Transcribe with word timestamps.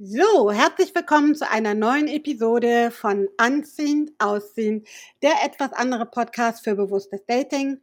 So, 0.00 0.50
herzlich 0.50 0.92
willkommen 0.92 1.36
zu 1.36 1.48
einer 1.48 1.72
neuen 1.72 2.08
Episode 2.08 2.90
von 2.90 3.28
Anziehend, 3.36 4.10
Ausziehend, 4.18 4.88
der 5.22 5.44
etwas 5.44 5.72
andere 5.72 6.04
Podcast 6.04 6.64
für 6.64 6.74
bewusstes 6.74 7.24
Dating, 7.26 7.80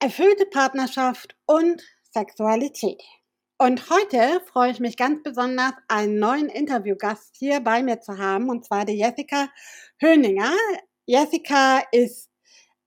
erfüllte 0.00 0.44
Partnerschaft 0.44 1.34
und 1.46 1.82
Sexualität. 2.12 3.02
Und 3.56 3.88
heute 3.88 4.42
freue 4.52 4.70
ich 4.70 4.80
mich 4.80 4.98
ganz 4.98 5.22
besonders, 5.22 5.72
einen 5.88 6.18
neuen 6.18 6.50
Interviewgast 6.50 7.34
hier 7.38 7.60
bei 7.60 7.82
mir 7.82 8.02
zu 8.02 8.18
haben, 8.18 8.50
und 8.50 8.66
zwar 8.66 8.84
die 8.84 8.98
Jessica 8.98 9.48
Höninger. 10.02 10.52
Jessica 11.06 11.84
ist 11.90 12.28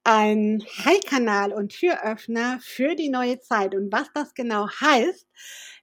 ein 0.03 0.63
High-Kanal 0.85 1.53
und 1.53 1.69
Türöffner 1.69 2.59
für 2.61 2.95
die 2.95 3.09
neue 3.09 3.39
Zeit. 3.39 3.73
Und 3.73 3.91
was 3.91 4.07
das 4.13 4.35
genau 4.35 4.67
heißt, 4.69 5.27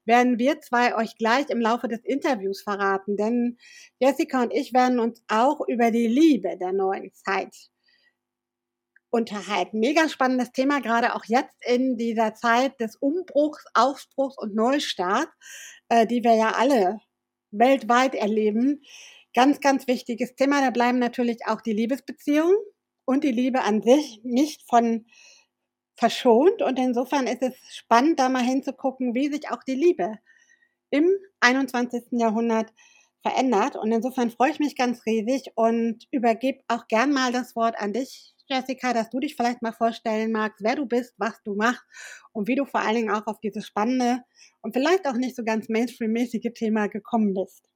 werden 0.09 0.39
wir 0.39 0.61
zwei 0.61 0.97
euch 0.97 1.17
gleich 1.17 1.49
im 1.51 1.61
Laufe 1.61 1.87
des 1.87 2.01
Interviews 2.03 2.63
verraten. 2.63 3.17
Denn 3.17 3.59
Jessica 4.01 4.43
und 4.43 4.53
ich 4.53 4.73
werden 4.73 4.99
uns 4.99 5.23
auch 5.29 5.61
über 5.69 5.93
die 5.93 6.09
Liebe 6.09 6.57
der 6.59 6.73
neuen 6.73 7.13
Zeit 7.15 7.55
unterhalten. 9.11 9.79
Mega 9.79 10.09
spannendes 10.09 10.53
Thema, 10.53 10.81
gerade 10.81 11.15
auch 11.15 11.25
jetzt 11.27 11.57
in 11.65 11.97
dieser 11.97 12.35
Zeit 12.35 12.79
des 12.81 12.97
Umbruchs, 12.97 13.65
Aufbruchs 13.75 14.37
und 14.39 14.55
Neustarts, 14.55 15.31
äh, 15.89 16.07
die 16.07 16.25
wir 16.25 16.35
ja 16.35 16.53
alle 16.53 17.01
weltweit 17.51 18.15
erleben. 18.15 18.83
Ganz, 19.35 19.61
ganz 19.61 19.87
wichtiges 19.87 20.35
Thema. 20.35 20.61
Da 20.61 20.71
bleiben 20.71 20.99
natürlich 20.99 21.47
auch 21.47 21.61
die 21.61 21.73
Liebesbeziehungen 21.73 22.57
und 23.05 23.25
die 23.25 23.33
Liebe 23.33 23.63
an 23.63 23.83
sich 23.83 24.21
nicht 24.25 24.63
von 24.69 25.07
verschont. 25.99 26.63
Und 26.63 26.79
insofern 26.79 27.27
ist 27.27 27.43
es 27.43 27.55
spannend, 27.71 28.19
da 28.19 28.29
mal 28.29 28.43
hinzugucken, 28.43 29.15
wie 29.15 29.29
sich 29.29 29.51
auch 29.51 29.63
die 29.65 29.75
Liebe 29.75 30.19
im 30.91 31.11
21. 31.41 32.05
Jahrhundert 32.13 32.73
verändert. 33.23 33.77
Und 33.77 33.93
insofern 33.93 34.31
freue 34.31 34.53
ich 34.53 34.61
mich 34.61 34.77
ganz 34.77 35.05
riesig 35.05 35.53
und 35.55 36.07
übergebe 36.11 36.61
auch 36.69 36.87
gern 36.89 37.13
mal 37.13 37.33
das 37.33 37.57
Wort 37.57 37.77
an 37.79 37.93
dich, 37.93 38.35
Jessica, 38.49 38.95
dass 38.95 39.11
du 39.11 39.21
dich 39.21 39.37
vielleicht 39.37 39.61
mal 39.61 39.73
vorstellen 39.73 40.33
magst, 40.33 40.63
wer 40.63 40.77
du 40.77 40.87
bist, 40.87 41.13
was 41.19 41.43
du 41.45 41.55
machst 41.55 41.85
und 42.33 42.49
wie 42.49 42.55
du 42.55 42.65
vor 42.65 42.81
allen 42.81 42.95
Dingen 42.95 43.11
auch 43.11 43.27
auf 43.27 43.41
dieses 43.41 43.67
spannende 43.67 44.23
und 44.63 44.73
vielleicht 44.73 45.07
auch 45.07 45.15
nicht 45.15 45.37
so 45.37 45.45
ganz 45.45 45.69
Mainstream-mäßige 45.69 46.53
Thema 46.55 46.87
gekommen 46.87 47.35
bist. 47.35 47.68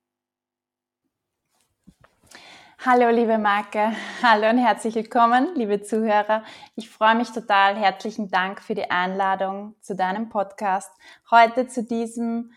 Hallo, 2.84 3.10
liebe 3.10 3.38
Marke. 3.38 3.92
Hallo 4.24 4.50
und 4.50 4.58
herzlich 4.58 4.96
willkommen, 4.96 5.54
liebe 5.54 5.82
Zuhörer. 5.82 6.42
Ich 6.74 6.90
freue 6.90 7.14
mich 7.14 7.30
total. 7.30 7.76
Herzlichen 7.76 8.28
Dank 8.28 8.60
für 8.60 8.74
die 8.74 8.90
Einladung 8.90 9.76
zu 9.80 9.94
deinem 9.94 10.30
Podcast. 10.30 10.90
Heute 11.30 11.68
zu 11.68 11.84
diesem 11.84 12.50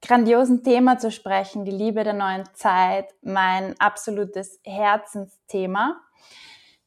grandiosen 0.00 0.64
Thema 0.64 0.96
zu 0.96 1.10
sprechen, 1.10 1.66
die 1.66 1.72
Liebe 1.72 2.04
der 2.04 2.14
neuen 2.14 2.44
Zeit, 2.54 3.12
mein 3.20 3.78
absolutes 3.78 4.60
Herzensthema. 4.64 6.00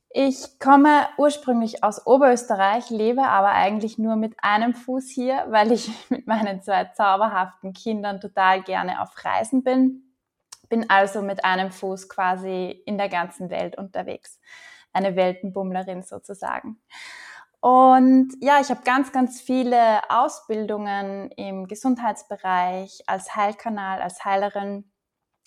Ich 0.09 0.57
komme 0.57 1.09
ursprünglich 1.19 1.83
aus 1.83 2.07
Oberösterreich, 2.07 2.89
lebe 2.89 3.21
aber 3.21 3.51
eigentlich 3.51 3.99
nur 3.99 4.15
mit 4.15 4.33
einem 4.39 4.73
Fuß 4.73 5.11
hier, 5.11 5.45
weil 5.49 5.71
ich 5.71 5.91
mit 6.09 6.25
meinen 6.25 6.63
zwei 6.63 6.85
zauberhaften 6.85 7.73
Kindern 7.73 8.19
total 8.19 8.63
gerne 8.63 8.99
auf 8.99 9.11
Reisen 9.23 9.63
bin 9.63 10.08
bin 10.69 10.89
also 10.89 11.21
mit 11.21 11.43
einem 11.43 11.71
Fuß 11.71 12.07
quasi 12.07 12.81
in 12.85 12.97
der 12.97 13.09
ganzen 13.09 13.49
Welt 13.49 13.77
unterwegs. 13.77 14.39
Eine 14.93 15.15
Weltenbummlerin 15.15 16.03
sozusagen. 16.03 16.79
Und 17.61 18.33
ja, 18.39 18.61
ich 18.61 18.69
habe 18.69 18.81
ganz, 18.83 19.11
ganz 19.11 19.41
viele 19.41 20.09
Ausbildungen 20.09 21.29
im 21.31 21.67
Gesundheitsbereich 21.67 23.03
als 23.05 23.35
Heilkanal, 23.35 24.01
als 24.01 24.23
Heilerin, 24.23 24.89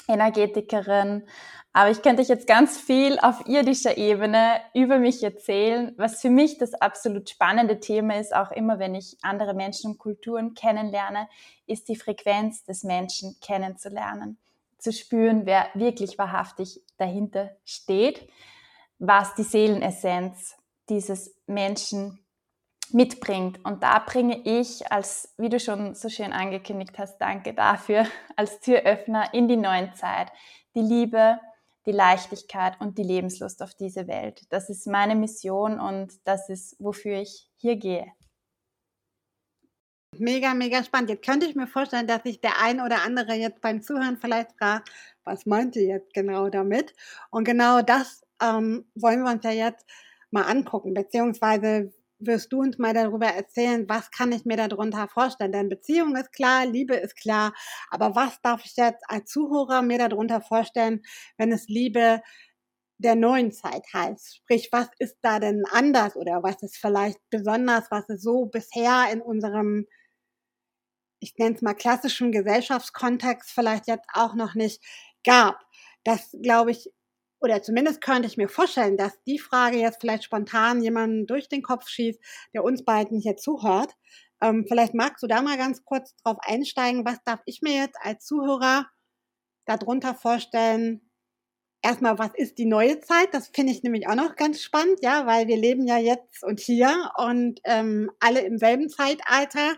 Energetikerin. 0.09 1.27
Aber 1.73 1.91
ich 1.91 2.03
könnte 2.03 2.21
euch 2.21 2.29
jetzt 2.29 2.47
ganz 2.47 2.79
viel 2.79 3.19
auf 3.21 3.47
irdischer 3.47 3.97
Ebene 3.97 4.61
über 4.75 4.99
mich 4.99 5.23
erzählen. 5.23 5.95
Was 5.97 6.21
für 6.21 6.29
mich 6.29 6.59
das 6.59 6.75
absolut 6.75 7.31
spannende 7.31 7.81
Thema 7.81 8.19
ist, 8.21 8.35
auch 8.35 8.51
immer 8.51 8.79
wenn 8.79 8.95
ich 8.95 9.17
andere 9.23 9.55
Menschen 9.55 9.93
und 9.93 9.99
Kulturen 9.99 10.53
kennenlerne, 10.53 11.29
ist 11.67 11.89
die 11.89 11.97
Frequenz 11.97 12.65
des 12.65 12.85
Menschen 12.85 13.37
kennenzulernen 13.41 14.42
zu 14.83 14.93
spüren, 14.93 15.47
wer 15.47 15.69
wirklich 15.75 16.19
wahrhaftig 16.19 16.83
dahinter 16.99 17.51
steht, 17.65 18.29
was 18.99 19.35
die 19.35 19.45
Seelenessenz 19.45 20.57
dieses 20.89 21.35
Menschen 21.47 22.25
mitbringt. 22.91 23.65
Und 23.65 23.83
da 23.83 23.99
bringe 24.01 24.41
ich 24.45 24.91
als, 24.91 25.35
wie 25.39 25.49
du 25.49 25.59
schon 25.61 25.95
so 25.95 26.09
schön 26.09 26.33
angekündigt 26.33 26.99
hast, 26.99 27.19
danke 27.19 27.55
dafür, 27.55 28.07
als 28.37 28.61
Türöffner 28.61 29.33
in 29.33 29.49
die 29.49 29.57
neuen 29.57 29.95
Zeit, 29.95 30.31
die 30.75 30.81
Liebe, 30.81 31.39
die 31.87 31.93
Leichtigkeit 31.93 32.81
und 32.81 32.99
die 32.99 33.03
Lebenslust 33.03 33.63
auf 33.63 33.75
diese 33.75 34.07
Welt. 34.07 34.47
Das 34.51 34.69
ist 34.69 34.87
meine 34.87 35.15
Mission 35.15 35.81
und 35.81 36.13
das 36.25 36.49
ist, 36.49 36.77
wofür 36.79 37.19
ich 37.21 37.49
hier 37.57 37.77
gehe. 37.77 38.07
Mega, 40.23 40.55
mega 40.55 40.85
spannend. 40.85 41.11
Jetzt 41.11 41.27
könnte 41.27 41.47
ich 41.47 41.57
mir 41.57 41.67
vorstellen, 41.67 42.07
dass 42.07 42.23
sich 42.23 42.41
der 42.41 42.63
ein 42.63 42.81
oder 42.81 43.03
andere 43.03 43.35
jetzt 43.35 43.61
beim 43.61 43.83
Zuhören 43.83 44.19
vielleicht 44.19 44.53
fragt, 44.57 44.89
was 45.25 45.47
meint 45.47 45.75
ihr 45.75 45.83
jetzt 45.83 46.15
genau 46.15 46.49
damit? 46.49 46.95
Und 47.31 47.43
genau 47.43 47.83
das 47.83 48.23
ähm, 48.41 48.85
wollen 48.95 49.25
wir 49.25 49.33
uns 49.33 49.43
ja 49.43 49.51
jetzt 49.51 49.85
mal 50.31 50.43
angucken, 50.43 50.95
beziehungsweise 50.95 51.93
wirst 52.21 52.53
du 52.53 52.61
uns 52.61 52.79
mal 52.79 52.95
darüber 52.95 53.27
erzählen, 53.27 53.89
was 53.89 54.13
kann 54.13 54.31
ich 54.31 54.45
mir 54.45 54.57
darunter 54.57 55.09
vorstellen? 55.09 55.51
Denn 55.51 55.69
Beziehung 55.69 56.15
ist 56.15 56.33
klar, 56.33 56.67
Liebe 56.67 56.95
ist 56.95 57.17
klar, 57.17 57.53
aber 57.91 58.15
was 58.15 58.41
darf 58.43 58.65
ich 58.65 58.77
jetzt 58.77 59.03
als 59.09 59.29
Zuhörer 59.29 59.83
mir 59.83 59.99
darunter 59.99 60.41
vorstellen, 60.41 61.03
wenn 61.37 61.51
es 61.51 61.67
Liebe 61.67 62.23
der 62.99 63.17
neuen 63.17 63.51
Zeit 63.51 63.83
heißt? 63.93 64.37
Sprich, 64.37 64.69
was 64.71 64.87
ist 65.01 65.17
da 65.23 65.41
denn 65.41 65.65
anders 65.73 66.15
oder 66.15 66.45
was 66.45 66.63
ist 66.63 66.77
vielleicht 66.77 67.19
besonders, 67.29 67.91
was 67.91 68.09
es 68.09 68.23
so 68.23 68.47
bisher 68.47 69.07
in 69.13 69.21
unserem 69.21 69.85
ich 71.23 71.39
nenne 71.39 71.55
es 71.55 71.63
mal 71.63 71.75
klassischen 71.75 72.33
Gesellschaftskontext 72.33 73.51
vielleicht 73.51 73.87
jetzt 73.87 74.09
auch 74.13 74.35
noch 74.35 74.55
nicht 74.55 74.83
gab. 75.25 75.59
Das 76.05 76.37
glaube 76.43 76.73
ich, 76.73 76.91
oder 77.41 77.63
zumindest 77.63 78.01
könnte 78.01 78.27
ich 78.27 78.37
mir 78.37 78.49
vorstellen, 78.49 78.97
dass 78.97 79.23
die 79.25 79.39
Frage 79.39 79.79
jetzt 79.79 80.01
vielleicht 80.01 80.25
spontan 80.25 80.83
jemanden 80.83 81.27
durch 81.27 81.49
den 81.49 81.63
Kopf 81.63 81.89
schießt, 81.89 82.21
der 82.55 82.65
uns 82.65 82.85
beiden 82.85 83.21
hier 83.21 83.37
zuhört. 83.37 83.93
Ähm, 84.41 84.65
vielleicht 84.67 84.95
magst 84.95 85.23
du 85.23 85.29
da 85.29 85.43
mal 85.43 85.57
ganz 85.57 85.85
kurz 85.85 86.17
drauf 86.17 86.39
einsteigen. 86.41 87.05
Was 87.05 87.19
darf 87.25 87.41
ich 87.47 87.63
mir 87.63 87.75
jetzt 87.75 87.97
als 88.01 88.25
Zuhörer 88.25 88.87
darunter 89.67 90.15
vorstellen? 90.15 91.09
Erstmal, 91.83 92.19
was 92.19 92.31
ist 92.35 92.59
die 92.59 92.67
neue 92.67 93.01
Zeit? 93.01 93.33
Das 93.33 93.49
finde 93.49 93.73
ich 93.73 93.83
nämlich 93.83 94.09
auch 94.09 94.15
noch 94.15 94.37
ganz 94.37 94.61
spannend, 94.63 94.99
ja, 95.03 95.27
weil 95.27 95.49
wir 95.49 95.57
leben 95.57 95.87
ja 95.87 95.99
jetzt 95.99 96.45
und 96.45 96.61
hier 96.61 97.11
und 97.17 97.61
ähm, 97.65 98.11
alle 98.21 98.41
im 98.41 98.59
selben 98.59 98.89
Zeitalter. 98.89 99.77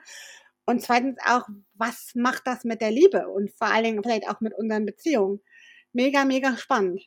Und 0.67 0.83
zweitens 0.83 1.19
auch, 1.27 1.43
was 1.75 2.13
macht 2.15 2.47
das 2.47 2.65
mit 2.65 2.81
der 2.81 2.91
Liebe 2.91 3.29
und 3.29 3.51
vor 3.53 3.69
allen 3.69 3.85
Dingen 3.85 4.03
vielleicht 4.03 4.29
auch 4.29 4.41
mit 4.41 4.55
unseren 4.55 4.87
Beziehungen? 4.87 5.41
Mega, 5.93 6.25
mega 6.25 6.57
spannend. 6.57 7.03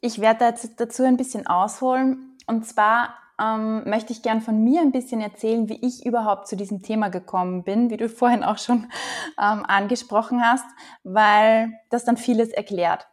Ich 0.00 0.20
werde 0.20 0.54
dazu 0.76 1.02
ein 1.02 1.16
bisschen 1.16 1.46
ausholen. 1.46 2.38
Und 2.46 2.66
zwar 2.66 3.14
ähm, 3.40 3.88
möchte 3.88 4.12
ich 4.12 4.22
gern 4.22 4.40
von 4.40 4.62
mir 4.62 4.80
ein 4.80 4.92
bisschen 4.92 5.20
erzählen, 5.20 5.68
wie 5.68 5.86
ich 5.86 6.04
überhaupt 6.04 6.46
zu 6.46 6.56
diesem 6.56 6.82
Thema 6.82 7.08
gekommen 7.08 7.64
bin, 7.64 7.90
wie 7.90 7.96
du 7.96 8.08
vorhin 8.08 8.44
auch 8.44 8.58
schon 8.58 8.90
ähm, 9.38 9.64
angesprochen 9.66 10.42
hast, 10.42 10.66
weil 11.02 11.72
das 11.90 12.04
dann 12.04 12.16
vieles 12.16 12.50
erklärt. 12.50 13.06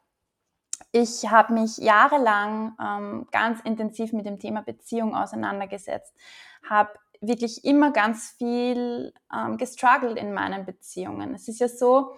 Ich 0.92 1.30
habe 1.30 1.54
mich 1.54 1.78
jahrelang 1.78 2.76
ähm, 2.82 3.28
ganz 3.32 3.60
intensiv 3.62 4.14
mit 4.14 4.26
dem 4.26 4.40
Thema 4.40 4.62
Beziehung 4.62 5.16
auseinandergesetzt, 5.16 6.14
habe 6.68 6.92
wirklich 7.22 7.64
immer 7.66 7.92
ganz 7.92 8.32
viel 8.38 9.14
ähm, 9.34 9.58
gestruggelt 9.58 10.18
in 10.18 10.34
meinen 10.34 10.66
Beziehungen. 10.66 11.34
Es 11.34 11.48
ist 11.48 11.60
ja 11.60 11.68
so, 11.68 12.16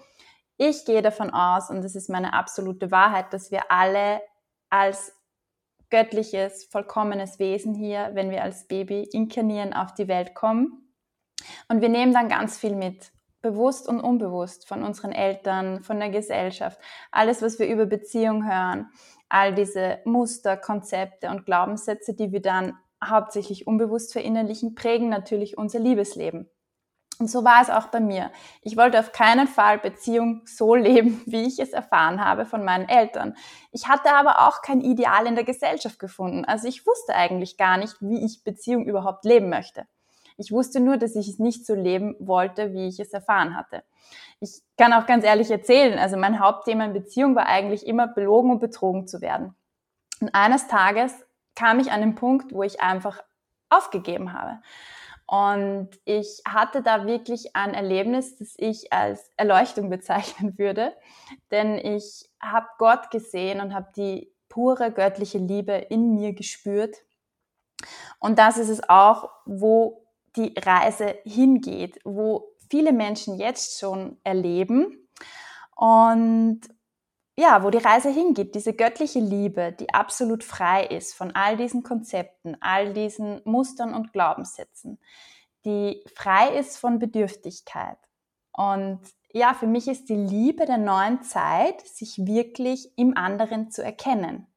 ich 0.58 0.86
gehe 0.86 1.02
davon 1.02 1.30
aus, 1.30 1.70
und 1.70 1.84
das 1.84 1.96
ist 1.96 2.10
meine 2.10 2.34
absolute 2.34 2.92
Wahrheit, 2.92 3.34
dass 3.34 3.52
wir 3.52 3.72
alle 3.72 4.22
als 4.70 5.16
göttliches, 5.90 6.66
vollkommenes 6.66 7.40
Wesen 7.40 7.74
hier, 7.74 8.12
wenn 8.14 8.30
wir 8.30 8.44
als 8.44 8.68
Baby 8.68 9.04
inkarnieren, 9.04 9.74
auf 9.74 9.94
die 9.94 10.08
Welt 10.08 10.36
kommen. 10.36 10.94
Und 11.68 11.82
wir 11.82 11.90
nehmen 11.90 12.14
dann 12.14 12.30
ganz 12.30 12.58
viel 12.58 12.76
mit, 12.76 13.12
bewusst 13.42 13.88
und 13.88 14.02
unbewusst, 14.02 14.68
von 14.68 14.84
unseren 14.84 15.12
Eltern, 15.12 15.82
von 15.82 16.00
der 16.00 16.10
Gesellschaft, 16.10 16.80
alles, 17.12 17.42
was 17.42 17.58
wir 17.58 17.68
über 17.68 17.86
Beziehung 17.86 18.46
hören, 18.46 18.90
all 19.30 19.54
diese 19.54 20.00
Muster, 20.04 20.58
Konzepte 20.58 21.30
und 21.30 21.46
Glaubenssätze, 21.46 22.14
die 22.14 22.32
wir 22.32 22.42
dann 22.42 22.78
hauptsächlich 23.04 23.68
unbewusst 23.68 24.14
verinnerlichen, 24.14 24.76
prägen 24.76 25.10
natürlich 25.10 25.58
unser 25.58 25.80
Liebesleben. 25.80 26.50
Und 27.20 27.30
so 27.30 27.44
war 27.44 27.62
es 27.62 27.70
auch 27.70 27.88
bei 27.88 28.00
mir. 28.00 28.32
Ich 28.62 28.78
wollte 28.78 28.98
auf 28.98 29.12
keinen 29.12 29.48
Fall 29.48 29.78
Beziehung 29.78 30.42
so 30.46 30.74
leben, 30.76 31.22
wie 31.26 31.46
ich 31.46 31.60
es 31.60 31.72
erfahren 31.72 32.24
habe 32.24 32.46
von 32.46 32.64
meinen 32.64 32.88
Eltern. 32.88 33.36
Ich 33.72 33.88
hatte 33.90 34.14
aber 34.14 34.48
auch 34.48 34.62
kein 34.62 34.82
Ideal 34.82 35.28
in 35.28 35.36
der 35.36 35.44
Gesellschaft 35.44 36.00
gefunden. 36.00 36.46
Also 36.46 36.68
ich 36.68 36.88
wusste 36.88 37.16
eigentlich 37.16 37.58
gar 37.58 37.78
nicht, 37.78 37.98
wie 38.00 38.26
ich 38.26 38.44
Beziehung 38.44 38.86
überhaupt 38.86 39.26
leben 39.26 39.50
möchte. 39.50 39.86
Ich 40.38 40.54
wusste 40.54 40.80
nur, 40.80 40.96
dass 40.96 41.18
ich 41.18 41.28
es 41.28 41.38
nicht 41.38 41.66
so 41.66 41.76
leben 41.76 42.16
wollte, 42.20 42.72
wie 42.72 42.88
ich 42.88 43.02
es 43.02 43.12
erfahren 43.12 43.58
hatte. 43.58 43.84
Ich 44.40 44.62
kann 44.78 44.94
auch 44.94 45.06
ganz 45.06 45.26
ehrlich 45.26 45.52
erzählen, 45.52 46.00
also 46.00 46.16
mein 46.16 46.40
Hauptthema 46.40 46.86
in 46.86 46.94
Beziehung 46.94 47.36
war 47.36 47.48
eigentlich 47.48 47.86
immer 47.86 48.08
belogen 48.08 48.52
und 48.52 48.60
betrogen 48.60 49.06
zu 49.06 49.20
werden. 49.20 49.54
Und 50.22 50.34
eines 50.34 50.68
Tages 50.68 51.14
kam 51.56 51.80
ich 51.80 51.92
an 51.92 52.02
den 52.02 52.16
Punkt, 52.16 52.54
wo 52.54 52.64
ich 52.64 52.82
einfach 52.82 53.22
aufgegeben 53.70 54.34
habe. 54.34 54.62
Und 55.28 55.92
ich 56.06 56.42
hatte 56.48 56.82
da 56.82 57.06
wirklich 57.06 57.56
ein 57.56 57.76
Erlebnis, 57.76 58.36
das 58.38 58.56
ich 58.58 58.92
als 58.92 59.32
Erleuchtung 59.38 59.90
bezeichnen 59.92 60.58
würde, 60.58 60.96
denn 61.52 61.78
ich 61.78 62.30
habe 62.42 62.68
Gott 62.80 63.12
gesehen 63.12 63.62
und 63.62 63.74
habe 63.74 63.92
die 63.96 64.34
pure 64.50 64.92
göttliche 64.92 65.38
Liebe 65.38 65.74
in 65.74 66.16
mir 66.16 66.34
gespürt. 66.34 66.96
Und 68.20 68.40
das 68.40 68.58
ist 68.58 68.70
es 68.70 68.90
auch, 68.90 69.30
wo 69.46 70.04
die 70.36 70.56
Reise 70.58 71.20
hingeht, 71.24 72.00
wo 72.04 72.56
viele 72.70 72.92
Menschen 72.92 73.38
jetzt 73.38 73.80
schon 73.80 74.20
erleben 74.24 75.08
und 75.76 76.62
ja, 77.40 77.64
wo 77.64 77.70
die 77.70 77.78
Reise 77.78 78.10
hingeht, 78.10 78.54
diese 78.54 78.74
göttliche 78.74 79.20
Liebe, 79.20 79.72
die 79.72 79.94
absolut 79.94 80.44
frei 80.44 80.86
ist 80.86 81.14
von 81.16 81.34
all 81.36 81.56
diesen 81.56 81.84
Konzepten, 81.84 82.58
all 82.60 82.94
diesen 82.94 83.42
Mustern 83.46 83.94
und 83.94 84.12
Glaubenssätzen, 84.12 85.00
die 85.64 86.04
frei 86.16 86.58
ist 86.58 86.78
von 86.78 87.00
Bedürftigkeit. 87.00 87.98
Und 88.52 89.00
ja, 89.32 89.54
für 89.54 89.68
mich 89.68 89.88
ist 89.88 90.10
die 90.10 90.18
Liebe 90.18 90.66
der 90.66 90.78
neuen 90.78 91.22
Zeit, 91.24 91.88
sich 91.88 92.18
wirklich 92.26 92.92
im 92.98 93.16
anderen 93.16 93.72
zu 93.72 93.84
erkennen. 93.84 94.48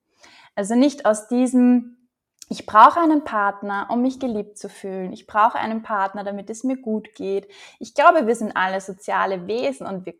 Also 0.57 0.75
nicht 0.75 1.07
aus 1.07 1.29
diesem, 1.29 2.09
ich 2.49 2.67
brauche 2.67 2.99
einen 2.99 3.23
Partner, 3.23 3.87
um 3.91 4.03
mich 4.03 4.19
geliebt 4.19 4.59
zu 4.59 4.69
fühlen. 4.69 5.13
Ich 5.13 5.29
brauche 5.29 5.57
einen 5.57 5.83
Partner, 5.83 6.25
damit 6.25 6.51
es 6.51 6.65
mir 6.65 6.77
gut 6.77 7.15
geht. 7.15 7.47
Ich 7.79 7.95
glaube, 7.95 8.27
wir 8.27 8.35
sind 8.35 8.57
alle 8.57 8.81
soziale 8.81 9.47
Wesen 9.47 9.87
und 9.87 10.05
wir 10.05 10.15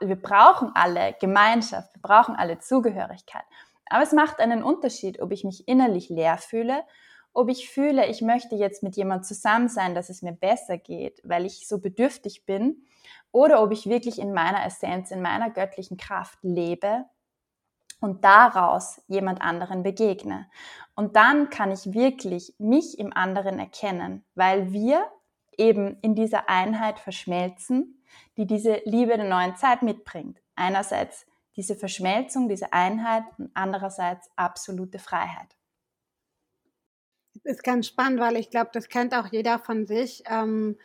wir 0.00 0.16
brauchen 0.16 0.70
alle 0.74 1.14
Gemeinschaft, 1.20 1.94
wir 1.94 2.02
brauchen 2.02 2.36
alle 2.36 2.58
Zugehörigkeit. 2.58 3.44
Aber 3.88 4.02
es 4.02 4.12
macht 4.12 4.40
einen 4.40 4.62
Unterschied, 4.62 5.20
ob 5.20 5.32
ich 5.32 5.44
mich 5.44 5.66
innerlich 5.68 6.08
leer 6.08 6.38
fühle, 6.38 6.84
ob 7.32 7.50
ich 7.50 7.68
fühle, 7.68 8.06
ich 8.06 8.22
möchte 8.22 8.56
jetzt 8.56 8.82
mit 8.82 8.96
jemand 8.96 9.26
zusammen 9.26 9.68
sein, 9.68 9.94
dass 9.94 10.08
es 10.08 10.22
mir 10.22 10.32
besser 10.32 10.78
geht, 10.78 11.20
weil 11.22 11.44
ich 11.44 11.68
so 11.68 11.78
bedürftig 11.78 12.46
bin, 12.46 12.86
oder 13.30 13.62
ob 13.62 13.72
ich 13.72 13.86
wirklich 13.86 14.18
in 14.18 14.32
meiner 14.32 14.64
Essenz, 14.64 15.10
in 15.10 15.20
meiner 15.20 15.50
göttlichen 15.50 15.98
Kraft 15.98 16.38
lebe 16.42 17.04
und 18.00 18.24
daraus 18.24 19.02
jemand 19.06 19.42
anderen 19.42 19.82
begegne. 19.82 20.48
Und 20.94 21.16
dann 21.16 21.50
kann 21.50 21.70
ich 21.70 21.92
wirklich 21.92 22.54
mich 22.58 22.98
im 22.98 23.12
anderen 23.12 23.58
erkennen, 23.58 24.24
weil 24.34 24.72
wir 24.72 25.04
eben 25.58 25.98
in 26.00 26.14
dieser 26.14 26.48
Einheit 26.48 26.98
verschmelzen 26.98 27.95
die 28.36 28.46
diese 28.46 28.80
Liebe 28.84 29.16
der 29.16 29.28
neuen 29.28 29.56
Zeit 29.56 29.82
mitbringt. 29.82 30.40
Einerseits 30.54 31.26
diese 31.56 31.74
Verschmelzung, 31.74 32.48
diese 32.48 32.72
Einheit 32.72 33.24
und 33.38 33.50
andererseits 33.54 34.28
absolute 34.36 34.98
Freiheit. 34.98 35.56
Das 37.34 37.44
ist 37.44 37.64
ganz 37.64 37.86
spannend, 37.86 38.20
weil 38.20 38.36
ich 38.36 38.50
glaube, 38.50 38.70
das 38.72 38.88
kennt 38.88 39.14
auch 39.14 39.26
jeder 39.26 39.58
von 39.58 39.86
sich, 39.86 40.22
ähm, 40.26 40.76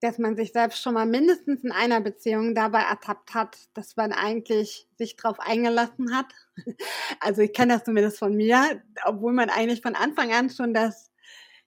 dass 0.00 0.18
man 0.18 0.36
sich 0.36 0.52
selbst 0.52 0.82
schon 0.82 0.94
mal 0.94 1.06
mindestens 1.06 1.64
in 1.64 1.72
einer 1.72 2.00
Beziehung 2.00 2.54
dabei 2.54 2.82
ertappt 2.82 3.32
hat, 3.32 3.56
dass 3.72 3.96
man 3.96 4.12
eigentlich 4.12 4.86
sich 4.98 5.16
darauf 5.16 5.40
eingelassen 5.40 6.14
hat. 6.14 6.26
Also 7.20 7.40
ich 7.40 7.54
kenne 7.54 7.74
das 7.74 7.84
zumindest 7.84 8.18
von 8.18 8.36
mir, 8.36 8.82
obwohl 9.04 9.32
man 9.32 9.48
eigentlich 9.48 9.80
von 9.80 9.94
Anfang 9.94 10.32
an 10.32 10.50
schon 10.50 10.74
das 10.74 11.10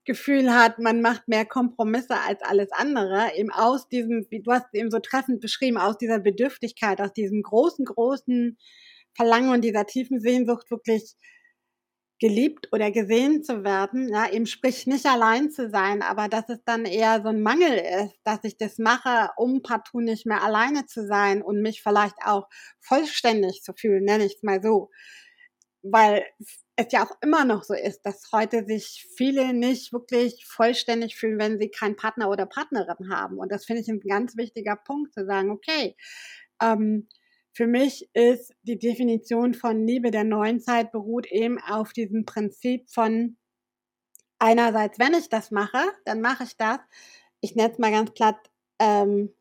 Gefühl 0.08 0.54
hat, 0.56 0.80
man 0.80 1.02
macht 1.02 1.28
mehr 1.28 1.46
Kompromisse 1.46 2.20
als 2.20 2.42
alles 2.42 2.70
andere, 2.72 3.36
eben 3.36 3.52
aus 3.52 3.88
diesem, 3.90 4.26
wie 4.30 4.42
du 4.42 4.52
hast 4.52 4.74
eben 4.74 4.90
so 4.90 5.00
treffend 5.00 5.42
beschrieben, 5.42 5.78
aus 5.78 5.98
dieser 5.98 6.20
Bedürftigkeit, 6.20 7.00
aus 7.02 7.14
diesem 7.14 7.44
großen, 7.44 7.86
großen 7.86 8.58
Verlangen 9.16 9.50
und 9.52 9.62
dieser 9.64 9.86
tiefen 9.86 10.20
Sehnsucht 10.20 10.72
wirklich 10.72 11.16
geliebt 12.20 12.70
oder 12.72 12.90
gesehen 12.90 13.44
zu 13.44 13.64
werden, 13.64 14.10
ja, 14.10 14.32
eben 14.32 14.48
sprich 14.48 14.88
nicht 14.88 15.06
allein 15.06 15.52
zu 15.52 15.70
sein, 15.70 16.02
aber 16.02 16.28
dass 16.30 16.50
es 16.50 16.64
dann 16.66 16.86
eher 16.86 17.22
so 17.22 17.30
ein 17.30 17.42
Mangel 17.44 17.78
ist, 17.78 18.16
dass 18.24 18.40
ich 18.44 18.58
das 18.58 18.80
mache, 18.80 19.30
um 19.38 19.62
partout 19.62 20.00
nicht 20.00 20.26
mehr 20.26 20.42
alleine 20.42 20.86
zu 20.88 21.06
sein 21.06 21.44
und 21.44 21.62
mich 21.62 21.84
vielleicht 21.84 22.16
auch 22.26 22.48
vollständig 22.80 23.62
zu 23.62 23.74
fühlen, 23.74 24.04
nenne 24.04 24.26
ich 24.26 24.36
es 24.38 24.44
mal 24.44 24.64
so. 24.64 24.90
Weil 25.84 26.24
es 26.78 26.92
ja 26.92 27.04
auch 27.04 27.18
immer 27.22 27.44
noch 27.44 27.64
so 27.64 27.74
ist, 27.74 28.06
dass 28.06 28.32
heute 28.32 28.66
sich 28.66 29.08
viele 29.16 29.52
nicht 29.54 29.92
wirklich 29.92 30.46
vollständig 30.46 31.18
fühlen, 31.18 31.40
wenn 31.40 31.60
sie 31.60 31.70
keinen 31.70 31.96
Partner 31.96 32.30
oder 32.30 32.46
Partnerin 32.46 33.10
haben. 33.10 33.40
Und 33.40 33.52
das 33.52 33.66
finde 33.66 33.82
ich 33.82 33.90
ein 33.90 34.00
ganz 34.00 34.38
wichtiger 34.38 34.76
Punkt, 34.76 35.14
zu 35.14 35.26
sagen, 35.26 35.50
okay, 35.50 35.96
ähm, 36.62 37.10
für 37.52 37.66
mich 37.66 38.08
ist 38.14 38.54
die 38.62 38.78
Definition 38.78 39.56
von 39.56 39.88
Liebe 39.88 40.12
der 40.12 40.24
neuen 40.24 40.60
Zeit 40.60 40.92
beruht 40.92 41.26
eben 41.32 41.60
auf 41.60 41.94
diesem 41.94 42.26
Prinzip 42.26 42.88
von 42.92 43.38
einerseits, 44.38 45.00
wenn 45.00 45.16
ich 45.16 45.30
das 45.30 45.50
mache, 45.50 45.82
dann 46.06 46.22
mache 46.22 46.44
ich 46.44 46.58
das, 46.58 46.78
ich 47.42 47.56
nenne 47.56 47.72
es 47.72 47.80
mal 47.80 47.92
ganz 47.92 48.12
platt, 48.12 48.38
ähm, 48.78 49.34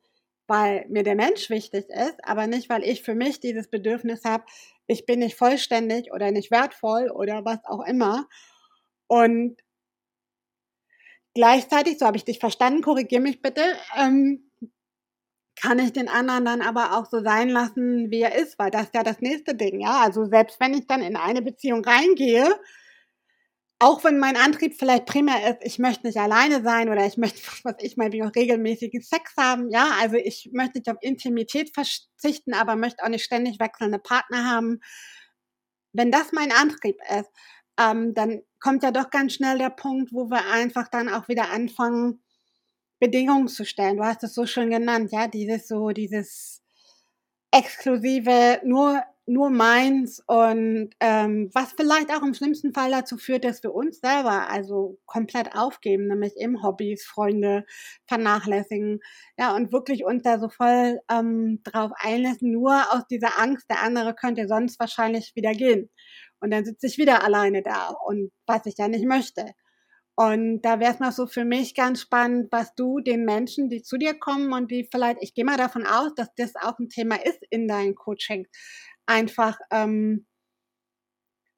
weil 0.47 0.87
mir 0.89 1.03
der 1.03 1.17
Mensch 1.17 1.51
wichtig 1.51 1.91
ist, 1.91 2.17
aber 2.23 2.47
nicht, 2.47 2.71
weil 2.71 2.83
ich 2.83 3.03
für 3.03 3.15
mich 3.15 3.41
dieses 3.41 3.69
Bedürfnis 3.69 4.25
habe, 4.25 4.45
ich 4.87 5.07
bin 5.07 5.21
nicht 5.21 5.37
vollständig 5.37 6.13
oder 6.13 6.31
nicht 6.31 6.51
wertvoll 6.51 7.11
oder 7.11 7.45
was 7.45 7.65
auch 7.65 7.85
immer. 7.87 8.27
Und 9.09 9.57
gleichzeitig, 11.35 11.99
so 11.99 12.07
habe 12.07 12.17
ich 12.17 12.25
dich 12.25 12.39
verstanden, 12.39 12.83
korrigier 12.83 13.21
mich 13.21 13.43
bitte, 13.43 13.63
ähm, 13.97 14.51
kann 15.61 15.79
ich 15.79 15.93
den 15.93 16.09
anderen 16.09 16.45
dann 16.45 16.61
aber 16.63 16.97
auch 16.99 17.07
so 17.07 17.21
sein 17.23 17.49
lassen, 17.49 18.11
wie 18.11 18.21
er 18.21 18.35
ist, 18.35 18.59
weil 18.59 18.71
das 18.71 18.85
ist 18.85 18.95
ja 18.95 19.03
das 19.03 19.21
nächste 19.21 19.55
Ding, 19.55 19.81
ja. 19.81 20.01
Also 20.03 20.27
selbst 20.27 20.61
wenn 20.61 20.75
ich 20.75 20.87
dann 20.87 21.03
in 21.03 21.17
eine 21.17 21.43
Beziehung 21.43 21.85
reingehe, 21.85 22.47
auch 23.79 24.05
wenn 24.05 24.19
mein 24.19 24.37
Antrieb 24.37 24.75
vielleicht 24.79 25.07
primär 25.07 25.51
ist, 25.51 25.59
ich 25.63 25.79
möchte 25.79 26.07
nicht 26.07 26.17
alleine 26.17 26.63
sein 26.63 26.89
oder 26.89 27.07
ich 27.07 27.17
möchte, 27.17 27.41
was 27.65 27.75
ich 27.81 27.97
wie 27.97 28.23
auch 28.23 28.35
regelmäßigen 28.35 29.03
Sex 29.03 29.35
haben, 29.37 29.71
ja, 29.71 29.91
also 30.01 30.17
ich 30.17 30.51
möchte 30.53 30.79
nicht 30.79 30.91
auf 30.91 30.97
Intimität 31.01 31.75
verzichten, 31.75 32.55
aber 32.55 32.77
möchte 32.77 33.05
auch 33.05 33.09
nicht 33.09 33.25
ständig 33.25 33.61
wechselnde 33.61 33.99
Partner 33.99 34.49
haben. 34.51 34.81
Wenn 35.93 36.11
das 36.11 36.33
mein 36.33 36.53
Antrieb 36.53 36.97
ist, 37.19 37.31
ähm, 37.79 38.15
dann 38.15 38.43
kommt 38.61 38.83
ja 38.83 38.91
doch 38.91 39.11
ganz 39.11 39.35
schnell 39.35 39.59
der 39.59 39.71
Punkt, 39.71 40.13
wo 40.13 40.31
wir 40.31 40.51
einfach 40.51 40.89
dann 40.89 41.09
auch 41.09 41.29
wieder 41.29 41.51
anfangen, 41.51 42.23
Bedingungen 42.99 43.49
zu 43.49 43.67
stellen. 43.67 43.99
Du 43.99 44.05
hast 44.05 44.23
es 44.25 44.35
so 44.35 44.47
schön 44.47 44.71
genannt, 44.71 45.13
ja, 45.13 45.29
dieses 45.29 45.69
so, 45.69 45.91
dieses 45.91 46.63
exklusive, 47.51 48.61
nur 48.65 49.03
nur 49.27 49.51
meins 49.51 50.23
und 50.27 50.91
ähm, 51.01 51.51
was 51.53 51.73
vielleicht 51.73 52.11
auch 52.13 52.23
im 52.23 52.35
schlimmsten 52.35 52.73
Fall 52.73 52.91
dazu 52.93 53.17
führt, 53.17 53.45
dass 53.45 53.63
wir 53.63 53.75
uns 53.75 53.99
selber 54.01 54.49
also 54.49 54.99
komplett 55.07 55.57
aufgeben, 55.57 56.07
nämlich 56.07 56.35
im 56.37 56.63
Hobbys, 56.63 57.05
Freunde 57.05 57.65
vernachlässigen, 58.07 59.01
ja 59.39 59.55
und 59.57 59.73
wirklich 59.73 60.05
uns 60.05 60.23
da 60.23 60.39
so 60.39 60.49
voll 60.49 61.01
ähm, 61.11 61.61
drauf 61.65 61.91
einlassen, 61.97 62.53
nur 62.53 62.75
aus 62.93 63.07
dieser 63.11 63.39
Angst, 63.41 63.67
der 63.69 63.83
andere 63.83 64.15
könnte 64.15 64.47
sonst 64.49 64.79
wahrscheinlich 64.79 65.33
wieder 65.35 65.53
gehen 65.53 65.91
und 66.41 66.51
dann 66.51 66.65
sitze 66.65 66.87
ich 66.87 66.99
wieder 66.99 67.25
alleine 67.25 67.63
da 67.63 67.89
und 68.07 68.31
was 68.47 68.67
ich 68.67 68.77
ja 68.79 68.89
nicht 68.89 69.07
möchte. 69.07 69.53
Und 70.19 70.63
da 70.63 70.81
wäre 70.81 70.95
es 70.95 70.99
noch 70.99 71.13
so 71.13 71.27
für 71.27 71.45
mich 71.45 71.75
ganz 71.75 72.01
spannend, 72.01 72.49
was 72.51 72.75
du 72.75 73.01
den 73.01 73.27
Menschen, 73.27 73.69
die 73.69 73.83
zu 73.83 73.99
dir 73.99 74.19
kommen 74.19 74.51
und 74.55 74.71
die 74.71 74.89
vielleicht, 74.91 75.19
ich 75.21 75.35
gehe 75.35 75.45
mal 75.45 75.59
davon 75.59 75.87
aus, 75.87 76.15
dass 76.15 76.35
das 76.37 76.55
auch 76.57 76.79
ein 76.79 76.89
Thema 76.89 77.17
ist 77.17 77.39
in 77.51 77.69
deinen 77.69 77.95
Coaching, 77.95 78.47
einfach 79.07 79.59
ähm, 79.71 80.27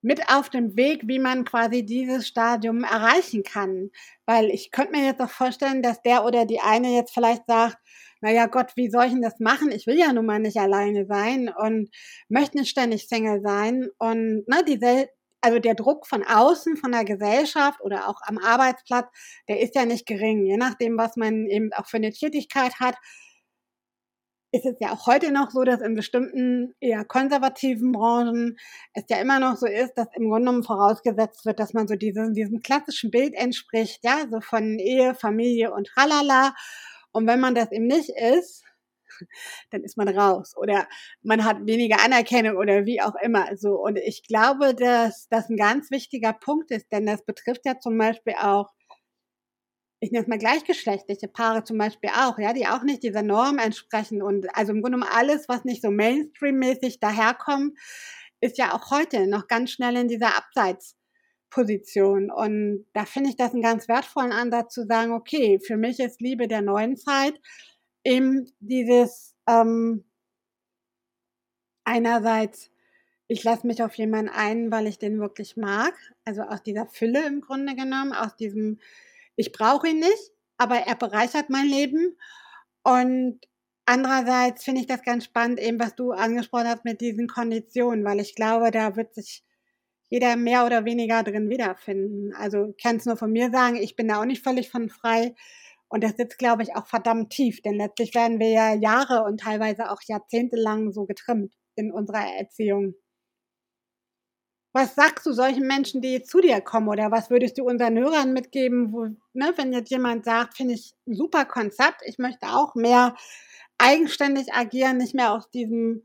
mit 0.03 0.29
auf 0.31 0.49
dem 0.49 0.77
Weg, 0.77 1.03
wie 1.07 1.19
man 1.19 1.45
quasi 1.45 1.85
dieses 1.85 2.29
Stadium 2.29 2.85
erreichen 2.85 3.43
kann. 3.43 3.91
Weil 4.27 4.47
ich 4.51 4.71
könnte 4.71 4.93
mir 4.93 5.05
jetzt 5.05 5.21
auch 5.21 5.31
vorstellen, 5.31 5.83
dass 5.83 6.03
der 6.03 6.25
oder 6.25 6.47
die 6.47 6.61
eine 6.61 6.95
jetzt 6.95 7.13
vielleicht 7.13 7.47
sagt, 7.47 7.79
naja 8.21 8.47
Gott, 8.47 8.73
wie 8.77 8.91
soll 8.91 9.07
ich 9.07 9.13
denn 9.13 9.23
das 9.23 9.39
machen? 9.41 9.71
Ich 9.71 9.87
will 9.87 9.99
ja 9.99 10.13
nun 10.13 10.27
mal 10.27 10.39
nicht 10.41 10.57
alleine 10.57 11.07
sein 11.07 11.49
und 11.49 11.91
möchte 12.29 12.59
nicht 12.59 12.71
ständig 12.71 13.09
Single 13.09 13.43
sein. 13.43 13.89
Und 13.99 14.49
ne, 14.49 14.65
diese, 14.67 15.09
also 15.41 15.59
der 15.59 15.75
Druck 15.75 16.07
von 16.07 16.25
außen, 16.25 16.77
von 16.77 16.93
der 16.93 17.05
Gesellschaft 17.05 17.81
oder 17.81 18.09
auch 18.09 18.21
am 18.23 18.39
Arbeitsplatz, 18.39 19.07
der 19.49 19.61
ist 19.61 19.75
ja 19.75 19.85
nicht 19.85 20.07
gering, 20.07 20.45
je 20.47 20.57
nachdem, 20.57 20.97
was 20.99 21.17
man 21.17 21.47
eben 21.47 21.73
auch 21.75 21.87
für 21.87 21.99
eine 21.99 22.13
Tätigkeit 22.13 22.81
hat 22.81 22.97
ist 24.51 24.65
es 24.65 24.77
ja 24.81 24.93
auch 24.93 25.07
heute 25.07 25.31
noch 25.31 25.51
so, 25.51 25.63
dass 25.63 25.81
in 25.81 25.95
bestimmten 25.95 26.75
eher 26.81 27.05
konservativen 27.05 27.93
Branchen 27.93 28.57
es 28.95 29.05
ja 29.09 29.19
immer 29.19 29.41
noch 29.41 29.57
so 29.57 29.67
ist, 29.67 29.95
dass 29.95 30.09
im 30.15 30.29
Grunde 30.29 30.47
genommen 30.47 30.65
vorausgesetzt 30.65 31.45
wird, 31.45 31.61
dass 31.61 31.75
man 31.75 31.87
so 31.87 31.97
diesem, 31.97 32.33
diesem 32.33 32.61
klassischen 32.61 33.11
Bild 33.11 33.35
entspricht, 33.35 34.01
ja, 34.03 34.27
so 34.31 34.41
von 34.41 34.79
Ehe, 34.79 35.15
Familie 35.15 35.73
und 35.73 35.89
tralala. 35.89 36.55
Und 37.13 37.27
wenn 37.27 37.41
man 37.41 37.55
das 37.55 37.73
eben 37.73 37.87
nicht 37.87 38.11
ist, 38.11 38.65
dann 39.71 39.83
ist 39.83 39.97
man 39.97 40.09
raus 40.09 40.55
oder 40.57 40.87
man 41.23 41.45
hat 41.45 41.67
weniger 41.67 42.03
Anerkennung 42.05 42.57
oder 42.57 42.87
wie 42.87 43.03
auch 43.03 43.15
immer. 43.23 43.57
So 43.57 43.75
und 43.75 43.99
ich 43.99 44.23
glaube, 44.27 44.75
dass 44.75 45.29
das 45.29 45.49
ein 45.51 45.57
ganz 45.57 45.91
wichtiger 45.91 46.33
Punkt 46.33 46.71
ist, 46.71 46.91
denn 46.93 47.07
das 47.07 47.25
betrifft 47.25 47.63
ja 47.67 47.79
zum 47.79 47.99
Beispiel 47.99 48.35
auch 48.41 48.71
ich 50.01 50.13
nenne 50.13 50.23
es 50.23 50.29
mal 50.29 50.39
gleichgeschlechtliche 50.39 51.29
Paare 51.29 51.65
zum 51.65 51.79
Beispiel 51.79 52.11
auch, 52.11 52.39
ja, 52.39 52.53
die 52.53 52.67
auch 52.67 52.83
nicht 52.83 53.03
dieser 53.03 53.23
Norm 53.23 53.59
entsprechen 53.59 54.23
und 54.23 54.47
also 54.55 54.73
im 54.73 54.81
Grunde 54.81 54.99
genommen 54.99 55.13
alles, 55.13 55.49
was 55.49 55.65
nicht 55.65 55.83
so 55.83 55.91
Mainstream-mäßig 55.91 57.01
daherkommt, 57.01 57.77
ist 58.41 58.59
ja 58.59 58.75
auch 58.75 58.91
heute 58.91 59.27
noch 59.27 59.49
ganz 59.49 59.73
schnell 59.73 59.97
in 59.97 60.07
dieser 60.09 60.37
Abseitsposition. 60.37 62.31
Und 62.31 62.87
da 62.93 63.05
finde 63.05 63.31
ich 63.31 63.37
das 63.37 63.53
einen 63.53 63.63
ganz 63.63 63.89
wertvollen 63.89 64.33
Ansatz 64.33 64.75
zu 64.75 64.87
sagen, 64.87 65.13
okay, 65.13 65.59
für 65.59 65.77
mich 65.77 65.99
ist 65.99 66.21
Liebe 66.21 66.47
der 66.47 66.63
neuen 66.63 66.97
Zeit 66.97 67.35
eben 68.05 68.51
dieses 68.61 69.35
ähm, 69.49 70.05
einerseits, 71.85 72.71
ich 73.27 73.43
lasse 73.43 73.67
mich 73.67 73.83
auf 73.83 73.95
jemanden 73.95 74.31
ein, 74.31 74.71
weil 74.71 74.87
ich 74.87 74.99
den 74.99 75.19
wirklich 75.19 75.57
mag, 75.57 75.95
also 76.25 76.43
aus 76.43 76.63
dieser 76.63 76.87
Fülle 76.87 77.27
im 77.27 77.41
Grunde 77.41 77.75
genommen, 77.75 78.13
aus 78.13 78.37
diesem 78.37 78.79
ich 79.39 79.53
brauche 79.53 79.89
ihn 79.89 80.01
nicht, 80.01 80.33
aber 80.59 80.77
er 80.79 80.97
bereichert 80.97 81.49
mein 81.49 81.69
Leben. 81.69 82.19
Und 82.83 83.41
andererseits 83.87 84.65
finde 84.65 84.81
ich 84.81 84.89
das 84.89 85.03
ganz 85.03 85.25
spannend, 85.25 85.61
eben 85.61 85.79
was 85.79 85.95
du 85.95 86.11
angesprochen 86.11 86.67
hast 86.67 86.85
mit 86.85 87.01
diesen 87.01 87.29
Konditionen, 87.29 88.05
weil 88.05 88.19
ich 88.19 88.35
glaube, 88.35 88.73
da 88.73 88.97
wird 88.97 89.15
sich 89.15 89.45
jeder 90.11 90.37
mehr 90.37 90.67
oder 90.67 90.85
weniger 90.85 91.23
drin 91.23 91.51
wiederfinden. 91.51 92.35
Also 92.35 92.75
kann 92.83 92.97
es 92.97 93.07
nur 93.07 93.17
von 93.17 93.31
mir 93.31 93.51
sagen, 93.51 93.77
ich 93.77 93.95
bin 93.95 94.09
da 94.09 94.21
auch 94.21 94.25
nicht 94.25 94.43
völlig 94.43 94.71
von 94.71 94.89
frei. 94.89 95.35
Und 95.89 96.03
das 96.03 96.17
sitzt, 96.17 96.39
glaube 96.39 96.65
ich, 96.65 96.75
auch 96.75 96.87
verdammt 96.89 97.31
tief, 97.31 97.63
denn 97.63 97.77
letztlich 97.77 98.15
werden 98.15 98.41
wir 98.41 98.51
ja 98.51 98.75
Jahre 98.75 99.25
und 99.25 99.41
teilweise 99.41 99.91
auch 99.91 100.01
Jahrzehnte 100.07 100.57
lang 100.57 100.93
so 100.93 101.07
getrimmt 101.07 101.55
in 101.77 101.93
unserer 101.93 102.27
Erziehung. 102.39 102.95
Was 104.79 104.95
sagst 104.95 105.27
du 105.27 105.33
solchen 105.33 105.67
Menschen, 105.67 106.01
die 106.03 106.23
zu 106.23 106.41
dir 106.41 106.61
kommen? 106.61 106.87
Oder 106.87 107.11
was 107.11 107.31
würdest 107.31 107.59
du 107.59 107.65
unseren 107.65 107.99
Hörern 107.99 108.33
mitgeben, 108.33 108.93
wo, 108.93 109.07
ne, 109.33 109.53
wenn 109.57 109.73
jetzt 109.73 109.91
jemand 109.91 110.25
sagt, 110.25 110.57
finde 110.57 110.75
ich 110.75 110.95
ein 111.05 111.17
super 111.17 111.45
Konzept, 111.47 112.01
ich 112.05 112.19
möchte 112.19 112.47
auch 112.47 112.77
mehr 112.77 113.17
eigenständig 113.79 114.55
agieren, 114.55 114.99
nicht 114.99 115.17
mehr 115.17 115.33
aus 115.33 115.51
diesem 115.51 116.05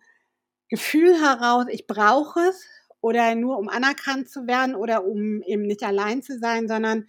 Gefühl 0.70 1.22
heraus, 1.22 1.68
ich 1.70 1.86
brauche 1.86 2.40
es 2.50 2.66
oder 3.00 3.36
nur 3.36 3.60
um 3.60 3.70
anerkannt 3.70 4.28
zu 4.32 4.48
werden 4.48 4.74
oder 4.74 5.06
um 5.06 5.44
eben 5.44 5.62
nicht 5.68 5.84
allein 5.84 6.24
zu 6.24 6.40
sein, 6.40 6.68
sondern 6.68 7.06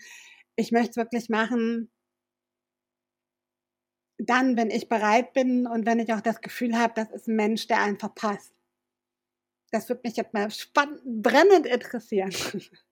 ich 0.56 0.71
möchte 0.71 0.90
es 0.90 0.97
wirklich 0.99 1.30
machen, 1.30 1.90
dann, 4.18 4.59
wenn 4.59 4.71
ich 4.71 4.90
bereit 4.90 5.33
bin 5.33 5.66
und 5.66 5.87
wenn 5.87 5.99
ich 5.99 6.12
auch 6.12 6.21
das 6.21 6.42
Gefühl 6.42 6.78
habe, 6.78 6.92
das 6.94 7.11
ist 7.11 7.26
ein 7.26 7.37
Mensch, 7.37 7.68
der 7.68 7.80
einfach 7.80 8.14
passt. 8.14 8.53
Das 9.71 9.88
würde 9.88 10.02
mich 10.04 10.16
jetzt 10.16 10.35
mal 10.35 10.50
spannend, 10.50 11.00
brennend 11.04 11.66
interessieren. 11.66 12.33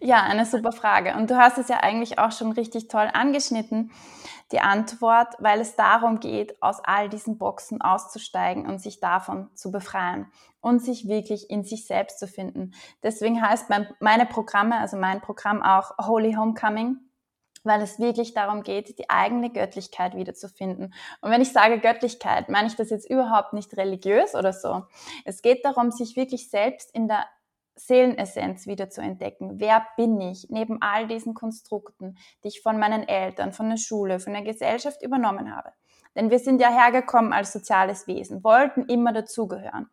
Ja, 0.00 0.22
eine 0.22 0.46
super 0.46 0.72
Frage. 0.72 1.14
Und 1.16 1.30
du 1.30 1.36
hast 1.36 1.58
es 1.58 1.68
ja 1.68 1.80
eigentlich 1.80 2.18
auch 2.18 2.32
schon 2.32 2.52
richtig 2.52 2.88
toll 2.88 3.08
angeschnitten, 3.12 3.90
die 4.52 4.60
Antwort, 4.60 5.34
weil 5.38 5.60
es 5.60 5.74
darum 5.74 6.20
geht, 6.20 6.62
aus 6.62 6.80
all 6.84 7.08
diesen 7.08 7.38
Boxen 7.38 7.80
auszusteigen 7.80 8.66
und 8.66 8.78
sich 8.80 9.00
davon 9.00 9.48
zu 9.54 9.70
befreien 9.70 10.30
und 10.60 10.82
sich 10.82 11.08
wirklich 11.08 11.50
in 11.50 11.64
sich 11.64 11.86
selbst 11.86 12.18
zu 12.18 12.28
finden. 12.28 12.72
Deswegen 13.02 13.42
heißt 13.42 13.68
mein, 13.68 13.88
meine 14.00 14.26
Programme, 14.26 14.78
also 14.78 14.96
mein 14.96 15.20
Programm 15.20 15.62
auch 15.62 15.96
Holy 16.06 16.34
Homecoming, 16.34 16.98
weil 17.68 17.80
es 17.82 18.00
wirklich 18.00 18.34
darum 18.34 18.64
geht, 18.64 18.98
die 18.98 19.08
eigene 19.08 19.50
Göttlichkeit 19.50 20.16
wiederzufinden. 20.16 20.92
Und 21.20 21.30
wenn 21.30 21.40
ich 21.40 21.52
sage 21.52 21.78
Göttlichkeit, 21.78 22.48
meine 22.48 22.66
ich 22.66 22.74
das 22.74 22.90
jetzt 22.90 23.08
überhaupt 23.08 23.52
nicht 23.52 23.76
religiös 23.76 24.34
oder 24.34 24.52
so. 24.52 24.82
Es 25.24 25.42
geht 25.42 25.64
darum, 25.64 25.92
sich 25.92 26.16
wirklich 26.16 26.50
selbst 26.50 26.92
in 26.92 27.06
der 27.06 27.24
Seelenessenz 27.76 28.66
wieder 28.66 28.90
zu 28.90 29.00
entdecken. 29.00 29.60
Wer 29.60 29.86
bin 29.96 30.20
ich 30.20 30.48
neben 30.50 30.82
all 30.82 31.06
diesen 31.06 31.34
Konstrukten, 31.34 32.18
die 32.42 32.48
ich 32.48 32.60
von 32.60 32.78
meinen 32.78 33.06
Eltern, 33.06 33.52
von 33.52 33.68
der 33.70 33.76
Schule, 33.76 34.18
von 34.18 34.32
der 34.32 34.42
Gesellschaft 34.42 35.02
übernommen 35.02 35.54
habe? 35.54 35.72
Denn 36.16 36.30
wir 36.30 36.40
sind 36.40 36.60
ja 36.60 36.70
hergekommen 36.70 37.32
als 37.32 37.52
soziales 37.52 38.06
Wesen, 38.08 38.42
wollten 38.42 38.86
immer 38.86 39.12
dazugehören. 39.12 39.88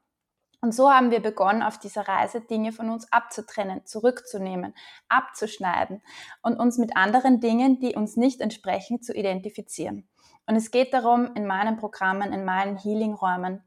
Und 0.66 0.72
so 0.72 0.92
haben 0.92 1.12
wir 1.12 1.20
begonnen, 1.20 1.62
auf 1.62 1.78
dieser 1.78 2.08
Reise 2.08 2.42
Dinge 2.42 2.72
von 2.72 2.90
uns 2.90 3.12
abzutrennen, 3.12 3.86
zurückzunehmen, 3.86 4.74
abzuschneiden 5.10 6.02
und 6.42 6.60
uns 6.60 6.80
mit 6.80 6.98
anderen 6.98 7.40
Dingen, 7.40 7.80
die 7.80 7.94
uns 7.94 8.18
nicht 8.18 8.42
entsprechen, 8.42 9.00
zu 9.04 9.14
identifizieren. 9.14 10.10
Und 10.48 10.56
es 10.56 10.72
geht 10.72 10.92
darum, 10.92 11.36
in 11.36 11.46
meinen 11.46 11.78
Programmen, 11.78 12.34
in 12.34 12.46
meinen 12.46 12.78
Healing-Räumen, 12.78 13.64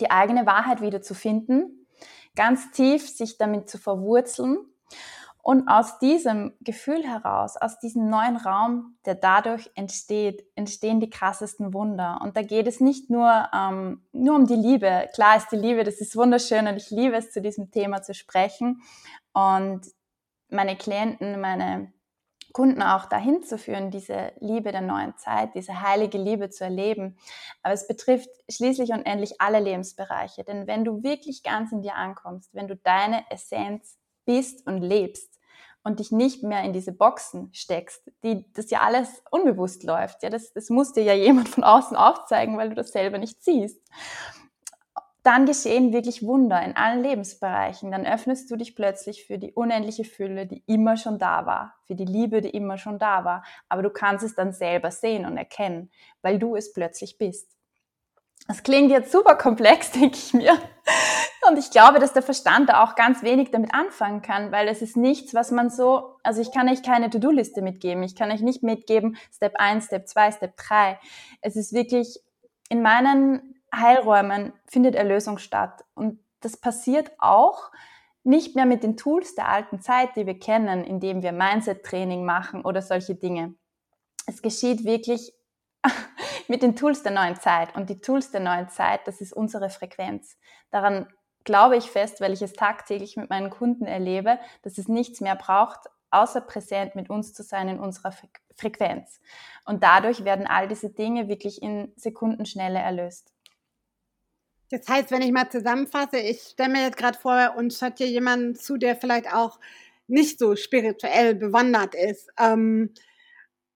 die 0.00 0.10
eigene 0.10 0.44
Wahrheit 0.44 0.80
wieder 0.80 1.02
zu 1.02 1.14
finden, 1.14 1.86
ganz 2.34 2.72
tief 2.72 3.08
sich 3.08 3.38
damit 3.38 3.70
zu 3.70 3.78
verwurzeln 3.78 4.58
und 5.48 5.66
aus 5.66 5.98
diesem 5.98 6.52
Gefühl 6.60 7.02
heraus, 7.04 7.56
aus 7.56 7.78
diesem 7.78 8.10
neuen 8.10 8.36
Raum, 8.36 8.98
der 9.06 9.14
dadurch 9.14 9.70
entsteht, 9.76 10.44
entstehen 10.56 11.00
die 11.00 11.08
krassesten 11.08 11.72
Wunder. 11.72 12.20
Und 12.22 12.36
da 12.36 12.42
geht 12.42 12.66
es 12.66 12.80
nicht 12.80 13.08
nur, 13.08 13.48
ähm, 13.54 14.06
nur 14.12 14.36
um 14.36 14.46
die 14.46 14.56
Liebe. 14.56 15.08
Klar 15.14 15.38
ist 15.38 15.50
die 15.50 15.56
Liebe, 15.56 15.84
das 15.84 16.02
ist 16.02 16.16
wunderschön 16.16 16.66
und 16.66 16.76
ich 16.76 16.90
liebe 16.90 17.16
es, 17.16 17.32
zu 17.32 17.40
diesem 17.40 17.70
Thema 17.70 18.02
zu 18.02 18.12
sprechen 18.12 18.82
und 19.32 19.86
meine 20.50 20.76
Klienten, 20.76 21.40
meine 21.40 21.94
Kunden 22.52 22.82
auch 22.82 23.06
dahin 23.06 23.42
zu 23.42 23.56
führen, 23.56 23.90
diese 23.90 24.32
Liebe 24.40 24.70
der 24.70 24.82
neuen 24.82 25.16
Zeit, 25.16 25.54
diese 25.54 25.80
heilige 25.80 26.18
Liebe 26.18 26.50
zu 26.50 26.64
erleben. 26.64 27.16
Aber 27.62 27.72
es 27.72 27.88
betrifft 27.88 28.28
schließlich 28.50 28.90
und 28.90 29.06
endlich 29.06 29.40
alle 29.40 29.60
Lebensbereiche. 29.60 30.44
Denn 30.44 30.66
wenn 30.66 30.84
du 30.84 31.02
wirklich 31.02 31.42
ganz 31.42 31.72
in 31.72 31.80
dir 31.80 31.94
ankommst, 31.94 32.54
wenn 32.54 32.68
du 32.68 32.76
deine 32.76 33.24
Essenz 33.30 33.96
bist 34.26 34.66
und 34.66 34.82
lebst, 34.82 35.37
und 35.82 36.00
dich 36.00 36.12
nicht 36.12 36.42
mehr 36.42 36.62
in 36.62 36.72
diese 36.72 36.92
Boxen 36.92 37.50
steckst, 37.52 38.10
die 38.22 38.44
das 38.52 38.70
ja 38.70 38.80
alles 38.80 39.22
unbewusst 39.30 39.84
läuft. 39.84 40.22
Ja, 40.22 40.30
das, 40.30 40.52
das 40.52 40.70
muss 40.70 40.92
dir 40.92 41.02
ja 41.02 41.14
jemand 41.14 41.48
von 41.48 41.64
außen 41.64 41.96
aufzeigen, 41.96 42.56
weil 42.56 42.70
du 42.70 42.74
das 42.74 42.92
selber 42.92 43.18
nicht 43.18 43.42
siehst. 43.42 43.80
Dann 45.22 45.46
geschehen 45.46 45.92
wirklich 45.92 46.22
Wunder 46.22 46.62
in 46.62 46.76
allen 46.76 47.02
Lebensbereichen. 47.02 47.90
Dann 47.90 48.06
öffnest 48.06 48.50
du 48.50 48.56
dich 48.56 48.74
plötzlich 48.74 49.26
für 49.26 49.38
die 49.38 49.52
unendliche 49.52 50.04
Fülle, 50.04 50.46
die 50.46 50.62
immer 50.66 50.96
schon 50.96 51.18
da 51.18 51.44
war, 51.44 51.74
für 51.86 51.94
die 51.94 52.04
Liebe, 52.04 52.40
die 52.40 52.50
immer 52.50 52.78
schon 52.78 52.98
da 52.98 53.24
war. 53.24 53.44
Aber 53.68 53.82
du 53.82 53.90
kannst 53.90 54.24
es 54.24 54.34
dann 54.34 54.52
selber 54.52 54.90
sehen 54.90 55.26
und 55.26 55.36
erkennen, 55.36 55.90
weil 56.22 56.38
du 56.38 56.56
es 56.56 56.72
plötzlich 56.72 57.18
bist. 57.18 57.58
Das 58.46 58.62
klingt 58.62 58.90
jetzt 58.90 59.12
super 59.12 59.34
komplex, 59.34 59.90
denke 59.92 60.16
ich 60.16 60.32
mir. 60.32 60.56
Und 61.48 61.58
ich 61.58 61.70
glaube, 61.70 61.98
dass 61.98 62.12
der 62.12 62.22
Verstand 62.22 62.68
da 62.68 62.84
auch 62.84 62.94
ganz 62.94 63.22
wenig 63.22 63.50
damit 63.50 63.72
anfangen 63.72 64.22
kann, 64.22 64.52
weil 64.52 64.68
es 64.68 64.82
ist 64.82 64.96
nichts, 64.96 65.34
was 65.34 65.50
man 65.50 65.70
so, 65.70 66.16
also 66.22 66.42
ich 66.42 66.52
kann 66.52 66.68
euch 66.68 66.82
keine 66.82 67.10
To-Do-Liste 67.10 67.62
mitgeben. 67.62 68.02
Ich 68.02 68.14
kann 68.14 68.30
euch 68.30 68.42
nicht 68.42 68.62
mitgeben, 68.62 69.16
Step 69.34 69.54
1, 69.56 69.86
Step 69.86 70.08
2, 70.08 70.32
Step 70.32 70.56
3. 70.56 70.98
Es 71.40 71.56
ist 71.56 71.72
wirklich, 71.72 72.20
in 72.68 72.82
meinen 72.82 73.54
Heilräumen 73.74 74.52
findet 74.66 74.94
Erlösung 74.94 75.38
statt. 75.38 75.84
Und 75.94 76.18
das 76.40 76.56
passiert 76.56 77.10
auch 77.18 77.70
nicht 78.24 78.54
mehr 78.54 78.66
mit 78.66 78.82
den 78.82 78.96
Tools 78.96 79.34
der 79.34 79.48
alten 79.48 79.80
Zeit, 79.80 80.16
die 80.16 80.26
wir 80.26 80.38
kennen, 80.38 80.84
indem 80.84 81.22
wir 81.22 81.32
Mindset-Training 81.32 82.24
machen 82.24 82.62
oder 82.62 82.82
solche 82.82 83.14
Dinge. 83.14 83.54
Es 84.26 84.42
geschieht 84.42 84.84
wirklich 84.84 85.32
mit 86.48 86.62
den 86.62 86.76
Tools 86.76 87.02
der 87.02 87.12
neuen 87.12 87.36
Zeit. 87.36 87.74
Und 87.74 87.88
die 87.88 88.00
Tools 88.00 88.30
der 88.30 88.40
neuen 88.40 88.68
Zeit, 88.68 89.06
das 89.06 89.22
ist 89.22 89.32
unsere 89.32 89.70
Frequenz. 89.70 90.36
Daran 90.70 91.06
glaube 91.48 91.78
ich 91.78 91.90
fest, 91.90 92.20
weil 92.20 92.34
ich 92.34 92.42
es 92.42 92.52
tagtäglich 92.52 93.16
mit 93.16 93.30
meinen 93.30 93.48
Kunden 93.48 93.86
erlebe, 93.86 94.38
dass 94.60 94.76
es 94.76 94.86
nichts 94.86 95.22
mehr 95.22 95.34
braucht, 95.34 95.88
außer 96.10 96.42
präsent 96.42 96.94
mit 96.94 97.08
uns 97.08 97.32
zu 97.32 97.42
sein 97.42 97.70
in 97.70 97.80
unserer 97.80 98.12
Frequenz. 98.54 99.18
Und 99.64 99.82
dadurch 99.82 100.24
werden 100.24 100.46
all 100.46 100.68
diese 100.68 100.90
Dinge 100.90 101.28
wirklich 101.28 101.62
in 101.62 101.90
Sekundenschnelle 101.96 102.78
erlöst. 102.78 103.32
Das 104.70 104.86
heißt, 104.86 105.10
wenn 105.10 105.22
ich 105.22 105.32
mal 105.32 105.48
zusammenfasse, 105.48 106.18
ich 106.18 106.42
stelle 106.42 106.68
mir 106.68 106.82
jetzt 106.82 106.98
gerade 106.98 107.18
vor, 107.18 107.54
uns 107.56 107.80
hört 107.80 107.96
hier 107.96 108.08
jemand 108.08 108.60
zu, 108.60 108.76
der 108.76 108.94
vielleicht 108.94 109.32
auch 109.32 109.58
nicht 110.06 110.38
so 110.38 110.54
spirituell 110.54 111.34
bewandert 111.34 111.94
ist. 111.94 112.28
Ähm, 112.38 112.92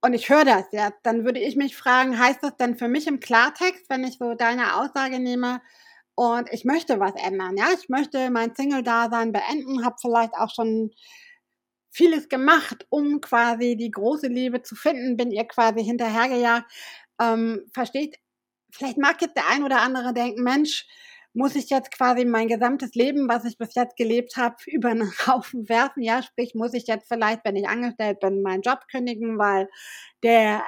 und 0.01 0.13
ich 0.13 0.29
höre 0.29 0.45
das 0.45 0.65
ja, 0.71 0.93
dann 1.01 1.25
würde 1.25 1.39
ich 1.39 1.55
mich 1.55 1.75
fragen, 1.75 2.19
heißt 2.19 2.43
das 2.43 2.55
dann 2.57 2.75
für 2.75 2.87
mich 2.87 3.07
im 3.07 3.19
Klartext, 3.19 3.89
wenn 3.89 4.03
ich 4.03 4.19
so 4.19 4.35
deine 4.35 4.75
Aussage 4.75 5.19
nehme, 5.19 5.59
und 6.15 6.49
ich 6.51 6.65
möchte 6.65 6.99
was 6.99 7.13
ändern, 7.15 7.57
ja. 7.57 7.67
Ich 7.79 7.89
möchte 7.89 8.29
mein 8.29 8.55
Single-Dasein 8.55 9.31
beenden, 9.31 9.85
habe 9.85 9.95
vielleicht 9.99 10.33
auch 10.35 10.49
schon 10.53 10.91
vieles 11.91 12.27
gemacht, 12.29 12.85
um 12.89 13.21
quasi 13.21 13.75
die 13.77 13.91
große 13.91 14.27
Liebe 14.27 14.63
zu 14.63 14.75
finden, 14.75 15.15
bin 15.17 15.31
ihr 15.31 15.45
quasi 15.45 15.83
hinterhergejagt. 15.83 16.71
Ähm, 17.21 17.65
versteht, 17.73 18.17
vielleicht 18.71 18.97
mag 18.97 19.21
jetzt 19.21 19.37
der 19.37 19.47
ein 19.49 19.63
oder 19.63 19.81
andere 19.81 20.13
denken, 20.13 20.43
Mensch, 20.43 20.87
muss 21.33 21.55
ich 21.55 21.69
jetzt 21.69 21.91
quasi 21.91 22.25
mein 22.25 22.47
gesamtes 22.47 22.93
Leben, 22.93 23.27
was 23.27 23.45
ich 23.45 23.57
bis 23.57 23.73
jetzt 23.75 23.95
gelebt 23.97 24.37
habe, 24.37 24.55
über 24.67 24.89
einen 24.89 25.11
Haufen 25.27 25.69
werfen? 25.69 26.03
Ja, 26.03 26.21
sprich, 26.23 26.53
muss 26.55 26.73
ich 26.73 26.87
jetzt 26.87 27.07
vielleicht, 27.07 27.45
wenn 27.45 27.55
ich 27.55 27.67
angestellt 27.67 28.19
bin, 28.19 28.41
meinen 28.41 28.61
Job 28.61 28.79
kündigen, 28.89 29.37
weil 29.37 29.69
der 30.23 30.63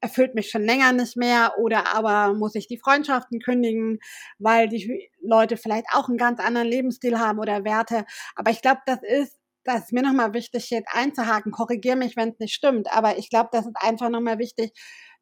erfüllt 0.00 0.34
mich 0.34 0.50
schon 0.50 0.64
länger 0.64 0.92
nicht 0.92 1.16
mehr 1.16 1.54
oder 1.58 1.94
aber 1.94 2.34
muss 2.34 2.54
ich 2.54 2.68
die 2.68 2.78
Freundschaften 2.78 3.40
kündigen, 3.40 3.98
weil 4.38 4.68
die 4.68 5.10
Leute 5.20 5.56
vielleicht 5.56 5.86
auch 5.92 6.08
einen 6.08 6.18
ganz 6.18 6.40
anderen 6.40 6.68
Lebensstil 6.68 7.18
haben 7.18 7.38
oder 7.38 7.64
Werte. 7.64 8.04
Aber 8.36 8.50
ich 8.50 8.62
glaube, 8.62 8.80
das 8.86 9.00
ist 9.02 9.38
das 9.68 9.84
ist 9.84 9.92
mir 9.92 10.02
nochmal 10.02 10.32
wichtig, 10.32 10.70
jetzt 10.70 10.88
einzuhaken. 10.90 11.52
Korrigiere 11.52 11.96
mich, 11.96 12.16
wenn 12.16 12.30
es 12.30 12.38
nicht 12.38 12.54
stimmt. 12.54 12.90
Aber 12.90 13.18
ich 13.18 13.28
glaube, 13.28 13.50
das 13.52 13.66
ist 13.66 13.76
einfach 13.76 14.08
nochmal 14.08 14.38
wichtig, 14.38 14.72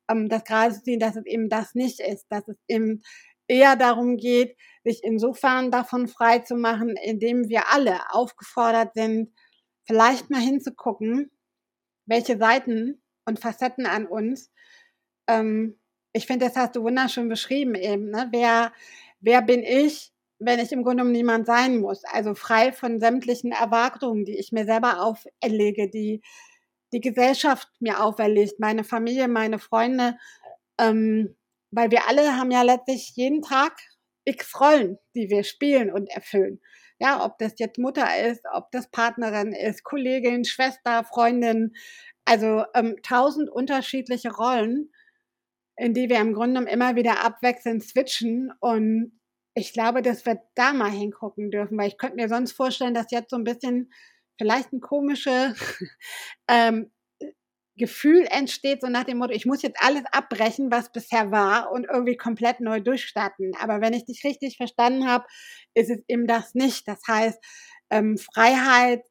ähm, 0.09 0.29
das 0.29 0.45
gerade 0.45 0.73
zu 0.73 0.83
sehen, 0.85 1.01
dass 1.01 1.17
es 1.17 1.27
eben 1.27 1.49
das 1.49 1.75
nicht 1.75 1.99
ist. 1.99 2.27
Dass 2.31 2.47
es 2.47 2.57
eben 2.69 3.03
eher 3.49 3.75
darum 3.75 4.17
geht, 4.17 4.57
sich 4.85 5.03
insofern 5.03 5.73
davon 5.73 6.07
frei 6.07 6.41
zu 6.41 6.55
machen, 6.55 6.95
indem 7.03 7.49
wir 7.49 7.73
alle 7.73 7.99
aufgefordert 8.11 8.95
sind, 8.95 9.33
vielleicht 9.85 10.31
mal 10.31 10.41
hinzugucken, 10.41 11.31
welche 12.07 12.39
Seiten 12.39 13.03
und 13.25 13.41
Facetten 13.41 13.87
an 13.87 14.07
uns. 14.07 14.53
Ähm, 15.29 15.79
ich 16.13 16.27
finde, 16.27 16.47
das 16.47 16.57
hast 16.57 16.77
du 16.77 16.83
wunderschön 16.83 17.29
beschrieben 17.29 17.75
eben. 17.75 18.11
Ne? 18.11 18.29
Wer, 18.33 18.73
wer 19.21 19.43
bin 19.43 19.63
ich, 19.63 20.13
wenn 20.39 20.59
ich 20.59 20.73
im 20.73 20.83
Grunde 20.83 21.03
genommen 21.03 21.13
niemand 21.13 21.47
sein 21.47 21.79
muss? 21.79 22.05
Also 22.05 22.35
frei 22.35 22.73
von 22.73 23.01
sämtlichen 23.01 23.53
Erwartungen, 23.53 24.25
die 24.25 24.39
ich 24.39 24.53
mir 24.53 24.65
selber 24.65 25.03
auferlege, 25.03 25.91
die 25.91 26.23
die 26.93 27.01
Gesellschaft 27.01 27.69
mir 27.81 28.03
auferlegt, 28.03 28.61
meine 28.61 28.85
Familie, 28.85 29.29
meine 29.29 29.59
Freunde. 29.59 30.17
Ähm, 30.79 31.37
weil 31.71 31.91
wir 31.91 32.09
alle 32.09 32.37
haben 32.37 32.51
ja 32.51 32.63
letztlich 32.63 33.13
jeden 33.17 33.43
Tag 33.43 33.79
x 34.25 34.59
Rollen, 34.61 34.99
die 35.15 35.31
wir 35.31 35.45
spielen 35.45 35.91
und 35.91 36.09
erfüllen. 36.09 36.61
Ja, 36.99 37.25
ob 37.25 37.39
das 37.39 37.55
jetzt 37.59 37.79
Mutter 37.79 38.07
ist, 38.27 38.43
ob 38.53 38.71
das 38.71 38.91
Partnerin 38.91 39.53
ist, 39.53 39.85
Kollegin, 39.85 40.45
Schwester, 40.45 41.05
Freundin, 41.05 41.75
also 42.25 42.65
ähm, 42.75 42.97
tausend 43.03 43.51
unterschiedliche 43.51 44.33
Rollen, 44.33 44.91
in 45.77 45.95
die 45.95 46.09
wir 46.09 46.19
im 46.21 46.33
Grunde 46.33 46.61
genommen 46.61 46.67
immer 46.73 46.97
wieder 46.97 47.25
abwechselnd 47.25 47.85
switchen. 47.85 48.53
Und 48.61 49.21
ich 49.55 49.73
glaube, 49.73 50.03
dass 50.03 50.27
wir 50.27 50.41
da 50.55 50.73
mal 50.73 50.91
hingucken 50.91 51.51
dürfen, 51.51 51.79
weil 51.79 51.89
ich 51.89 51.99
könnte 51.99 52.17
mir 52.17 52.29
sonst 52.29 52.53
vorstellen, 52.53 52.95
dass 52.95 53.11
jetzt 53.11 53.31
so 53.31 53.37
ein 53.37 53.45
bisschen 53.45 53.93
vielleicht 54.39 54.73
ein 54.73 54.81
komische 54.81 55.55
ähm, 56.49 56.91
Gefühl 57.79 58.27
entsteht, 58.31 58.81
so 58.81 58.89
nach 58.89 59.05
dem 59.05 59.19
Motto, 59.19 59.35
ich 59.35 59.45
muss 59.45 59.61
jetzt 59.61 59.83
alles 59.83 60.05
abbrechen, 60.11 60.71
was 60.71 60.93
bisher 60.93 61.31
war 61.31 61.71
und 61.73 61.85
irgendwie 61.85 62.17
komplett 62.17 62.61
neu 62.61 62.81
durchstarten. 62.81 63.53
Aber 63.61 63.83
wenn 63.83 63.93
ich 63.93 64.07
dich 64.07 64.25
richtig 64.25 64.57
verstanden 64.57 65.07
habe, 65.07 65.27
ist 65.75 65.91
es 65.91 66.03
eben 66.09 66.27
das 66.27 66.55
nicht. 66.55 66.89
Das 66.89 67.01
heißt, 67.07 67.39
ähm, 67.91 68.17
Freiheit 68.17 69.05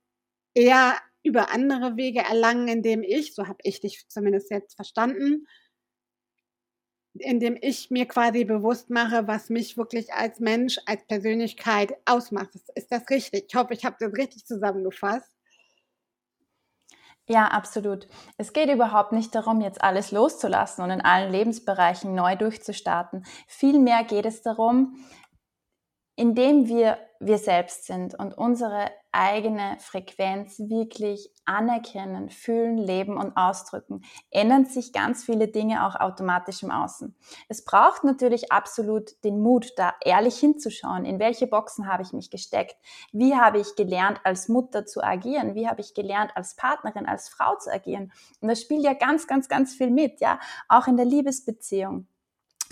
eher 0.56 0.98
über 1.22 1.52
andere 1.52 1.96
Wege 1.96 2.22
erlangen, 2.22 2.68
indem 2.68 3.04
ich, 3.04 3.36
so 3.36 3.48
habe 3.48 3.60
ich 3.64 3.82
dich 3.82 4.06
zumindest 4.10 4.50
jetzt 4.50 4.76
verstanden, 4.76 5.46
indem 7.20 7.58
ich 7.62 7.92
mir 7.92 8.08
quasi 8.08 8.44
bewusst 8.46 8.90
mache, 8.90 9.28
was 9.28 9.50
mich 9.50 9.78
wirklich 9.78 10.14
als 10.14 10.40
Mensch, 10.40 10.80
als 10.86 11.06
Persönlichkeit 11.08 11.96
ausmacht. 12.06 12.50
Ist 12.76 12.92
das 12.92 13.10
richtig? 13.10 13.46
Ich 13.48 13.56
hoffe, 13.56 13.74
ich 13.74 13.86
habe 13.86 13.96
das 14.00 14.14
richtig 14.14 14.46
zusammengefasst. 14.46 15.32
Ja, 17.28 17.48
absolut. 17.48 18.08
Es 18.38 18.54
geht 18.54 18.70
überhaupt 18.70 19.12
nicht 19.12 19.34
darum, 19.34 19.60
jetzt 19.60 19.82
alles 19.82 20.12
loszulassen 20.12 20.84
und 20.84 20.92
in 20.92 21.02
allen 21.02 21.32
Lebensbereichen 21.32 22.14
neu 22.14 22.36
durchzustarten. 22.36 23.26
Vielmehr 23.48 24.04
geht 24.04 24.28
es 24.28 24.44
darum, 24.44 24.96
indem 26.16 26.68
wir 26.68 26.98
wir 27.20 27.38
selbst 27.38 27.86
sind 27.86 28.14
und 28.16 28.38
unsere 28.38 28.92
eigene 29.12 29.78
Frequenz 29.80 30.60
wirklich 30.60 31.32
anerkennen, 31.46 32.30
fühlen, 32.30 32.78
leben 32.78 33.18
und 33.18 33.38
ausdrücken, 33.38 34.02
ändern 34.32 34.66
sich 34.66 34.92
ganz 34.92 35.24
viele 35.24 35.48
Dinge 35.48 35.88
auch 35.88 35.96
automatisch 35.96 36.64
im 36.64 36.72
Außen. 36.72 37.16
Es 37.48 37.64
braucht 37.64 38.04
natürlich 38.04 38.52
absolut 38.52 39.24
den 39.24 39.42
Mut, 39.42 39.72
da 39.78 39.94
ehrlich 40.04 40.38
hinzuschauen, 40.38 41.06
in 41.06 41.20
welche 41.20 41.48
Boxen 41.48 41.88
habe 41.88 42.04
ich 42.04 42.12
mich 42.12 42.30
gesteckt, 42.30 42.76
wie 43.14 43.36
habe 43.36 43.60
ich 43.60 43.76
gelernt, 43.76 44.20
als 44.24 44.50
Mutter 44.50 44.86
zu 44.86 45.02
agieren, 45.02 45.56
wie 45.56 45.68
habe 45.70 45.82
ich 45.82 45.94
gelernt, 45.94 46.32
als 46.36 46.56
Partnerin, 46.56 47.06
als 47.06 47.30
Frau 47.30 47.56
zu 47.58 47.72
agieren. 47.72 48.12
Und 48.42 48.50
das 48.50 48.62
spielt 48.62 48.84
ja 48.84 48.94
ganz, 48.94 49.28
ganz, 49.28 49.48
ganz 49.48 49.74
viel 49.74 49.90
mit, 49.90 50.20
ja, 50.20 50.40
auch 50.68 50.88
in 50.88 50.98
der 50.98 51.06
Liebesbeziehung 51.06 52.08